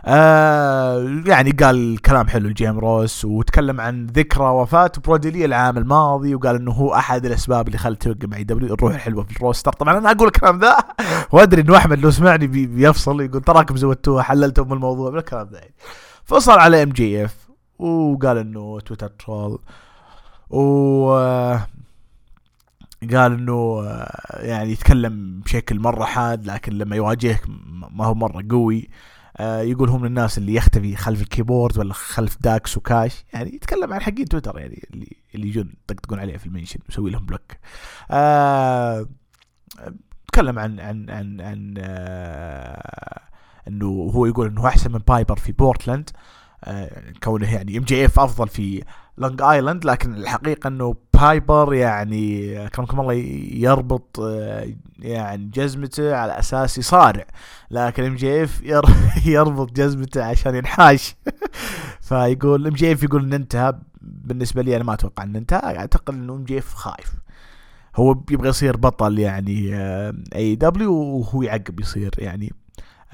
آه 0.05 1.22
يعني 1.26 1.51
قال 1.51 1.98
كلام 2.03 2.28
حلو 2.28 2.48
لجيم 2.48 2.78
روس 2.78 3.24
وتكلم 3.24 3.80
عن 3.80 4.07
ذكرى 4.07 4.44
وفاة 4.44 4.92
برودي 5.05 5.33
لي 5.33 5.45
العام 5.44 5.78
الماضي 5.78 6.34
وقال 6.34 6.57
إنه 6.57 6.72
هو 6.72 6.94
أحد 6.94 7.26
الأسباب 7.26 7.66
اللي 7.66 7.78
خلت 7.78 8.03
توقع 8.03 8.28
مع 8.28 8.45
AEW 8.45 8.74
الروح 8.74 8.94
الحلوة 8.94 9.24
في 9.24 9.36
ال 9.36 9.42
roster 9.42 9.72
طبعا 9.72 9.98
أنا 9.98 10.11
أقول 10.11 10.26
الكلام 10.26 10.59
ذا 10.59 10.76
وأدري 11.32 11.62
إنه 11.62 11.76
أحمد 11.76 11.98
لو 11.98 12.11
سمعني 12.11 12.46
بي 12.46 12.66
بيفصل 12.66 13.20
يقول 13.20 13.42
تراكم 13.42 13.76
زودتوها 13.76 14.22
حللتوا 14.22 14.64
من 14.64 14.72
الموضوع 14.72 15.11
بالكلام 15.11 15.48
ذا 15.53 15.59
يعني. 15.59 15.74
فصل 16.24 16.59
على 16.59 16.82
MJF 16.82 17.49
وقال 17.78 18.38
إنه 18.38 18.80
تويتر 18.80 19.09
troll 19.09 19.59
و 20.51 21.11
قال 23.12 23.32
إنه 23.32 23.82
يعني 24.34 24.72
يتكلم 24.72 25.40
بشكل 25.40 25.80
مرة 25.80 26.05
حاد 26.05 26.46
لكن 26.46 26.72
لما 26.72 26.96
يواجهك 26.96 27.42
ما 27.90 28.07
هو 28.07 28.14
مرة 28.14 28.44
قوي 28.51 28.88
آه، 29.41 29.61
يقول 29.61 29.88
هم 29.88 30.05
الناس 30.05 30.38
اللي 30.38 30.55
يختفي 30.55 30.97
خلف 30.97 31.22
ال 31.22 31.29
keyboard 31.29 31.78
ولا 31.78 31.95
خلف 31.95 32.36
داكس 32.41 32.76
وكاش. 32.76 33.24
يعني 33.32 33.55
يتكلم 33.55 33.93
عن 33.93 34.01
حقين 34.01 34.24
تويتر 34.24 34.59
يعني 34.59 34.88
اللي 34.95 35.16
اللي 35.34 35.49
يجون 35.49 35.74
يطقطقون 35.84 36.18
عليه 36.18 36.36
في 36.36 36.47
ال 36.47 36.51
mention 36.51 36.80
يسوي 36.88 37.11
لهم 37.11 37.26
block. 37.26 37.53
آه 38.11 39.07
تكلم 40.32 40.59
عن 40.59 40.80
عن 40.80 41.11
عن 41.11 41.41
عن 41.41 41.74
آه 41.78 43.20
إنه 43.68 43.86
هو 43.86 44.26
يقول 44.26 44.47
إنه 44.47 44.66
أحسن 44.66 44.93
من 44.93 44.99
بايبر 44.99 45.36
في 45.36 45.53
بورتلاند. 45.53 46.11
آه 46.64 47.12
كونه 47.22 47.55
يعني 47.55 47.78
MJF 47.78 48.20
أفضل 48.20 48.49
في 48.49 48.84
لونج 49.18 49.43
ايلاند 49.43 49.84
لكن 49.84 50.14
الحقيقة 50.14 50.68
إنه 50.68 50.95
بايبر 51.21 51.75
يعني 51.75 52.55
كرمكم 52.68 53.01
الله 53.01 53.12
يربط 53.53 54.21
آه، 54.21 54.66
يعني 54.99 55.51
جزمته 55.55 56.16
على 56.16 56.39
أساس 56.39 56.79
يصارع. 56.79 57.25
لكن 57.71 58.05
MJF 58.05 58.62
يربط 59.27 59.73
جزمته 59.73 60.25
عشان 60.25 60.55
ينحاش. 60.55 61.16
فيقول 62.09 62.66
MJF 62.66 63.03
يقول 63.03 63.25
ان 63.25 63.33
انتهى 63.33 63.79
بالنسبة 64.01 64.62
لي 64.62 64.77
أنا 64.77 64.85
ما 64.85 64.95
أتوقع 64.95 65.25
ان 65.25 65.37
انتهى. 65.37 65.77
أعتقد 65.77 66.14
إنه 66.14 66.33
MJF 66.32 66.74
خايف. 66.75 67.12
هو 67.97 68.23
يبغى 68.31 68.49
يصير 68.49 68.77
بطل 68.77 69.18
يعني 69.18 69.77
AEW 70.34 70.93
وهو 70.95 71.43
يعقب 71.43 71.81
يصير 71.81 72.11
يعني 72.18 72.53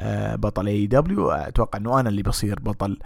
آه، 0.01 0.37
بطل 0.37 0.67
AEW 0.67 1.31
أتوقع 1.31 1.79
إنه 1.79 2.01
أنا 2.01 2.09
اللي 2.09 2.23
بصير 2.23 2.61
بطل. 2.61 2.99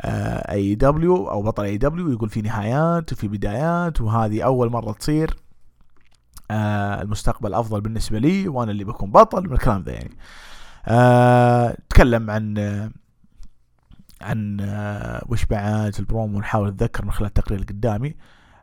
AEW 0.00 1.30
أو 1.30 1.42
بطل 1.42 1.64
AEW 1.64 2.10
يقول 2.10 2.28
في 2.30 2.42
نهايات 2.42 3.12
وفي 3.12 3.28
بدايات 3.28 4.00
وهذه 4.00 4.42
أول 4.42 4.70
مرة 4.70 4.92
تصير. 4.92 5.36
آه 6.50 7.02
المستقبل 7.02 7.54
أفضل 7.54 7.80
بالنسبة 7.80 8.18
لي 8.18 8.48
وأنا 8.48 8.70
اللي 8.70 8.84
بكون 8.84 9.10
بطل 9.10 9.48
من 9.48 9.52
الكلام 9.52 9.82
ذا 9.82 9.92
يعني. 9.92 10.16
آه 10.86 11.76
تكلم 11.88 12.30
عن 12.30 12.58
آه 12.58 12.90
عن 14.20 14.60
آه 14.60 15.24
وش 15.28 15.44
بعد 15.44 15.94
البرومو 15.98 16.38
نحاول 16.38 16.68
نتذكر 16.68 17.04
من 17.04 17.10
خلال 17.10 17.28
التقرير 17.28 17.60
اللي 17.60 17.72
قدامي 17.72 18.14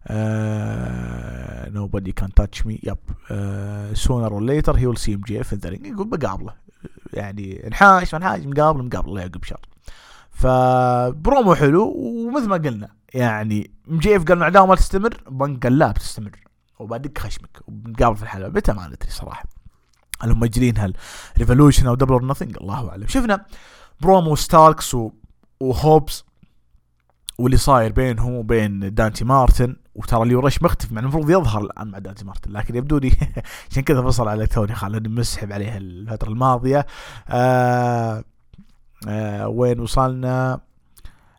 uh, 0.09 1.69
nobody 1.71 2.11
can 2.11 2.31
touch 2.31 2.65
me. 2.65 2.79
yep. 2.83 2.97
or 4.09 4.41
later 4.41 4.73
he 4.73 4.85
will 4.85 4.95
see 4.95 5.15
MJF 5.15 5.51
in 5.53 5.59
the 5.59 5.71
ring. 5.71 5.85
يقول 5.85 6.07
بقابله. 6.07 6.53
يعني 7.13 7.67
انحاش 7.67 8.15
انحاش 8.15 8.45
مقابل 8.45 8.83
مقابل 8.83 9.09
الله 9.09 9.21
يعقب 9.21 9.43
شر. 9.43 9.59
فبرومو 10.35 11.55
حلو 11.55 11.93
ومثل 11.97 12.47
ما 12.47 12.55
قلنا 12.55 12.89
يعني 13.13 13.71
MJF 13.87 14.23
قال 14.23 14.37
العداوه 14.37 14.67
ما 14.67 14.75
تستمر 14.75 15.23
بنك 15.29 15.63
قال 15.63 15.77
لا 15.77 15.91
بتستمر. 15.91 16.39
وبدق 16.79 17.17
خشمك 17.17 17.61
وبنقابل 17.67 18.17
في 18.17 18.23
الحلبة. 18.23 18.49
متى 18.49 18.73
ما 18.73 18.87
ندري 18.87 19.09
صراحة. 19.09 19.45
هل 20.21 20.31
هم 20.31 20.39
مجرين 20.39 20.77
هل 20.77 20.93
Revolution 21.37 21.87
أو 21.87 21.95
Double 21.95 22.13
or 22.13 22.25
Nothing 22.25 22.57
الله 22.61 22.89
أعلم. 22.89 23.07
شفنا 23.07 23.45
برومو 24.01 24.35
ستاركس 24.35 24.93
و... 24.93 25.11
وهوبس 25.59 26.23
واللي 27.37 27.57
صاير 27.57 27.91
بينهم 27.91 28.33
وبين 28.33 28.93
دانتي 28.93 29.25
مارتن. 29.25 29.75
وترى 29.95 30.23
ليو 30.23 30.35
رش 30.35 30.63
مختفي 30.63 30.93
مع 30.93 31.01
المفروض 31.01 31.29
يظهر 31.29 31.61
الآن 31.61 31.87
مع 31.87 31.99
دانتي 31.99 32.25
مارتن 32.25 32.51
لكن 32.51 32.75
يبدو 32.75 32.97
لي 32.97 33.11
عشان 33.71 33.83
كذا 33.83 34.01
فصل 34.01 34.27
على 34.27 34.47
توني 34.47 34.75
خالد 34.75 35.07
مسحب 35.07 35.51
عليها 35.51 35.77
الفترة 35.77 36.29
الماضية. 36.29 36.85
آه 37.29 38.23
وين 39.47 39.79
وصلنا؟ 39.79 40.59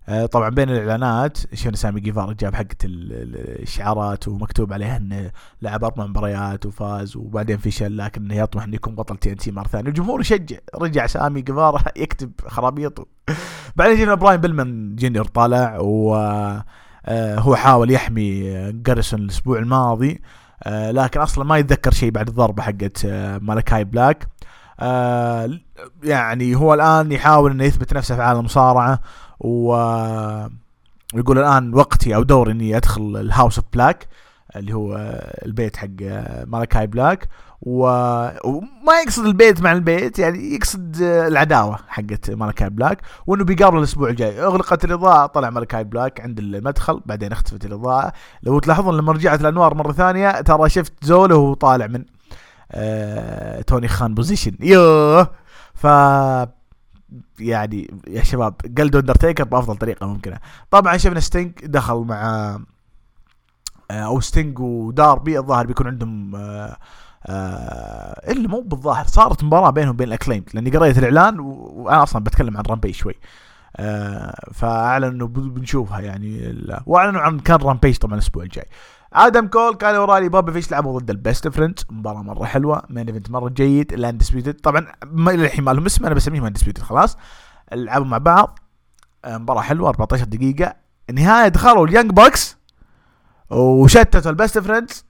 آه 0.08 0.26
طبعا 0.26 0.48
بين 0.48 0.70
الإعلانات 0.70 1.38
شفنا 1.54 1.76
سامي 1.76 2.00
جيفارا 2.00 2.32
جاب 2.32 2.54
حقة 2.54 2.76
الشعارات 2.84 4.28
ومكتوب 4.28 4.72
عليها 4.72 4.96
انه 4.96 5.30
لعب 5.62 5.84
أربع 5.84 6.06
مباريات 6.06 6.66
وفاز 6.66 7.16
وبعدين 7.16 7.56
فشل 7.56 7.96
لكن 7.98 8.30
يطمح 8.30 8.64
إنه 8.64 8.74
يكون 8.74 8.94
بطل 8.94 9.16
TNT 9.16 9.50
مرة 9.50 9.66
ثانية. 9.68 9.88
الجمهور 9.88 10.20
يشجع. 10.20 10.56
رجع 10.74 11.06
سامي 11.06 11.42
جيفارا 11.42 11.82
يكتب 11.96 12.32
خرابيط 12.46 13.08
بعدين 13.76 13.96
شفنا 13.96 14.14
براين 14.14 14.40
بيلمان 14.40 14.96
جونيور 14.96 15.24
طالع 15.24 15.78
و 15.80 16.14
آه 17.06 17.54
حاول 17.54 17.90
يحمي 17.90 18.52
جاريسون 18.72 19.20
الأسبوع 19.20 19.58
الماضي 19.58 20.20
آه 20.62 20.90
لكن 20.90 21.20
أصلا 21.20 21.44
ما 21.44 21.58
يتذكر 21.58 21.90
شيء 21.90 22.10
بعد 22.10 22.28
الضربة 22.28 22.62
حقت 22.62 23.04
آه 23.04 23.38
مالكاي 23.38 23.84
بلاك. 23.84 24.28
آه 24.80 25.50
يعني 26.02 26.54
هو 26.54 26.74
الآن 26.74 27.12
يحاول 27.12 27.50
إنه 27.50 27.64
يثبت 27.64 27.94
نفسه 27.94 28.16
في 28.16 28.22
عالم 28.22 28.38
المصارعه 28.40 29.00
و 29.40 29.72
ويقول 31.14 31.38
الآن 31.38 31.74
وقتي 31.74 32.14
أو 32.14 32.22
دوري 32.22 32.52
إني 32.52 32.76
أدخل 32.76 33.16
ال 33.16 33.23
House 33.23 33.58
of 33.58 33.66
Black 33.72 34.08
اللي 34.56 34.74
هو 34.74 34.96
البيت 35.46 35.76
حق 35.76 35.88
مالكاي 36.46 36.86
بلاك. 36.86 37.28
و... 37.62 37.82
وما 38.44 39.00
يقصد 39.04 39.26
البيت 39.26 39.62
مع 39.62 39.72
البيت 39.72 40.18
يعني 40.18 40.54
يقصد 40.54 40.96
العداوة 41.02 41.78
حقت 41.88 42.30
مالكاي 42.30 42.70
بلاك. 42.70 42.98
وإنه 43.26 43.44
بيقابل 43.44 43.78
الأسبوع 43.78 44.08
الجاي. 44.08 44.42
أغلقت 44.42 44.84
الاضاءه 44.84 45.26
طلع 45.26 45.50
مالكاي 45.50 45.84
بلاك 45.84 46.20
عند 46.20 46.38
المدخل 46.38 47.02
بعدين 47.06 47.32
اختفت 47.32 47.64
الاضاءه 47.64 48.12
لو 48.42 48.58
تلاحظون 48.58 48.96
لما 48.96 49.12
رجعت 49.12 49.40
الأنوار 49.40 49.74
مرة 49.74 49.92
ثانية 49.92 50.40
ترى 50.40 50.68
شفت 50.68 50.92
زوله 51.04 51.36
وهو 51.36 51.54
طالع 51.54 51.86
من 51.86 52.04
آه 52.72 53.60
توني 53.62 53.88
خان 53.88 54.14
position 54.14 54.52
يوه. 54.60 55.30
ف 55.74 55.84
يعني 57.40 57.94
يا 58.08 58.22
شباب 58.22 58.54
قلد 58.78 58.96
اندرتيكر 58.96 59.44
بأفضل 59.44 59.76
طريقة 59.76 60.06
ممكنة. 60.06 60.38
طبعا 60.70 60.96
شفنا 60.96 61.20
ستينج 61.20 61.52
دخل 61.66 61.96
مع 61.96 62.58
آه، 63.90 63.94
أو 63.94 64.20
ستينج 64.20 64.58
وداربي. 64.58 65.38
الظاهر 65.38 65.66
بيكون 65.66 65.86
عندهم 65.86 66.36
آه 66.36 66.76
آه 67.26 68.32
إلا 68.32 68.48
مو 68.48 68.60
بالظاهر 68.60 69.06
صارت 69.06 69.44
مباراة 69.44 69.70
بينهم 69.70 69.90
وبين 69.90 70.08
ال 70.08 70.12
Acclaimed 70.12 70.48
لأني 70.54 70.70
قريت 70.70 70.98
الإعلان 70.98 71.40
وأنا 71.40 72.02
أصلا 72.02 72.24
بتكلم 72.24 72.56
عن 72.56 72.62
Rampage 72.70 72.92
شوي. 72.92 73.14
آه 73.76 74.50
فاعلن 74.52 75.04
انه 75.04 75.26
بنشوفها 75.26 76.00
يعني 76.00 76.54
وأعلنوا 76.86 77.20
عن 77.20 77.40
card 77.40 77.56
Rampage 77.56 77.96
طبعا 77.96 78.14
الأسبوع 78.14 78.42
الجاي. 78.42 78.66
آدم 79.16 79.46
كول 79.46 79.74
كايل 79.74 79.96
أورايلي 79.96 80.28
بابي 80.28 80.52
فيش 80.52 80.70
لعبوا 80.70 81.00
ضد 81.00 81.10
ال 81.10 81.18
Best 81.18 81.48
Friends 81.48 81.84
مباراة 81.90 82.22
مرة 82.22 82.44
حلوة 82.44 82.82
main 82.90 83.06
event 83.08 83.30
مرة 83.30 83.48
جيد 83.48 83.92
ال 83.92 83.98
Undisputed 83.98 84.54
طبعا 84.54 84.86
ما 85.04 85.30
الحين 85.30 85.64
ما 85.64 85.70
لهم 85.70 85.86
اسم 85.86 86.06
أنا 86.06 86.14
بسميهم 86.14 86.44
Undisputed 86.44 86.82
خلاص. 86.82 87.16
لعبوا 87.72 88.06
مع 88.06 88.18
بعض 88.18 88.58
آه، 89.24 89.38
مباراة 89.38 89.60
حلوة 89.60 89.88
14 89.88 90.24
دقيقة. 90.24 90.74
النهايه 91.10 91.48
دخلوا 91.48 91.86
ال 91.86 91.90
Young 91.90 92.10
Bucks 92.10 92.56
وشتتوا 93.50 94.30
ال 94.30 94.36
Best 94.36 94.58
Friends 94.58 95.04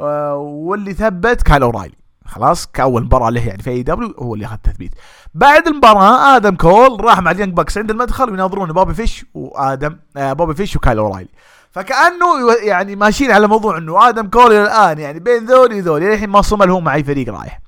آه، 0.00 0.34
واللي 0.36 0.92
ثبت 0.94 1.42
كايل 1.42 1.62
أورايلي. 1.62 1.94
خلاص 2.26 2.66
كأول 2.66 3.04
مباراة 3.04 3.30
له 3.30 3.46
يعني 3.46 3.62
في 3.62 3.70
AEW 3.70 4.14
هو 4.18 4.34
اللي 4.34 4.46
أخذ 4.46 4.56
تثبيت. 4.56 4.94
بعد 5.34 5.66
المباراة 5.68 6.36
آدم 6.36 6.56
كول 6.56 7.04
راح 7.04 7.20
مع 7.20 7.30
ال 7.30 7.34
Young 7.34 7.54
Bucks 7.54 7.78
عند 7.78 7.90
المدخل 7.90 8.30
ويناظرون 8.30 8.72
بوبي 8.72 8.94
فيش 8.94 9.26
وادم 9.34 9.96
آه 10.16 10.32
بوبي 10.32 10.54
فيش 10.54 10.76
وكايل 10.76 10.98
أورايلي. 10.98 11.30
فكأنه 11.76 12.52
يعني 12.62 12.96
ماشيين 12.96 13.30
على 13.30 13.48
موضوع 13.48 13.78
إنه 13.78 14.08
آدم 14.08 14.28
كول 14.28 14.52
إلى 14.52 14.62
الآن 14.62 14.98
يعني 14.98 15.20
بين 15.20 15.44
ذولي 15.44 15.80
وذولي 15.80 16.14
الحين 16.14 16.30
ما 16.30 16.42
صمل 16.42 16.70
هو 16.70 16.80
مع 16.80 16.94
اي 16.94 17.04
فريق 17.04 17.34
رايح. 17.34 17.60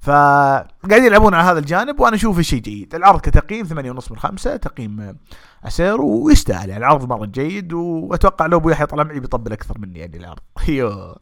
فقاعدين 0.00 1.04
يلعبون 1.04 1.34
على 1.34 1.50
هذا 1.50 1.58
الجانب 1.58 2.00
وأنا 2.00 2.16
اشوفه 2.16 2.42
شيء 2.42 2.60
جيد. 2.60 2.94
العرض 2.94 3.20
كتقييم 3.20 3.66
ثمانية 3.66 3.90
ونص 3.90 4.10
من 4.10 4.18
خمسة 4.18 4.56
تقييم 4.56 5.16
اسير 5.64 6.00
ويستاهل. 6.00 6.68
يعني 6.68 6.84
العرض 6.84 7.08
مرة 7.08 7.26
جيد 7.26 7.72
وأتوقع 7.72 8.46
لو 8.46 8.58
أبو 8.58 8.70
يحيى 8.70 8.86
طلع 8.86 9.02
معي 9.02 9.20
بيطبل 9.20 9.52
أكثر 9.52 9.78
مني 9.78 9.98
يعني 9.98 10.16
العرض. 10.16 10.40
أيوه 10.68 11.16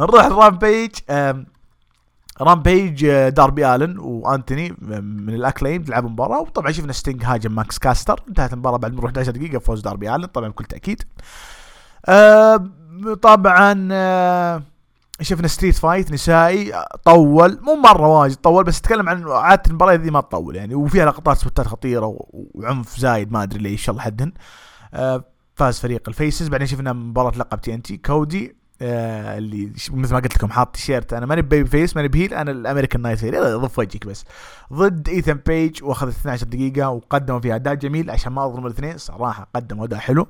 نروح 0.00 0.26
ل 0.26 0.34
Rampage 0.34 0.92
Rampage 2.40 3.06
داربي 3.28 3.74
آلن 3.74 3.98
وأنتوني 3.98 4.76
من 5.00 5.34
ال 5.34 5.39
Acclaimed 5.39 5.82
لعب 5.82 6.04
مباراة. 6.04 6.40
وطبعا 6.40 6.72
شفنا 6.72 6.92
ستينج 6.92 7.24
هاجم 7.24 7.54
ماكس 7.54 7.78
كاستر. 7.78 8.20
انتهت 8.28 8.52
المباراة 8.52 8.76
بعد 8.76 8.94
مرور 8.94 9.06
11 9.06 9.30
دقيقة 9.32 9.58
فوز 9.58 9.80
داربي 9.80 10.14
آلن. 10.14 10.26
طبعا 10.26 10.48
بكل 10.48 10.64
تأكيد. 10.64 11.02
أه 12.08 12.66
طبعا 13.22 13.88
أه 13.92 14.62
شفنا 15.20 15.48
street 15.48 15.74
fight 15.74 16.12
نسائي 16.12 16.72
طول 17.04 17.58
مو 17.62 17.74
مرة 17.74 18.06
واجد 18.20 18.36
طول 18.36 18.64
بس 18.64 18.78
اتكلم 18.78 19.08
عن 19.08 19.28
عادة 19.28 19.62
المباريات 19.66 20.00
دي 20.00 20.10
ما 20.10 20.20
تطول 20.20 20.56
يعني 20.56 20.74
وفيها 20.74 21.04
لقطات 21.06 21.36
سبوتات 21.38 21.66
خطيرة 21.66 22.16
وعنف 22.30 22.98
زايد 22.98 23.32
ما 23.32 23.42
أدري 23.42 23.58
ليش 23.58 23.90
الله 23.90 24.00
حدن 24.02 24.32
آه 24.94 25.24
فاز 25.54 25.78
فريق 25.78 26.08
ال 26.08 26.15
faces 26.15 26.48
بعدين 26.48 26.66
شفنا 26.66 26.92
مباراة 26.92 27.38
لقب 27.38 27.60
TNT 27.60 27.96
كودي 27.96 28.56
آه 28.82 29.38
اللي 29.38 29.72
مثل 29.90 30.14
ما 30.14 30.20
قلت 30.20 30.34
لكم 30.36 30.50
حاط 30.50 30.74
تيشيرت 30.74 31.12
أنا 31.12 31.26
ماني 31.26 31.42
babyface 31.42 31.96
ماني 31.96 32.08
ب 32.08 32.13
heel 32.13 32.34
أنا 32.34 32.50
ال 32.50 33.02
American 33.02 33.24
Nightmare 33.24 33.60
ضف 33.60 33.78
وجهك 33.78 34.06
بس. 34.06 34.24
ضد 34.72 35.08
ايثن 35.08 35.40
بيج 35.46 35.84
وأخذ 35.84 36.08
12 36.08 36.46
دقيقة 36.46 36.88
وقدموا 36.88 37.40
فيها 37.40 37.54
أداء 37.54 37.74
جميل 37.74 38.10
عشان 38.10 38.32
ما 38.32 38.46
اظلم 38.46 38.66
الاثنين 38.66 38.98
صراحة 38.98 39.48
قدموا 39.54 39.84
أداء 39.84 39.98
حلو. 39.98 40.26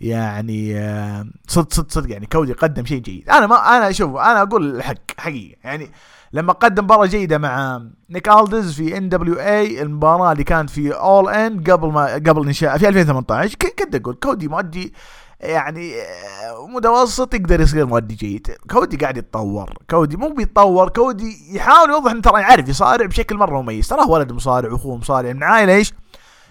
يعني 0.00 0.78
آه، 0.78 1.26
صدق 1.48 1.72
صدق 1.72 1.90
صدق 1.90 2.12
يعني 2.12 2.26
كودي 2.26 2.52
قدم 2.52 2.84
شيء 2.84 2.98
جيد. 3.00 3.30
أنا 3.30 3.46
ما 3.46 3.76
أنا 3.76 3.92
شوف 3.92 4.16
أنا 4.16 4.42
أقول 4.42 4.76
الحق 4.76 4.94
حقيقه 5.18 5.56
يعني 5.64 5.90
لما 6.32 6.52
قدم 6.52 6.84
مباراة 6.84 7.06
جيدة 7.06 7.38
مع 7.38 7.82
نيك 8.10 8.28
ألديس 8.28 8.72
في 8.74 8.96
NWA 8.96 9.82
المباراة 9.82 10.32
اللي 10.32 10.44
كانت 10.44 10.70
في 10.70 10.92
All 10.92 11.28
In 11.28 11.60
قبل 11.64 11.88
ما 11.92 12.14
قبل 12.14 12.46
انشاء 12.46 12.78
في 12.78 12.88
2018 12.88 13.56
كنت 13.78 13.94
أقول 13.94 14.14
كودي 14.14 14.48
مؤدي 14.48 14.94
يعني 15.40 15.94
آه، 16.00 16.66
متوسط 16.66 17.34
يقدر 17.34 17.60
يصير 17.60 17.86
مؤدي 17.86 18.14
جيد. 18.14 18.56
كودي 18.70 18.96
قاعد 18.96 19.16
يتطور 19.16 19.74
كودي 19.90 20.16
مو 20.16 20.28
بيتطور 20.28 20.88
كودي 20.88 21.56
يحاول 21.56 21.90
يوضح 21.90 22.10
إنه 22.10 22.20
ترى 22.20 22.40
يعرف 22.40 22.68
يصارع 22.68 23.06
بشكل 23.06 23.36
مرة 23.36 23.62
مميز. 23.62 23.88
ترى 23.88 24.04
ولد 24.08 24.32
مصارع 24.32 24.72
واخوه 24.72 24.96
مصارع 24.96 25.32
من 25.32 25.42
عائله 25.42 25.74
إيش؟ 25.74 25.92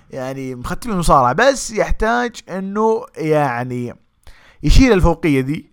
يعني 0.09 0.55
مختم 0.55 0.91
المصارعة 0.91 1.33
بس 1.33 1.71
يحتاج 1.71 2.35
إنه 2.49 3.05
يعني 3.17 3.95
يشيل 4.63 4.93
الفوقية 4.93 5.41
ذي 5.41 5.69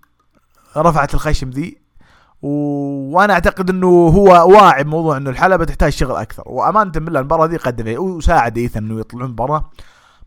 رفعت 0.76 1.14
الخشم 1.14 1.50
ذي 1.50 1.82
و... 2.42 2.48
وأنا 3.14 3.32
أعتقد 3.32 3.70
إنه 3.70 3.86
هو 3.86 4.52
واعي 4.52 4.84
بموضوع 4.84 5.16
إنه 5.16 5.30
الحلبة 5.30 5.64
تحتاج 5.64 5.92
شغل 5.92 6.16
أكثر. 6.16 6.42
وأمانة 6.46 6.90
بالله 6.90 7.20
المباراة 7.20 7.46
ذي 7.46 7.56
قدم 7.56 7.94
وساعد 7.98 8.58
إيثن 8.58 8.84
إنه 8.84 9.00
يطلعون 9.00 9.30
مباراة 9.30 9.70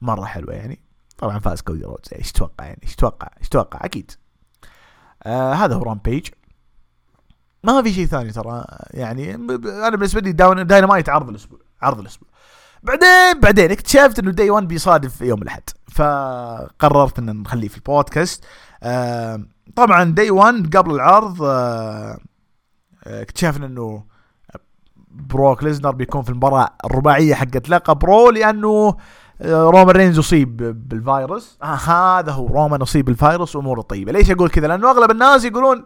مرة 0.02 0.26
حلوة 0.26 0.54
يعني. 0.54 0.80
طبعا 1.18 1.40
فاز 1.40 1.62
كودي 1.62 1.84
رودز 1.84 2.14
إيش 2.14 2.32
تتوقع 2.32 2.66
يعني؟ 2.66 2.80
إيش 2.84 2.96
تتوقع؟ 2.96 3.28
إيش 3.40 3.50
تتوقع؟ 3.50 3.80
أكيد. 3.86 4.12
آه 5.24 5.54
هذا 5.54 5.76
هو 5.76 5.84
Rampage. 5.84 6.28
ما 7.64 7.82
في 7.82 7.94
شيء 7.94 8.06
ثاني 8.06 8.32
ترى 8.32 8.66
يعني 8.92 9.36
أنا 9.36 9.90
بالنسبة 9.90 10.22
لي 10.22 10.32
داينامايت 10.64 11.10
عرض 11.10 11.30
الأسبوع 11.30 11.60
عرض 11.82 12.00
الأسبوع. 12.00 12.30
بعدين 12.86 13.40
بعدين 13.40 13.72
اكتشفت 13.72 14.20
إنه 14.20 14.32
Day 14.32 14.50
1 14.50 14.68
بيصادف 14.68 15.22
يوم 15.22 15.42
الأحد. 15.42 15.64
فقررت 15.92 17.20
إن 17.20 17.42
نخليه 17.42 17.68
في 17.68 17.78
البودكاست. 17.78 18.44
طبعا 19.76 20.04
Day 20.04 20.32
1 20.32 20.78
قبل 20.78 20.92
العرض 20.96 21.38
اكتشفنا 23.04 23.66
إنه 23.66 24.04
بروك 25.12 25.64
ليسنر 25.64 25.92
بيكون 25.92 26.22
في 26.22 26.30
المباراة 26.30 26.70
الرباعية 26.86 27.34
حقت 27.36 27.70
لقب 27.70 28.00
برو 28.00 28.30
لأنه 28.30 28.98
آه، 29.42 29.64
رومان 29.70 29.90
رينز 29.90 30.20
اصيب 30.20 30.58
بالفيروس. 30.90 31.58
آه 31.64 31.76
هذا 31.76 32.32
هو 32.32 32.48
رومان 32.48 32.82
اصيب 32.82 33.06
بالفيروس 33.06 33.56
وأموره 33.56 33.82
طيبة. 33.82 34.12
ليش 34.12 34.32
أقول 34.32 34.50
كذا؟ 34.50 34.68
لأنه 34.68 34.92
أغلب 34.92 35.12
الناس 35.12 35.46
يقولون 35.46 35.84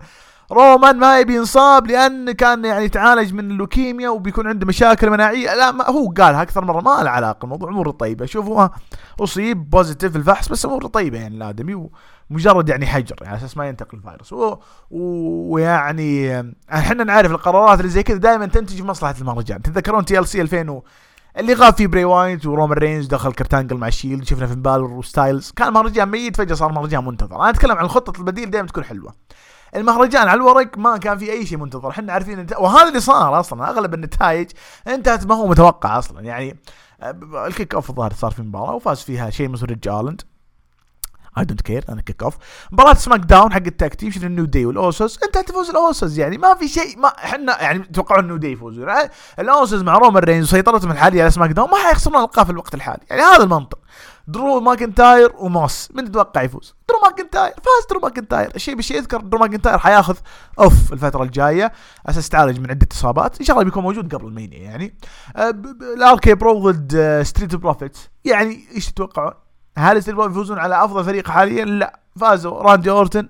رومان 0.52 0.98
ما 0.98 1.20
يبي 1.20 1.36
ينصاب 1.36 1.88
لأن 1.88 2.32
كان 2.32 2.66
يعني 2.66 2.86
يتعالج 2.86 3.34
من 3.34 3.52
اللوكيميا 3.52 4.10
وبيكون 4.10 4.48
عنده 4.48 4.66
مشاكل 4.66 5.10
مناعية. 5.10 5.56
لا 5.56 5.72
ما 5.72 5.90
هو 5.90 6.12
قالها 6.12 6.42
أكثر 6.42 6.66
مرة 6.66 6.82
ما 6.82 7.04
له 7.04 7.10
علاقة 7.10 7.44
الموضوع 7.44 7.70
اموره 7.70 7.92
طيبة. 7.92 8.26
شوفوا 8.26 8.68
أصيب 9.20 9.70
positive 9.70 10.16
الفحص 10.16 10.50
بس 10.50 10.66
اموره 10.66 10.88
طيبة 10.88 11.18
يعني 11.18 11.38
الادمي 11.38 11.90
ومجرد 12.30 12.70
يعني 12.70 12.86
حجر 12.86 13.16
يعني 13.22 13.38
أساس 13.38 13.58
ما 13.58 13.68
ينتقل 13.68 13.98
الفيروس. 13.98 14.60
ويعني 14.92 16.40
إحنا 16.74 17.04
نعرف 17.04 17.32
القرارات 17.32 17.80
اللي 17.80 17.92
زي 17.92 18.04
كذا 18.04 18.18
دائما 18.18 18.46
تنتج 18.46 18.76
في 18.76 18.84
مصلحة 18.84 19.16
المهرجان. 19.22 19.62
تتذكرون 19.62 20.06
TLC 20.06 20.42
2000 20.42 20.82
اللي 21.38 21.54
غاب 21.54 21.74
فيه 21.74 21.88
بري 21.88 22.06
وايت 22.06 22.46
ورومان 22.46 22.78
رينز 22.78 23.08
دخل 23.08 23.34
كيرت 23.34 23.59
انجل 23.59 23.78
مع 23.78 23.88
الشيلد 23.88 24.24
شفنا 24.24 24.48
في 24.48 24.56
بالور 24.56 24.92
وستايلز. 24.92 25.52
كان 25.56 25.74
مهرجان 25.74 26.10
ميت 26.10 26.36
فجأة 26.38 26.56
صار 26.56 26.72
مهرجان 26.72 27.06
منتظر. 27.06 27.36
أنا 27.36 27.50
أتكلم 27.50 27.78
عن 27.78 27.86
الخطة 27.86 28.20
البديل 28.20 28.52
دائما 28.52 28.68
تكون 28.68 28.84
حلوة. 28.84 29.14
المهرجان 29.76 30.28
على 30.28 30.38
الورق 30.38 30.78
ما 30.78 30.98
كان 30.98 31.18
في 31.18 31.32
أي 31.32 31.46
شيء 31.46 31.58
منتظر. 31.58 31.90
إحنا 31.90 32.14
عارفين 32.14 32.40
انت... 32.40 32.54
وهذا 32.58 32.88
اللي 32.88 33.00
صار 33.00 33.40
أصلا 33.40 33.70
أغلب 33.70 33.94
النتائج 33.94 34.52
انتهت 34.88 35.26
ما 35.26 35.36
هو 35.36 35.48
متوقع 35.48 36.00
أصلا. 36.00 36.22
يعني 36.22 36.60
ال 37.48 37.53
kick 37.53 37.76
off 37.76 37.90
الظاهر 37.90 38.14
صار 38.14 38.32
في 38.32 38.42
مباراة 38.42 38.76
وفاز 38.76 39.02
فيها 39.02 39.30
شيء 39.30 39.50
مثل 39.50 39.66
ريج 39.66 39.88
ايلاند 39.88 40.22
I 41.38 41.46
don't 41.46 41.62
care 41.62 41.86
أنا 41.90 42.02
kick 42.02 42.24
off. 42.24 42.38
مباراة 42.72 42.94
سماك 42.94 43.20
داون 43.20 43.54
حق 43.54 43.62
ال 43.66 43.73
tag 43.73 43.96
team 43.96 44.12
شفنا 44.12 44.28
النيو 44.28 44.46
داي 44.46 44.66
والأوسوس؟ 44.66 45.24
انت 45.24 45.38
تفوز 45.38 45.70
الأوسوس 45.70 46.18
يعني 46.18 46.38
ما 46.38 46.54
في 46.54 46.68
شيء 46.68 47.00
ما 47.00 47.08
إحنا 47.08 47.62
يعني 47.62 47.80
توقعوا 47.80 48.22
النيو 48.22 48.38
داي 48.38 48.52
يفوزون 48.52 48.88
الأوسوس 49.40 49.82
مع 49.82 49.98
رومان 49.98 50.24
رينز 50.24 50.46
وسيطرتهم 50.46 50.92
الحالية 50.92 51.22
على 51.22 51.32
سماك 51.32 51.50
داون 51.50 51.70
ما 51.70 51.78
حيخسرون 51.78 52.24
ألقاب 52.24 52.46
في 52.46 52.52
الوقت 52.52 52.74
الحالي. 52.74 53.04
يعني 53.10 53.22
هذا 53.22 53.44
المنطق. 53.44 53.80
درو 54.32 54.60
ماكنتاير 54.60 55.32
وموس. 55.38 55.90
من 55.94 56.06
تتوقع 56.12 56.42
يفوز؟ 56.42 56.76
درو 56.90 57.00
ماكنتاير. 57.00 57.54
فاز 57.54 57.88
درو 57.90 58.00
ماكنتاير. 58.00 58.52
الشيء 58.56 58.76
بشيء 58.76 58.98
يذكر 58.98 59.22
درو 59.22 59.40
ماكنتاير 59.40 59.78
حياخذ 59.78 60.18
off 60.60 60.94
الفترة 60.94 61.24
الجاية. 61.24 61.72
أساس 62.06 62.28
يتعالج 62.28 62.60
من 62.60 62.70
عدة 62.70 62.88
إصابات. 62.92 63.40
إن 63.40 63.46
شاء 63.46 63.56
الله 63.56 63.66
بيكون 63.66 63.84
موجود 63.84 64.16
قبل 64.16 64.28
المينيا 64.28 64.60
يعني. 64.60 64.98
ال 65.96 66.34
RK-Bro 66.34 66.72
ضد 66.72 67.22
ستريت 67.24 67.56
بروفيت 67.56 67.98
يعني 68.26 68.68
إيش 68.76 68.92
تتوقعون؟ 68.92 69.34
هل 69.78 70.02
ستريت 70.02 70.18
بروفيت 70.18 70.32
يفوزون 70.32 70.60
على 70.60 70.84
أفضل 70.84 71.04
فريق 71.04 71.28
حاليا؟ 71.28 71.66
لا. 71.66 72.00
فازوا 72.20 72.62
راندي 72.62 72.90
أورتن. 72.90 73.20
آه 73.20 73.30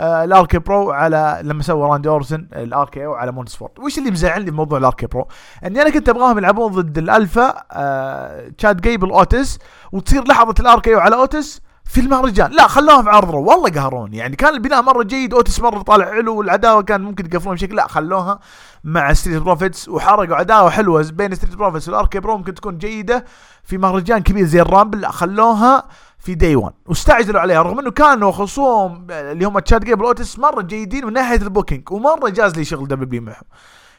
ال 0.00 0.58
RK-Bro 0.58 0.90
على 0.90 1.40
لما 1.42 1.62
سوى 1.62 1.88
راندي 1.88 2.08
اورتن 2.08 2.48
ال 2.52 3.06
RKO 3.06 3.14
على 3.14 3.32
مونتسفورد. 3.32 3.78
وش 3.78 3.98
اللي 3.98 4.10
مزعلني 4.10 4.50
بموضوع 4.50 4.78
ال 4.78 5.06
RK-Bro 5.06 5.28
إني 5.64 5.82
أنا 5.82 5.90
كنت 5.90 6.08
أبغاهم 6.08 6.38
يلعبون 6.38 6.72
ضد 6.72 6.98
الألفا 6.98 7.62
آه 7.72 8.48
تشاد 8.58 8.80
جيبل 8.80 9.10
اوتيس 9.10 9.58
وتصير 9.92 10.24
لحظة 10.24 10.54
ال 10.60 10.68
RKO 10.68 10.94
على 10.94 11.16
أوتيس 11.16 11.62
في 11.84 12.00
المهرجان. 12.00 12.50
لا 12.50 12.66
خلوهم 12.66 13.02
في 13.02 13.10
عرض 13.10 13.34
والله 13.34 13.70
قهروني. 13.70 14.16
يعني 14.16 14.36
كان 14.36 14.54
البناء 14.54 14.82
مرة 14.82 15.02
جيد 15.02 15.34
أوتيس 15.34 15.60
مرة 15.60 15.82
طالع 15.82 16.06
حلو 16.06 16.36
والعداوة 16.36 16.82
كان 16.82 17.00
ممكن 17.00 17.26
يقفلون 17.26 17.54
بشكل 17.54 17.76
لا 17.76 17.86
خلوها 17.88 18.38
مع 18.84 19.12
ستريت 19.12 19.42
بروفيتس 19.42 19.88
وحرقوا 19.88 20.36
عداوة 20.36 20.70
حلوة 20.70 21.08
بين 21.12 21.34
ستريت 21.34 21.56
بروفيتس 21.56 21.88
وال 21.88 22.20
RK-Bro 22.20 22.36
ممكن 22.36 22.54
تكون 22.54 22.78
جيدة 22.78 23.24
في 23.64 23.78
مهرجان 23.78 24.18
كبير 24.18 24.44
زي 24.44 24.60
الرامبل. 24.60 25.00
لا 25.00 25.10
خلوها 25.10 25.84
في 26.28 26.34
Day 26.34 26.56
1 26.56 26.74
واستعجلوا 26.86 27.40
عليها 27.40 27.62
رغم 27.62 27.78
إنه 27.78 27.90
كانوا 27.90 28.32
خصوم 28.32 29.06
اللي 29.10 29.44
هم 29.44 29.58
تشاد 29.58 29.84
جيبل 29.84 30.04
اوتيس 30.04 30.38
مرة 30.38 30.62
جيدين 30.62 31.06
من 31.06 31.12
ناحية 31.12 31.36
ال 31.36 31.43
booking 31.43 31.92
ومرة 31.92 32.28
جاز 32.28 32.56
لي 32.56 32.64
شغل 32.64 32.88
WWE 32.88 33.20
معهم. 33.20 33.42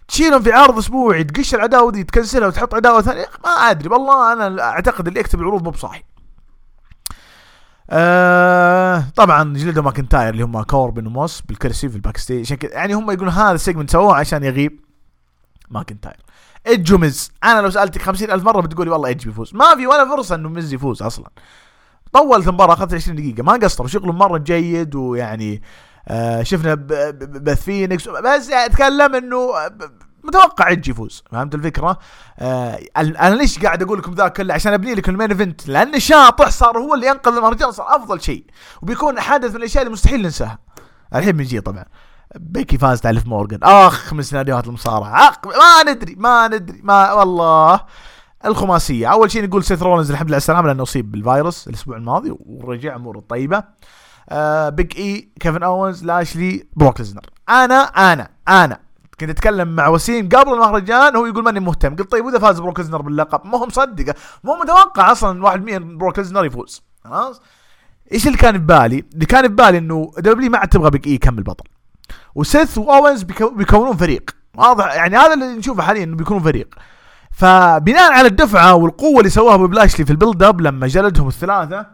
تشيلهم 0.07 0.41
في 0.41 0.51
عرض 0.51 0.77
أسبوعي 0.77 1.23
تقش 1.23 1.55
العداوه 1.55 1.91
دي 1.91 2.03
تكنسلها 2.03 2.47
وتحط 2.47 2.75
عداوة 2.75 3.01
ثانية 3.01 3.25
ما 3.45 3.49
أدري 3.49 3.89
والله 3.89 4.34
أنا 4.34 4.63
أعتقد 4.63 5.07
اللي 5.07 5.19
يكتب 5.19 5.39
العروض 5.39 5.63
مو 5.63 5.69
بصاحي 5.69 6.03
آه 7.89 9.03
طبعا 9.15 9.53
جلدوا 9.53 9.84
ماكنتاير 9.84 10.30
اللي 10.34 10.43
هم 10.43 10.61
كوربن 10.61 11.07
وموس 11.07 11.41
بالكرسي 11.41 11.89
في 11.89 11.95
ال 11.95 12.00
back 12.00 12.18
يعني 12.63 12.93
هم 12.93 13.11
يقولون 13.11 13.34
هذا 13.34 13.51
ال 13.51 13.56
segment 13.56 13.89
سووه 13.91 14.15
عشان 14.15 14.43
يغيب 14.43 14.80
ماكنتاير. 15.69 16.17
ايدج 16.67 16.93
وميز 16.93 17.32
أنا 17.43 17.61
لو 17.61 17.69
سألتك 17.69 18.01
خمسين 18.01 18.32
ألف 18.32 18.43
مرة 18.43 18.61
بتقولي 18.61 18.91
والله 18.91 19.07
ايدج 19.07 19.25
بيفوز. 19.25 19.55
ما 19.55 19.75
في 19.75 19.88
ولا 19.88 20.05
فرصة 20.15 20.36
إنه 20.36 20.49
ميز 20.49 20.74
يفوز 20.73 21.03
أصلا. 21.03 21.30
طولت 22.14 22.47
المباراة 22.47 22.74
اخذت 22.74 22.93
20 22.93 23.16
دقيقة 23.16 23.43
ما 23.43 23.53
قصروا 23.53 23.88
شغلهم 23.88 24.18
مرة 24.18 24.38
جيد 24.38 24.95
ويعني 24.95 25.62
آه 26.07 26.43
شفنا 26.43 26.76
بث 27.20 27.64
فينيكس 27.64 28.10
بس 28.10 28.49
أتكلم 28.49 29.16
إنه 29.16 29.51
متوقع 30.24 30.70
يجي 30.70 30.91
يفوز 30.91 31.24
فهمت 31.32 31.55
الفكرة؟ 31.55 31.99
آه 32.39 32.80
أنا 32.97 33.36
ليش 33.36 33.60
قاعد 33.60 33.84
أقول 33.84 33.99
لكم 33.99 34.14
ذا 34.14 34.28
كله 34.28 34.53
عشان 34.53 34.74
أبني 34.74 34.95
لكم 34.95 35.12
ال 35.12 35.16
main 35.16 35.32
event؟ 35.32 35.68
لأن 35.68 35.99
شطح 35.99 36.49
صار 36.49 36.78
هو 36.78 36.93
اللي 36.93 37.07
ينقذ 37.07 37.36
المهرجان 37.36 37.72
صار 37.72 37.95
أفضل 37.95 38.22
شيء 38.22 38.45
وبيكون 38.82 39.20
حدث 39.20 39.49
من 39.49 39.55
الأشياء 39.55 39.84
اللي 39.84 39.93
مستحيل 39.93 40.22
ننساها. 40.22 40.60
الحين 41.16 41.32
بنجي 41.32 41.62
طبعا. 41.62 41.86
بيكي 42.36 42.78
فازت 42.78 43.05
على 43.05 43.22
مورجان 43.26 43.60
آخ 43.64 44.14
من 44.14 44.22
سيناريوهات 44.22 44.68
المصارعة. 44.68 45.32
ما 45.45 45.91
ندري 45.91 46.16
ما 46.16 46.47
ندري 46.47 46.80
ما 46.84 47.14
والله. 47.14 47.80
الخماسية. 48.46 49.08
أول 49.08 49.32
شيء 49.32 49.44
نقول 49.44 49.64
سيث 49.64 49.84
رولنز 49.84 50.12
الحمد 50.12 50.28
لله 50.28 50.38
السلامة 50.38 50.68
لأنه 50.68 50.84
أصيب 50.84 51.12
بالفيروس 51.12 51.68
الأسبوع 51.68 51.98
الماضي 51.98 52.36
ورجع 52.40 52.96
أموره 52.96 53.24
طيبه 53.30 53.64
آه 54.30 54.70
بيج 54.70 54.98
إي 54.97 55.30
كيفن 55.40 55.64
اونز 55.64 56.04
لاشلي 56.04 56.68
بروك 56.76 57.00
ليسنر 56.99 57.26
أنا 57.50 57.84
أنا 57.84 58.30
أنا 58.48 58.80
كنت 59.20 59.30
أتكلم 59.30 59.76
مع 59.76 59.88
وسيم 59.88 60.30
قبل 60.30 60.54
المهرجان 60.54 61.16
هو 61.16 61.26
يقول 61.26 61.44
ماني 61.44 61.60
مهتم. 61.60 61.96
قلت 61.96 62.12
طيب 62.12 62.26
وإذا 62.26 62.40
فاز 62.40 62.60
بروك 62.60 62.80
ليسنر 62.80 63.01
باللقب؟ 63.02 63.46
ما 63.46 63.58
هو 63.58 63.66
مصدقة. 63.66 64.16
مو 64.44 64.56
متوقع 64.56 65.12
أصلا 65.12 65.42
100% 65.42 65.98
بروك 65.98 66.20
ليسنر 66.20 66.45
يفوز. 66.46 66.82
خلاص؟ 67.04 67.42
إيش 68.12 68.28
اللي 68.28 68.38
كان 68.38 68.58
ببالي؟ 68.58 69.06
اللي 69.14 69.26
كان 69.26 69.48
ببالي 69.48 69.78
إنه 69.78 70.12
WWE 70.18 70.49
ما 70.50 70.58
عاد 70.58 70.68
تبغى 70.68 70.90
بيج 70.90 71.08
إي 71.07 71.14
يكمل 71.14 71.44
بطل. 71.44 71.66
وسيث 72.36 72.78
وأوينز 72.78 73.24
بيكو 73.24 73.50
بيكونون 73.50 73.98
فريق. 73.98 74.30
واضح 74.56 74.96
يعني 74.96 75.18
هذا 75.18 75.34
اللي 75.34 75.46
نشوفه 75.46 75.84
حاليا 75.84 76.04
إنه 76.04 76.16
بيكونوا 76.16 76.42
فريق. 76.44 76.76
فبناء 77.40 78.12
على 78.12 78.28
الدفعة 78.28 78.76
والقوة 78.76 79.20
اللي 79.20 79.30
سواها 79.30 79.58
بوبي 79.57 79.79
لاشلي 79.79 80.05
في 80.06 80.12
ال 80.12 80.17
build 80.17 80.43
up 80.43 80.62
لما 80.62 80.88
جلدهم 80.88 81.28
الثلاثة 81.28 81.86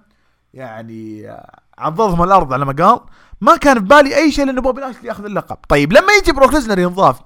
يعني 0.54 1.36
عضضهم 1.78 2.24
الأرض 2.24 2.54
على 2.54 2.66
ما 2.66 2.74
قال 2.74 3.00
ما 3.41 3.58
كان 3.58 3.80
ببالي 3.80 4.16
أي 4.18 4.32
شيء 4.32 4.46
لأنه 4.46 4.62
بوبي 4.62 4.82
لاشلي 4.82 5.08
يأخذ 5.08 5.26
اللقب. 5.26 5.58
طيب 5.70 5.93
لما 5.93 6.14
يجي 6.22 6.32
بروك 6.32 6.54
ليسنر 6.53 6.80
ينضاف 6.80 7.20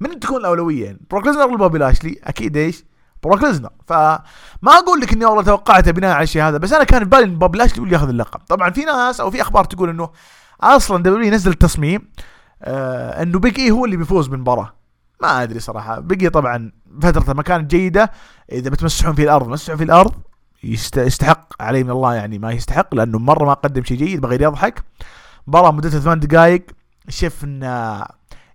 من 0.00 0.20
تكون 0.20 0.36
الاولويه 0.40 0.84
يعني 0.84 1.00
بروك 1.10 1.26
ليسنر 1.26 1.46
ولا 1.46 1.56
بوبي 1.56 1.78
لاشلي؟ 1.78 2.20
أكيد 2.24 2.56
إيش؟ 2.56 2.84
بروك 3.22 3.42
ليسنر. 3.42 3.70
فما 3.86 4.20
أقول 4.66 5.00
لك 5.00 5.12
إني 5.12 5.24
والله 5.24 5.42
توقعته 5.42 5.90
بناء 5.90 6.14
على 6.14 6.22
الشيء 6.22 6.42
هذا 6.42 6.58
بس 6.58 6.72
أنا 6.72 6.84
كان 6.84 7.04
ببالي 7.04 7.24
إن 7.24 7.38
بوبي 7.38 7.58
لاشلي 7.58 7.80
هو 7.80 7.84
اللي 7.84 7.94
يأخذ 7.94 8.08
اللقب. 8.08 8.40
طبعا 8.48 8.70
في 8.70 8.84
ناس 8.84 9.20
أو 9.20 9.30
في 9.30 9.42
أخبار 9.42 9.64
تقول 9.64 9.88
إنه 9.88 10.10
أصلا 10.60 11.02
دبليو 11.02 11.32
نزل 11.32 11.54
تصميم 11.54 12.08
آه 12.62 13.22
إنه 13.22 13.38
بيج 13.38 13.60
اي 13.60 13.70
هو 13.70 13.84
اللي 13.84 13.96
بيفوز 13.96 14.26
بالمباراة. 14.26 14.72
ما 15.22 15.42
أدري 15.42 15.60
صراحة. 15.60 16.00
بيجي 16.00 16.30
طبعا 16.30 16.72
فترته 17.00 17.42
كانت 17.42 17.70
جيده 17.70 18.10
إذا 18.52 18.70
بتمسحون 18.70 19.14
في 19.14 19.22
الأرض 19.22 19.48
مسحون 19.48 19.76
في 19.76 19.84
الأرض 19.84 20.12
يستحق 20.64 21.62
عليه 21.62 21.84
من 21.84 21.90
الله 21.90 22.14
يعني 22.14 22.38
ما 22.38 22.52
يستحق 22.52 22.94
لأنه 22.94 23.18
مرة 23.18 23.44
ما 23.44 23.52
قدم 23.54 23.84
شيء 23.84 23.96
جيد 23.96 24.20
بغير 24.20 24.42
يضحك. 24.42 24.82
مباراه 25.46 25.70
مدتها 25.70 26.00
ثمان 26.00 26.20
دقائق 26.20 26.62
شفنا 27.08 28.06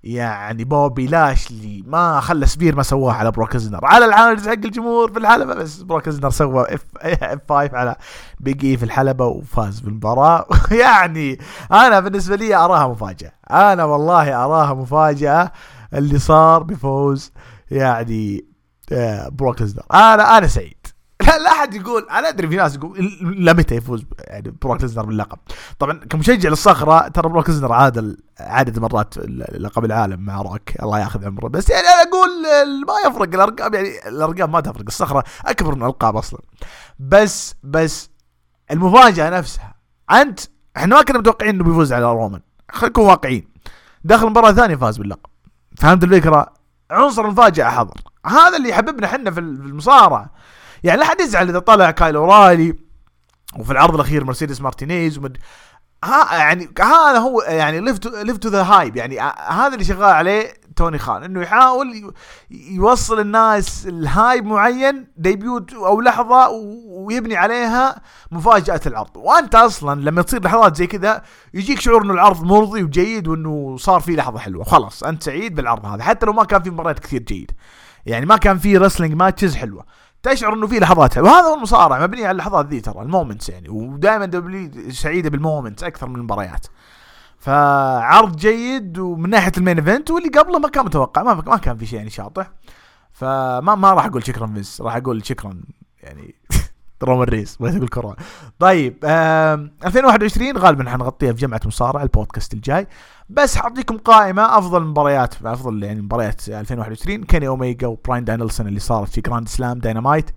يعني 0.05 0.63
بوبي 0.63 1.07
لاشلي 1.07 1.83
ما 1.87 2.19
خلى 2.19 2.45
سبير 2.45 2.75
ما 2.75 2.83
سواه 2.83 3.13
على 3.13 3.31
بروكزنر 3.31 3.79
على 3.85 4.05
العالم 4.05 4.39
حق 4.39 4.51
الجمهور 4.51 5.11
في 5.11 5.19
الحلبة 5.19 5.53
بس 5.53 5.81
بروكزنر 5.81 6.29
سوى 6.29 6.63
اف 6.63 6.85
اف 6.97 7.39
5 7.49 7.77
على 7.77 7.95
بيج 8.39 8.68
إي 8.68 8.77
في 8.77 8.85
الحلبة 8.85 9.25
وفاز 9.25 9.79
بالمباراة. 9.79 10.45
يعني 10.81 11.39
أنا 11.71 11.99
بالنسبة 11.99 12.35
لي 12.35 12.55
أراها 12.55 12.87
مفاجأة. 12.87 13.31
أنا 13.51 13.83
والله 13.83 14.45
أراها 14.45 14.73
مفاجأة 14.73 15.51
اللي 15.93 16.19
صار 16.19 16.63
بفوز 16.63 17.31
يعني 17.71 18.45
آه، 18.91 19.29
بروك 19.29 19.53
ليسنر 19.53 19.83
أنا 19.93 20.37
أنا 20.37 20.47
سعيد. 20.47 20.77
لا 21.27 21.37
لا 21.37 21.51
أحد 21.51 21.73
يقول 21.73 22.07
أنا 22.09 22.29
أدري 22.29 22.47
في 22.47 22.55
ناس 22.55 22.75
يقول 22.75 23.11
لا 23.21 23.53
متى 23.53 23.75
يفوز 23.75 24.05
يعني 24.19 24.55
بروك 24.61 24.81
ليسنر 24.81 25.05
باللقب. 25.05 25.37
طبعا 25.79 25.99
كمشجع 25.99 26.49
للصخرة 26.49 27.07
ترى 27.07 27.29
بروك 27.29 27.49
ليسنر 27.49 27.73
عاد 27.73 28.17
عدد 28.39 28.79
مرات 28.79 29.17
لقب 29.51 29.85
العالم 29.85 30.19
مع 30.19 30.41
روك. 30.41 30.81
الله 30.83 30.99
يأخذ 30.99 31.25
عمره. 31.25 31.47
بس 31.47 31.69
يعني 31.69 31.87
أنا 31.87 32.01
أقول 32.09 32.29
ما 32.87 32.93
يفرق 33.09 33.33
الأرقام 33.33 33.73
يعني 33.73 34.07
الأرقام 34.07 34.51
ما 34.51 34.61
تفرق. 34.61 34.83
الصخرة 34.87 35.23
أكبر 35.45 35.75
من 35.75 35.81
الألقاب 35.81 36.15
أصلا. 36.17 36.39
بس 36.99 37.55
بس 37.63 38.09
المفاجأة 38.71 39.29
نفسها 39.29 39.75
أنت 40.11 40.39
إحنا 40.77 40.95
ما 40.95 41.01
كنا 41.01 41.19
متوقعين 41.19 41.55
إنه 41.55 41.63
بيفوز 41.63 41.93
على 41.93 42.05
رومان. 42.11 42.41
خلينا 42.71 42.89
نكون 42.89 43.05
واقعيين. 43.05 43.47
داخل 44.03 44.27
مباراة 44.29 44.51
ثانية 44.51 44.75
فاز 44.75 44.97
باللقب. 44.97 45.29
فهمت 45.77 46.03
الفكرة؟ 46.03 46.53
عنصر 46.91 47.25
المفاجاه 47.25 47.69
حضر. 47.69 48.01
هذا 48.25 48.57
اللي 48.57 48.69
يحببنا 48.69 49.07
إحنا 49.07 49.31
في 49.31 49.39
المصارعة. 49.39 50.29
يعني 50.83 50.99
لا 50.99 51.05
حد 51.05 51.21
يزعل 51.21 51.49
إذا 51.49 51.59
طلع 51.59 51.91
كايل 51.91 52.15
أورايلي 52.15 52.75
وفي 53.57 53.71
العرض 53.71 53.95
الأخير 53.95 54.23
مرسيدس 54.23 54.61
مارتينيز 54.61 55.17
ومد... 55.17 55.37
ها 56.03 56.37
يعني 56.37 56.69
هذا 56.79 57.19
هو 57.19 57.41
يعني 57.41 57.79
live 57.79 58.37
to 58.37 58.49
the 58.49 58.63
hype 58.63 58.95
يعني 58.95 59.19
هذا 59.47 59.73
اللي 59.73 59.83
شغال 59.83 60.13
عليه 60.13 60.53
توني 60.75 60.97
خان 60.97 61.23
إنه 61.23 61.41
يحاول 61.41 62.13
يوصل 62.51 63.19
الناس 63.19 63.87
ال 63.87 63.99
hype 63.99 64.45
معين 64.45 65.07
debut 65.17 65.73
أو 65.73 66.01
لحظة 66.01 66.49
ويبني 66.87 67.35
عليها 67.35 68.01
مفاجأة 68.31 68.81
العرض. 68.85 69.17
وأنت 69.17 69.55
أصلا 69.55 70.01
لما 70.01 70.21
تصير 70.21 70.43
لحظات 70.43 70.75
زي 70.75 70.87
كذا 70.87 71.21
يجيك 71.53 71.79
شعور 71.79 72.03
إنه 72.03 72.13
العرض 72.13 72.43
مرضي 72.43 72.83
وجيد 72.83 73.27
وإنه 73.27 73.77
صار 73.77 73.99
في 73.99 74.15
لحظة 74.15 74.39
حلوة. 74.39 74.63
خلاص 74.63 75.03
أنت 75.03 75.23
سعيد 75.23 75.55
بالعرض 75.55 75.85
هذا 75.85 76.03
حتى 76.03 76.25
لو 76.25 76.33
ما 76.33 76.43
كان 76.43 76.63
في 76.63 76.69
مباريات 76.69 76.99
كثير 76.99 77.21
جيد. 77.21 77.51
يعني 78.05 78.25
ما 78.25 78.37
كان 78.37 78.57
في 78.57 78.77
wrestling 78.77 79.13
matches 79.13 79.55
حلوة. 79.55 79.85
تشعر 80.23 80.53
إنه 80.53 80.67
في 80.67 80.79
لحظات 80.79 81.17
وهذا 81.17 81.47
هو 81.47 81.55
المصارعة 81.55 81.99
مبنية 81.99 82.23
على 82.23 82.31
اللحظات 82.31 82.65
ذي 82.65 82.79
ترى 82.79 83.01
ال 83.01 83.07
moments 83.07 83.49
يعني. 83.49 83.69
ودائما 83.69 84.25
دبليو 84.25 84.91
سعيدة 84.91 85.29
بال 85.29 85.41
moments 85.41 85.83
أكثر 85.83 86.07
من 86.07 86.15
المباريات. 86.15 86.67
فعرض 87.45 88.35
جيد 88.35 88.97
ومن 88.97 89.29
ناحية 89.29 89.51
ال 89.57 89.61
main 89.61 89.77
event 89.79 90.11
واللي 90.11 90.29
قبله 90.29 90.59
ما 90.59 90.69
كان 90.69 90.85
متوقع 90.85 91.23
ما, 91.23 91.33
ما 91.33 91.57
كان 91.57 91.77
في 91.77 91.85
شيء 91.85 91.97
يعني 91.97 92.09
شاطح. 92.09 92.51
فما 93.11 93.75
ما 93.75 93.93
راح 93.93 94.05
أقول 94.05 94.27
شكرا 94.27 94.47
فيسبوك 94.47 94.81
راح 94.81 94.95
أقول 94.95 95.25
شكرا 95.25 95.61
يعني 96.03 96.35
رومان 97.03 97.27
رينز 97.27 97.57
بغيت 97.57 97.75
أقول 97.75 97.87
كورونا. 97.87 98.15
طيب 98.59 98.97
2021 99.05 100.57
غالبا 100.57 100.89
حنغطيها 100.89 101.33
في 101.33 101.39
جمعة 101.39 101.61
مصارعة 101.65 102.03
البودكاست 102.03 102.53
الجاي. 102.53 102.87
بس 103.29 103.55
حاعطيكم 103.55 103.97
قائمة 103.97 104.57
أفضل 104.57 104.83
مباريات 104.83 105.45
أفضل 105.45 105.83
يعني 105.83 106.01
مباريات 106.01 106.49
2021 106.49 107.23
كيني 107.23 107.47
اوميجا 107.47 107.87
وبراين 107.87 108.23
دانيلسون 108.23 108.67
اللي 108.67 108.79
صارت 108.79 109.09
في 109.09 109.21
Grand 109.21 109.47
Slam 109.47 109.79
Dynamite 109.79 110.29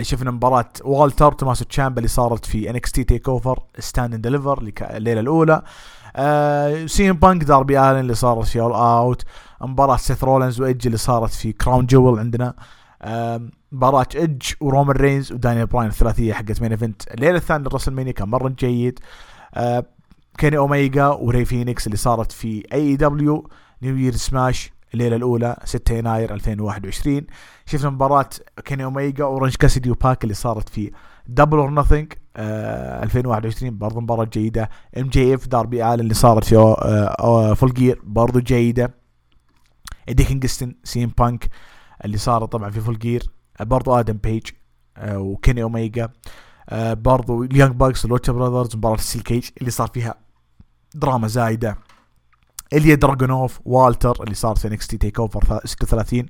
شفنا 0.00 0.30
مباراة 0.30 0.68
والتر 0.84 1.32
توماسو 1.32 1.64
تشامبا 1.64 1.98
اللي 1.98 2.08
صارت 2.08 2.46
في 2.46 2.70
NXT 2.70 3.04
TakeOver 3.04 3.62
Stand & 3.78 4.14
Deliver 4.14 4.72
الليلة 4.80 5.20
الأولى. 5.20 5.62
آه 6.16 6.86
سي 6.86 7.10
إم 7.10 7.16
بانك 7.16 7.37
و 7.37 7.44
داربي 7.44 7.80
آلن 7.80 8.00
اللي 8.00 8.14
صارت 8.14 8.46
في 8.46 8.60
All 8.60 8.72
Out 8.72 9.22
مباراة 9.60 9.96
سيث 9.96 10.24
رولنز 10.24 10.60
وايدج 10.60 10.86
اللي 10.86 10.98
صارت 10.98 11.30
في 11.30 11.52
Crown 11.52 11.86
Jewel 11.86 12.18
عندنا. 12.18 12.54
آه 13.02 13.40
مباراة 13.72 14.06
ايدج 14.14 14.42
ورومان 14.60 14.96
رينز 14.96 15.32
ودانيال 15.32 15.66
براين 15.66 15.88
الثلاثية 15.88 16.32
حقت 16.32 16.62
main 16.62 16.70
event 16.70 17.02
الليلة 17.14 17.36
الثانية 17.36 17.64
للرسل 17.64 17.92
مانيا 17.92 18.12
كان 18.12 18.28
مرة 18.28 18.48
جيد. 18.48 19.00
آه 19.54 19.84
كيني 20.38 20.56
اوميجا 20.56 21.06
وري 21.06 21.44
فينيكس 21.44 21.86
اللي 21.86 21.96
صارت 21.96 22.32
في 22.32 22.64
اي 22.72 22.96
دبليو 22.96 23.50
نيو 23.82 23.96
يير 23.96 24.12
سماش 24.12 24.72
الليلة 24.94 25.16
الأولى 25.16 25.56
6 25.64 25.94
يناير 25.94 26.34
2021 26.34 27.26
شفنا 27.66 27.90
مباراة 27.90 28.28
كيني 28.64 28.84
اوميجا 28.84 29.24
اورنج 29.24 29.56
كاسيدي 29.56 29.90
وباك 29.90 30.24
اللي 30.24 30.34
صارت 30.34 30.68
في 30.68 30.92
Double 31.26 31.58
or 31.58 31.70
Nothing 31.70 32.12
2021 32.36 33.78
برضه 33.78 34.00
مباراة 34.00 34.24
جيدة. 34.24 34.70
إم 34.98 35.08
جي 35.08 35.34
إف 35.34 35.48
داربي 35.48 35.94
آلن 35.94 36.00
اللي 36.00 36.14
صارت 36.14 36.44
في 36.44 37.54
Full 37.58 37.74
Gear 37.74 38.00
برضه 38.04 38.40
جيدة. 38.40 38.94
ايدي 40.08 40.24
كينجستن 40.24 40.74
سي 40.84 41.03
إم 41.03 41.12
بانك 41.18 41.48
اللي 42.04 42.16
صارت 42.16 42.52
طبعا 42.52 42.70
في 42.70 42.80
Full 42.80 42.98
Gear 42.98 43.30
برضه 43.60 44.00
آدم 44.00 44.16
بيج 44.16 44.46
آه 44.96 45.18
وكيني 45.18 45.62
اوميجا 45.62 46.08
برضو 46.72 47.42
ال 47.42 47.47
Young 47.47 47.74
Bucks 47.74 48.04
ال 48.04 48.09
Lucha 48.09 48.32
Brothers 48.32 48.76
مباراة 48.76 48.94
ال 48.94 48.99
steel 48.99 49.22
cage 49.22 49.48
اللي 49.60 49.70
صار 49.70 49.88
فيها 49.88 50.14
دراما 50.94 51.28
زايدة. 51.28 51.78
إليا 52.72 52.94
دراجونوف 52.94 53.60
والتر 53.64 54.22
اللي 54.22 54.34
صارت 54.34 54.58
في 54.58 54.68
NXT 54.68 54.98
TakeOver 54.98 55.60
36 55.64 56.26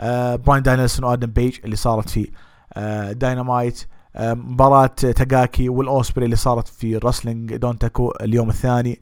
آه 0.00 0.36
براين 0.36 0.62
داينلسون 0.62 1.04
وآدم 1.04 1.30
بيج 1.30 1.58
اللي 1.64 1.76
صارت 1.76 2.08
في 2.10 2.30
آه 2.74 3.12
داينامايت 3.12 3.86
آه 4.16 4.34
مباراة 4.34 4.86
تاكاكي 4.86 5.68
والأوسبري 5.68 6.24
اللي 6.24 6.36
صارت 6.36 6.68
في 6.68 6.96
رسلينج 6.96 7.56
دون 7.56 7.78
تاكو 7.78 8.12
اليوم 8.20 8.48
الثاني 8.48 8.98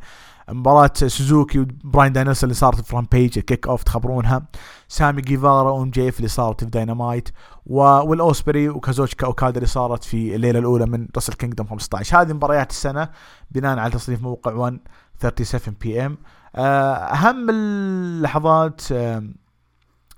مباراة 0.51 0.91
سوزوكي 0.97 1.59
وبراين 1.59 2.12
داينلسون 2.12 2.47
اللي 2.47 2.55
صارت 2.55 2.80
في 2.80 2.97
رامبيج 2.97 3.39
كيك 3.39 3.68
أوف 3.68 3.83
تخبرونها 3.83 4.43
سامي 4.89 5.22
جيفارا 5.22 5.70
وام 5.70 5.91
جيف 5.91 6.16
اللي 6.16 6.28
صارت 6.28 6.64
في 6.64 6.70
داينامايت 6.70 7.28
والأوسبري 7.66 8.68
وكازوتشكا 8.68 9.26
أوكادا 9.26 9.57
اللي 9.57 9.66
صارت 9.66 10.05
في 10.05 10.35
الليلة 10.35 10.59
الأولى 10.59 10.87
من 10.87 11.09
رسل 11.16 11.33
كينجدوم 11.33 11.66
15 11.66 12.20
هذه 12.20 12.33
مباريات 12.33 12.70
السنة 12.70 13.09
بناء 13.51 13.78
على 13.78 13.93
تصنيف 13.93 14.22
موقع 14.22 14.53
1 14.53 14.78
37 15.22 15.74
بي 15.80 16.07
إم. 16.07 16.18
أهم 16.57 17.50
اللحظات 17.50 18.80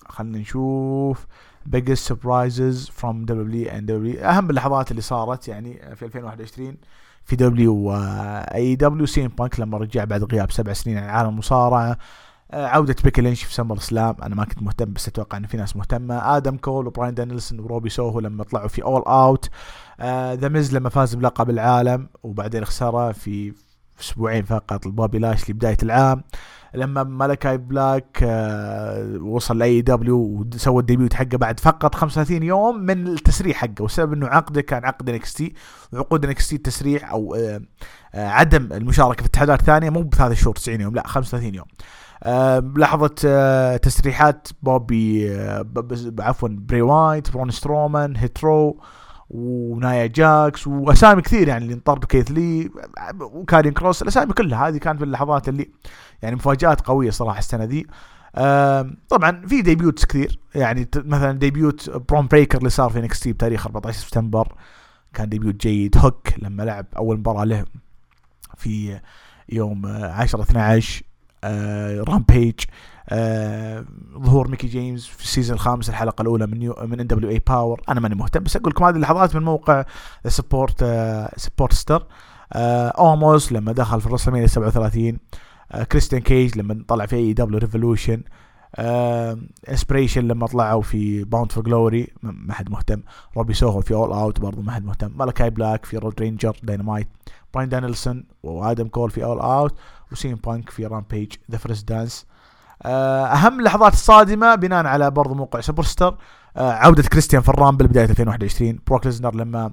خلينا 0.08 0.38
نشوف. 0.38 1.26
Biggest 1.76 2.04
surprises 2.12 2.76
from 2.98 3.14
WWE 3.26 3.66
and 3.74 3.88
WWE 3.88 4.24
أهم 4.24 4.50
اللحظات 4.50 4.90
اللي 4.90 5.02
صارت 5.02 5.48
يعني 5.48 5.96
في 5.96 6.04
2021 6.04 6.76
في 7.24 7.36
WWE 7.36 7.74
و 7.74 8.76
AEW 8.76 9.06
سي 9.06 9.21
إم 9.21 9.28
بانك 9.28 9.60
لما 9.60 9.78
رجع 9.78 10.04
بعد 10.04 10.24
غياب 10.24 10.50
سبع 10.52 10.72
سنين 10.72 10.98
عن 10.98 11.08
عالم 11.08 11.28
المصارعة 11.28 11.98
عودة 12.52 12.96
بيكي 13.04 13.20
لينش 13.22 13.42
في 13.44 13.54
SummerSlam 13.54 14.16
أنا 14.22 14.34
ما 14.34 14.44
كنت 14.44 14.62
مهتم 14.62 14.92
بس 14.92 15.08
أتوقع 15.08 15.38
إن 15.38 15.46
في 15.46 15.56
ناس 15.56 15.76
مهتمة. 15.76 16.36
آدم 16.36 16.56
كول 16.56 16.86
وبراين 16.86 17.14
دانيلسون 17.14 17.60
وروبي 17.60 17.88
سوهو 17.88 18.20
لما 18.20 18.44
طلعوا 18.44 18.68
في 18.68 18.82
All 18.82 19.02
Out 19.02 19.48
ذا 20.40 20.48
ميز 20.48 20.74
لما 20.74 20.88
فاز 20.88 21.14
بلقب 21.14 21.50
العالم 21.50 22.08
وبعدين 22.22 22.64
خسره 22.64 23.12
في 23.12 23.52
أسبوعين 24.00 24.44
فقط 24.44 24.86
لبوبي 24.86 25.18
لاشلي 25.18 25.50
لبداية 25.50 25.76
العام. 25.82 26.22
لما 26.74 27.02
ملكاي 27.02 27.58
بلاك 27.58 28.18
آه 28.22 29.18
وصل 29.22 29.58
ل 29.58 29.80
AEW 29.80 30.16
وسوى 30.54 30.80
ال 30.80 30.86
debut 30.86 31.14
حقه 31.14 31.38
بعد 31.38 31.60
فقط 31.60 31.94
35 31.94 32.42
يوم 32.42 32.78
من 32.78 33.06
التسريح 33.06 33.56
حقه 33.56 33.82
والسبب 33.82 34.12
إنه 34.12 34.26
عقده 34.26 34.60
كان 34.60 34.84
عقد 34.84 35.08
NXT 35.10 35.54
وعقود 35.92 36.24
NXT 36.24 36.56
التسريح 36.56 37.10
أو 37.10 37.34
آه 37.34 37.60
آه 38.14 38.28
عدم 38.28 38.72
المشاركة 38.72 39.22
في 39.22 39.28
اتحادات 39.28 39.62
ثانية 39.62 39.90
مو 39.90 40.02
بثلاث 40.02 40.32
شهور 40.32 40.54
90 40.54 40.80
يوم 40.80 40.94
لا 40.94 41.06
35 41.06 41.54
يوم. 41.54 41.66
لحظة 42.76 43.76
تسريحات 43.76 44.48
بوبي 44.62 45.30
عفوا 46.20 46.48
بري 46.48 46.82
وايت 46.82 47.32
برون 47.32 47.50
سترومان 47.50 48.16
هيترو 48.16 48.80
ونايا 49.30 50.06
جاكس 50.06 50.66
وأسامي 50.66 51.22
كثير 51.22 51.48
يعني 51.48 51.64
اللي 51.64 51.74
انطردوا 51.74 52.08
كيث 52.08 52.30
لي 52.30 52.70
وكاريون 53.20 53.72
كروس 53.72 54.02
الأسامي 54.02 54.32
كلها 54.32 54.68
هذه 54.68 54.78
كانت 54.78 54.98
في 54.98 55.04
اللحظات 55.04 55.48
اللي 55.48 55.70
يعني 56.22 56.36
مفاجآت 56.36 56.80
قوية 56.80 57.10
صراحة 57.10 57.38
السنة 57.38 57.64
ذي. 57.64 57.86
طبعا 59.08 59.46
في 59.46 59.62
debuts 59.62 60.04
كثير 60.04 60.38
يعني 60.54 60.88
مثلا 60.96 61.38
debut 61.38 61.90
برون 61.90 62.26
بريكر 62.26 62.58
اللي 62.58 62.70
صار 62.70 62.90
في 62.90 63.00
NXT 63.00 63.32
بتاريخ 63.32 63.66
14 63.66 64.00
سبتمبر 64.00 64.54
كان 65.12 65.28
debut 65.28 65.56
جيد. 65.56 65.98
هوك 65.98 66.28
لما 66.38 66.62
لعب 66.62 66.86
أول 66.96 67.18
مباراة 67.18 67.44
له 67.44 67.64
في 68.56 69.00
يوم 69.48 69.86
10 69.86 70.42
12 70.42 71.02
Rampage 72.08 72.54
ظهور 74.18 74.48
ميكي 74.48 74.66
جيمس 74.66 75.06
في 75.06 75.22
ال 75.22 75.27
season 75.27 75.54
الخامس 75.54 75.88
الحلقة 75.88 76.22
الأولى 76.22 76.46
من 76.46 76.62
يو 76.62 76.74
من 76.82 77.00
NWA 77.00 77.06
Powerrr 77.06 77.80
أنا 77.88 78.00
ماني 78.00 78.14
مهتم 78.14 78.42
بس 78.42 78.56
أقول 78.56 78.70
لكم 78.70 78.84
هذه 78.84 78.96
اللحظات 78.96 79.36
من 79.36 79.42
موقع 79.42 79.84
سبورت 80.26 80.82
آه 80.82 81.32
سبورت 81.36 81.72
ستار 81.72 82.06
آه 82.52 82.88
اوموس 82.88 83.52
لما 83.52 83.72
دخل 83.72 84.00
في 84.00 84.06
ال 84.06 84.09
WrestleMania 84.09 84.46
37 84.46 85.18
آه 85.72 85.82
كريستيان 85.82 86.22
كيج 86.22 86.58
لما 86.58 86.84
طلع 86.88 87.06
في 87.06 87.16
AEW 87.16 87.32
Revolution 87.32 88.22
انسبيريشن 89.64 90.28
لما 90.28 90.46
طلعوا 90.46 90.82
في 90.82 91.24
Bound 91.24 91.52
for 91.52 91.64
Glory 91.64 92.08
ما 92.22 92.54
حد 92.54 92.70
مهتم. 92.70 93.02
روبي 93.36 93.54
سوهو 93.54 93.80
في 93.80 93.94
All 93.94 94.12
Out 94.12 94.40
برضو 94.40 94.62
ما 94.62 94.72
حد 94.72 94.84
مهتم. 94.84 95.10
مالكاي 95.16 95.50
بلاك 95.50 95.84
في 95.84 95.96
Road 95.98 96.20
Rager 96.20 96.56
Dynamite 96.62 97.08
براين 97.54 97.68
دانيلسون 97.68 98.24
وادم 98.42 98.88
كول 98.88 99.10
في 99.10 99.24
All 99.24 99.38
Out 99.40 99.74
وسي 100.12 100.29
إم 100.29 100.34
بانك 100.34 100.70
في 100.70 100.86
Rampage 100.86 101.32
The 101.50 101.58
First 101.58 101.88
Dance 101.88 102.26
أهم 102.82 103.58
اللحظات 103.58 103.92
الصادمة 103.92 104.54
بناء 104.54 104.86
على 104.86 105.10
برضو 105.10 105.34
موقع 105.34 105.60
سوبرستر 105.60 106.16
آه 106.56 106.72
عودة 106.72 107.02
كريستيان 107.02 107.42
في 107.42 107.48
ال 107.48 107.54
Rumble 107.54 107.86
بدايه 107.88 108.04
2021 108.10 108.78
بروك 108.86 109.06
ليزنر 109.06 109.34
لما 109.34 109.70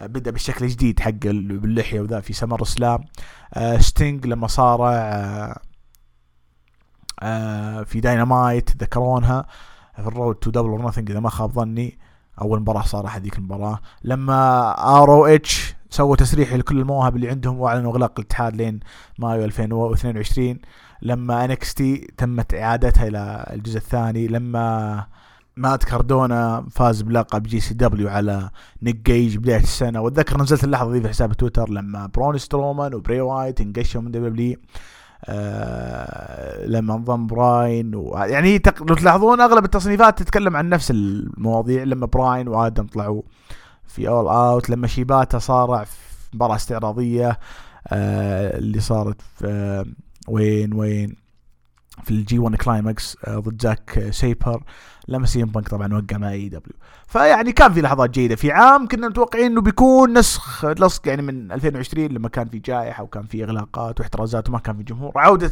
بدأ 0.00 0.30
بالشكل 0.30 0.64
الجديد 0.64 1.00
حق 1.00 1.10
باللحية 1.24 2.00
وذا 2.00 2.20
في 2.20 2.32
SummerSlam 2.32 3.04
آه 3.54 3.78
ستينج 3.78 4.26
لما 4.26 4.46
صارع 4.46 4.92
آه 4.92 5.58
آه 7.22 7.82
في 7.82 8.00
داينامايت 8.00 8.82
ذكرونها. 8.82 9.46
في 9.96 10.00
ال 10.08 10.13
Road 10.13 10.34
to 10.34 10.50
Double 10.50 10.68
or 10.68 10.92
إذا 10.98 11.20
ما 11.20 11.30
خاب 11.30 11.52
ظني. 11.52 11.98
أول 12.40 12.60
مباراة 12.60 12.82
صار 12.82 13.06
هذيك 13.06 13.38
المباراة. 13.38 13.78
لما 14.04 14.70
ROH 15.02 15.73
سووا 15.94 16.16
تسريح 16.16 16.52
لكل 16.54 16.78
المواهب 16.80 17.16
اللي 17.16 17.30
عندهم 17.30 17.60
وأعلنوا 17.60 17.92
إغلاق 17.92 18.12
الاتحاد 18.20 18.56
لين 18.56 18.80
مايو 19.18 19.44
2022 19.44 20.58
لما 21.02 21.44
NXT 21.44 21.96
تمت 22.16 22.54
إعادتها 22.54 23.06
إلى 23.08 23.46
الجزء 23.52 23.76
الثاني 23.76 24.26
لما 24.26 25.06
مات 25.56 25.84
كاردونا 25.84 26.66
فاز 26.70 27.02
بلقب 27.02 27.42
GCW 27.42 28.08
على 28.08 28.50
نيك 28.82 28.96
جيج 28.96 29.36
بداية 29.36 29.56
السنة. 29.62 30.00
وأتذكر 30.00 30.42
نزلت 30.42 30.64
اللحظة 30.64 30.92
دي 30.92 31.00
في 31.00 31.08
حساب 31.08 31.32
تويتر 31.32 31.70
لما 31.70 32.06
برون 32.14 32.38
سترومان 32.38 32.94
وبري 32.94 33.20
وايت 33.20 33.60
انقشوا 33.60 34.00
من 34.02 34.10
WWE 34.10 34.56
آه 35.24 36.66
لما 36.66 36.94
انضم 36.94 37.26
براين 37.26 37.94
و... 37.94 38.16
يعني 38.16 38.58
تق... 38.58 38.82
لو 38.82 38.94
تلاحظون 38.94 39.40
أغلب 39.40 39.64
التصنيفات 39.64 40.18
تتكلم 40.18 40.56
عن 40.56 40.68
نفس 40.68 40.90
المواضيع 40.90 41.82
لما 41.82 42.06
براين 42.06 42.48
وآدم 42.48 42.86
طلعوا 42.86 43.22
في 43.86 44.08
All 44.08 44.28
Out 44.28 44.70
لما 44.70 44.86
شيباتا 44.86 45.38
صارع 45.38 45.84
في 45.84 45.96
مباراة 46.34 46.56
استعراضية 46.56 47.38
آه 47.88 48.58
اللي 48.58 48.80
صارت 48.80 49.20
في 49.38 49.46
آه 49.46 49.84
وين 50.28 50.74
وين 50.74 51.16
في 52.04 52.10
ال 52.10 52.38
G1 52.38 52.56
Climax 52.56 53.16
آه 53.24 53.38
ضد 53.38 53.56
جاك 53.56 54.08
سيبر 54.10 54.62
لما 55.08 55.26
سي 55.26 55.42
ام 55.42 55.48
بانك 55.48 55.68
طبعا 55.68 55.94
وقع 55.94 56.16
مع 56.16 56.30
AEW 56.30 56.76
فيعني 57.06 57.52
كان 57.52 57.72
في 57.72 57.80
لحظات 57.82 58.10
جيدة. 58.10 58.36
في 58.36 58.52
عام 58.52 58.88
كنا 58.88 59.08
متوقعين 59.08 59.46
إنه 59.46 59.60
بيكون 59.60 60.18
نسخ 60.18 60.64
لصق 60.64 61.08
يعني 61.08 61.22
من 61.22 61.52
2020 61.52 62.06
لما 62.06 62.28
كان 62.28 62.48
في 62.48 62.58
جائحة 62.58 63.02
وكان 63.02 63.22
في 63.22 63.44
إغلاقات 63.44 64.00
واحترازات 64.00 64.48
وما 64.48 64.58
كان 64.58 64.76
في 64.76 64.82
جمهور. 64.82 65.12
عودة 65.16 65.50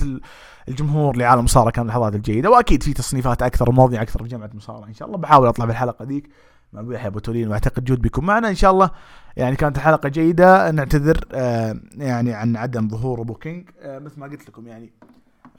الجمهور 0.68 1.16
لعالم 1.16 1.39
المصارعه 1.39 1.70
كان 1.70 1.83
اللحظات 1.85 2.14
الجيدة. 2.14 2.51
وأكيد 2.51 2.83
في 2.83 2.93
تصنيفات 2.93 3.43
أكثر 3.43 3.70
ومواضيع 3.70 4.03
أكثر 4.03 4.22
في 4.22 4.28
جامعه 4.28 4.47
المصارعه 4.47 4.89
إن 4.89 4.95
شاء 4.95 5.09
الله. 5.09 5.18
بحاول 5.18 5.49
أطلع 5.49 5.64
بالحلقة 5.64 6.05
ذيك. 6.05 6.28
مع 6.73 6.81
ابو 6.81 6.93
يحيى 6.93 7.07
أبو 7.07 7.18
تولين 7.18 7.49
وأعتقد 7.49 7.85
جود 7.85 8.03
بيكون 8.03 8.25
معنا 8.25 8.49
إن 8.49 8.55
شاء 8.55 8.70
الله. 8.70 8.91
يعني 9.37 9.57
كانت 9.57 9.77
الحلقة 9.77 10.09
جيدة. 10.09 10.70
نعتذر 10.70 11.25
آه 11.33 11.81
يعني 11.97 12.35
عن 12.35 12.57
عدم 12.57 12.89
ظهور 12.89 13.20
أبو 13.20 13.35
كينج 13.35 13.68
آه 13.81 13.99
مثل 13.99 14.20
ما 14.20 14.27
قلت 14.27 14.49
لكم 14.49 14.66
يعني 14.66 14.93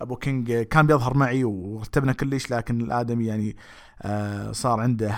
أبو 0.02 0.16
كينج 0.16 0.52
كان 0.54 0.88
بيظهر 0.88 1.18
معي 1.18 1.44
ورتبنا 1.44 2.14
كلش 2.14 2.52
لكن 2.52 2.82
الآدمي 2.82 3.26
يعني 3.26 3.56
آه 4.02 4.52
صار 4.52 4.80
عنده 4.80 5.16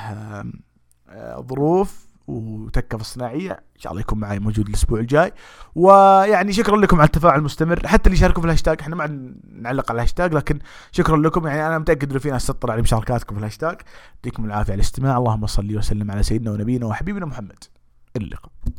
ظروف 1.39 2.05
وتكة 2.27 2.97
في 2.97 3.03
الصناعية. 3.03 3.59
ان 3.75 3.81
شاء 3.81 3.91
الله 3.91 4.01
يكون 4.01 4.19
معي 4.19 4.39
موجود 4.39 4.67
الأسبوع 4.67 4.99
الجاي. 4.99 5.31
ويعني 5.75 6.53
شكرا 6.53 6.77
لكم 6.77 6.97
على 6.97 7.05
التفاعل 7.05 7.39
المستمر. 7.39 7.87
حتى 7.87 8.09
اللي 8.09 8.17
شاركوا 8.17 8.41
في 8.41 8.45
الهاشتاج 8.45 8.77
إحنا 8.81 8.95
ما 8.95 9.33
نعلق 9.61 9.91
على 9.91 9.95
الهاشتاج 9.97 10.33
لكن 10.33 10.59
شكرا 10.91 11.17
لكم. 11.17 11.47
يعني 11.47 11.67
أنا 11.67 11.77
متأكد 11.77 12.09
إنه 12.09 12.19
في 12.19 12.31
ناس 12.31 12.47
تطلع 12.47 12.73
على 12.73 12.81
مشاركاتكم 12.81 13.35
في 13.35 13.39
الهاشتاج. 13.39 13.77
يعطيكم 14.15 14.45
العافية 14.45 14.71
على 14.73 14.79
الاستماع. 14.79 15.17
اللهم 15.17 15.47
صل 15.47 15.77
وسلم 15.77 16.11
على 16.11 16.23
سيدنا 16.23 16.51
ونبينا 16.51 16.85
وحبيبنا 16.85 17.25
محمد. 17.25 17.63
اللقاء. 18.15 18.51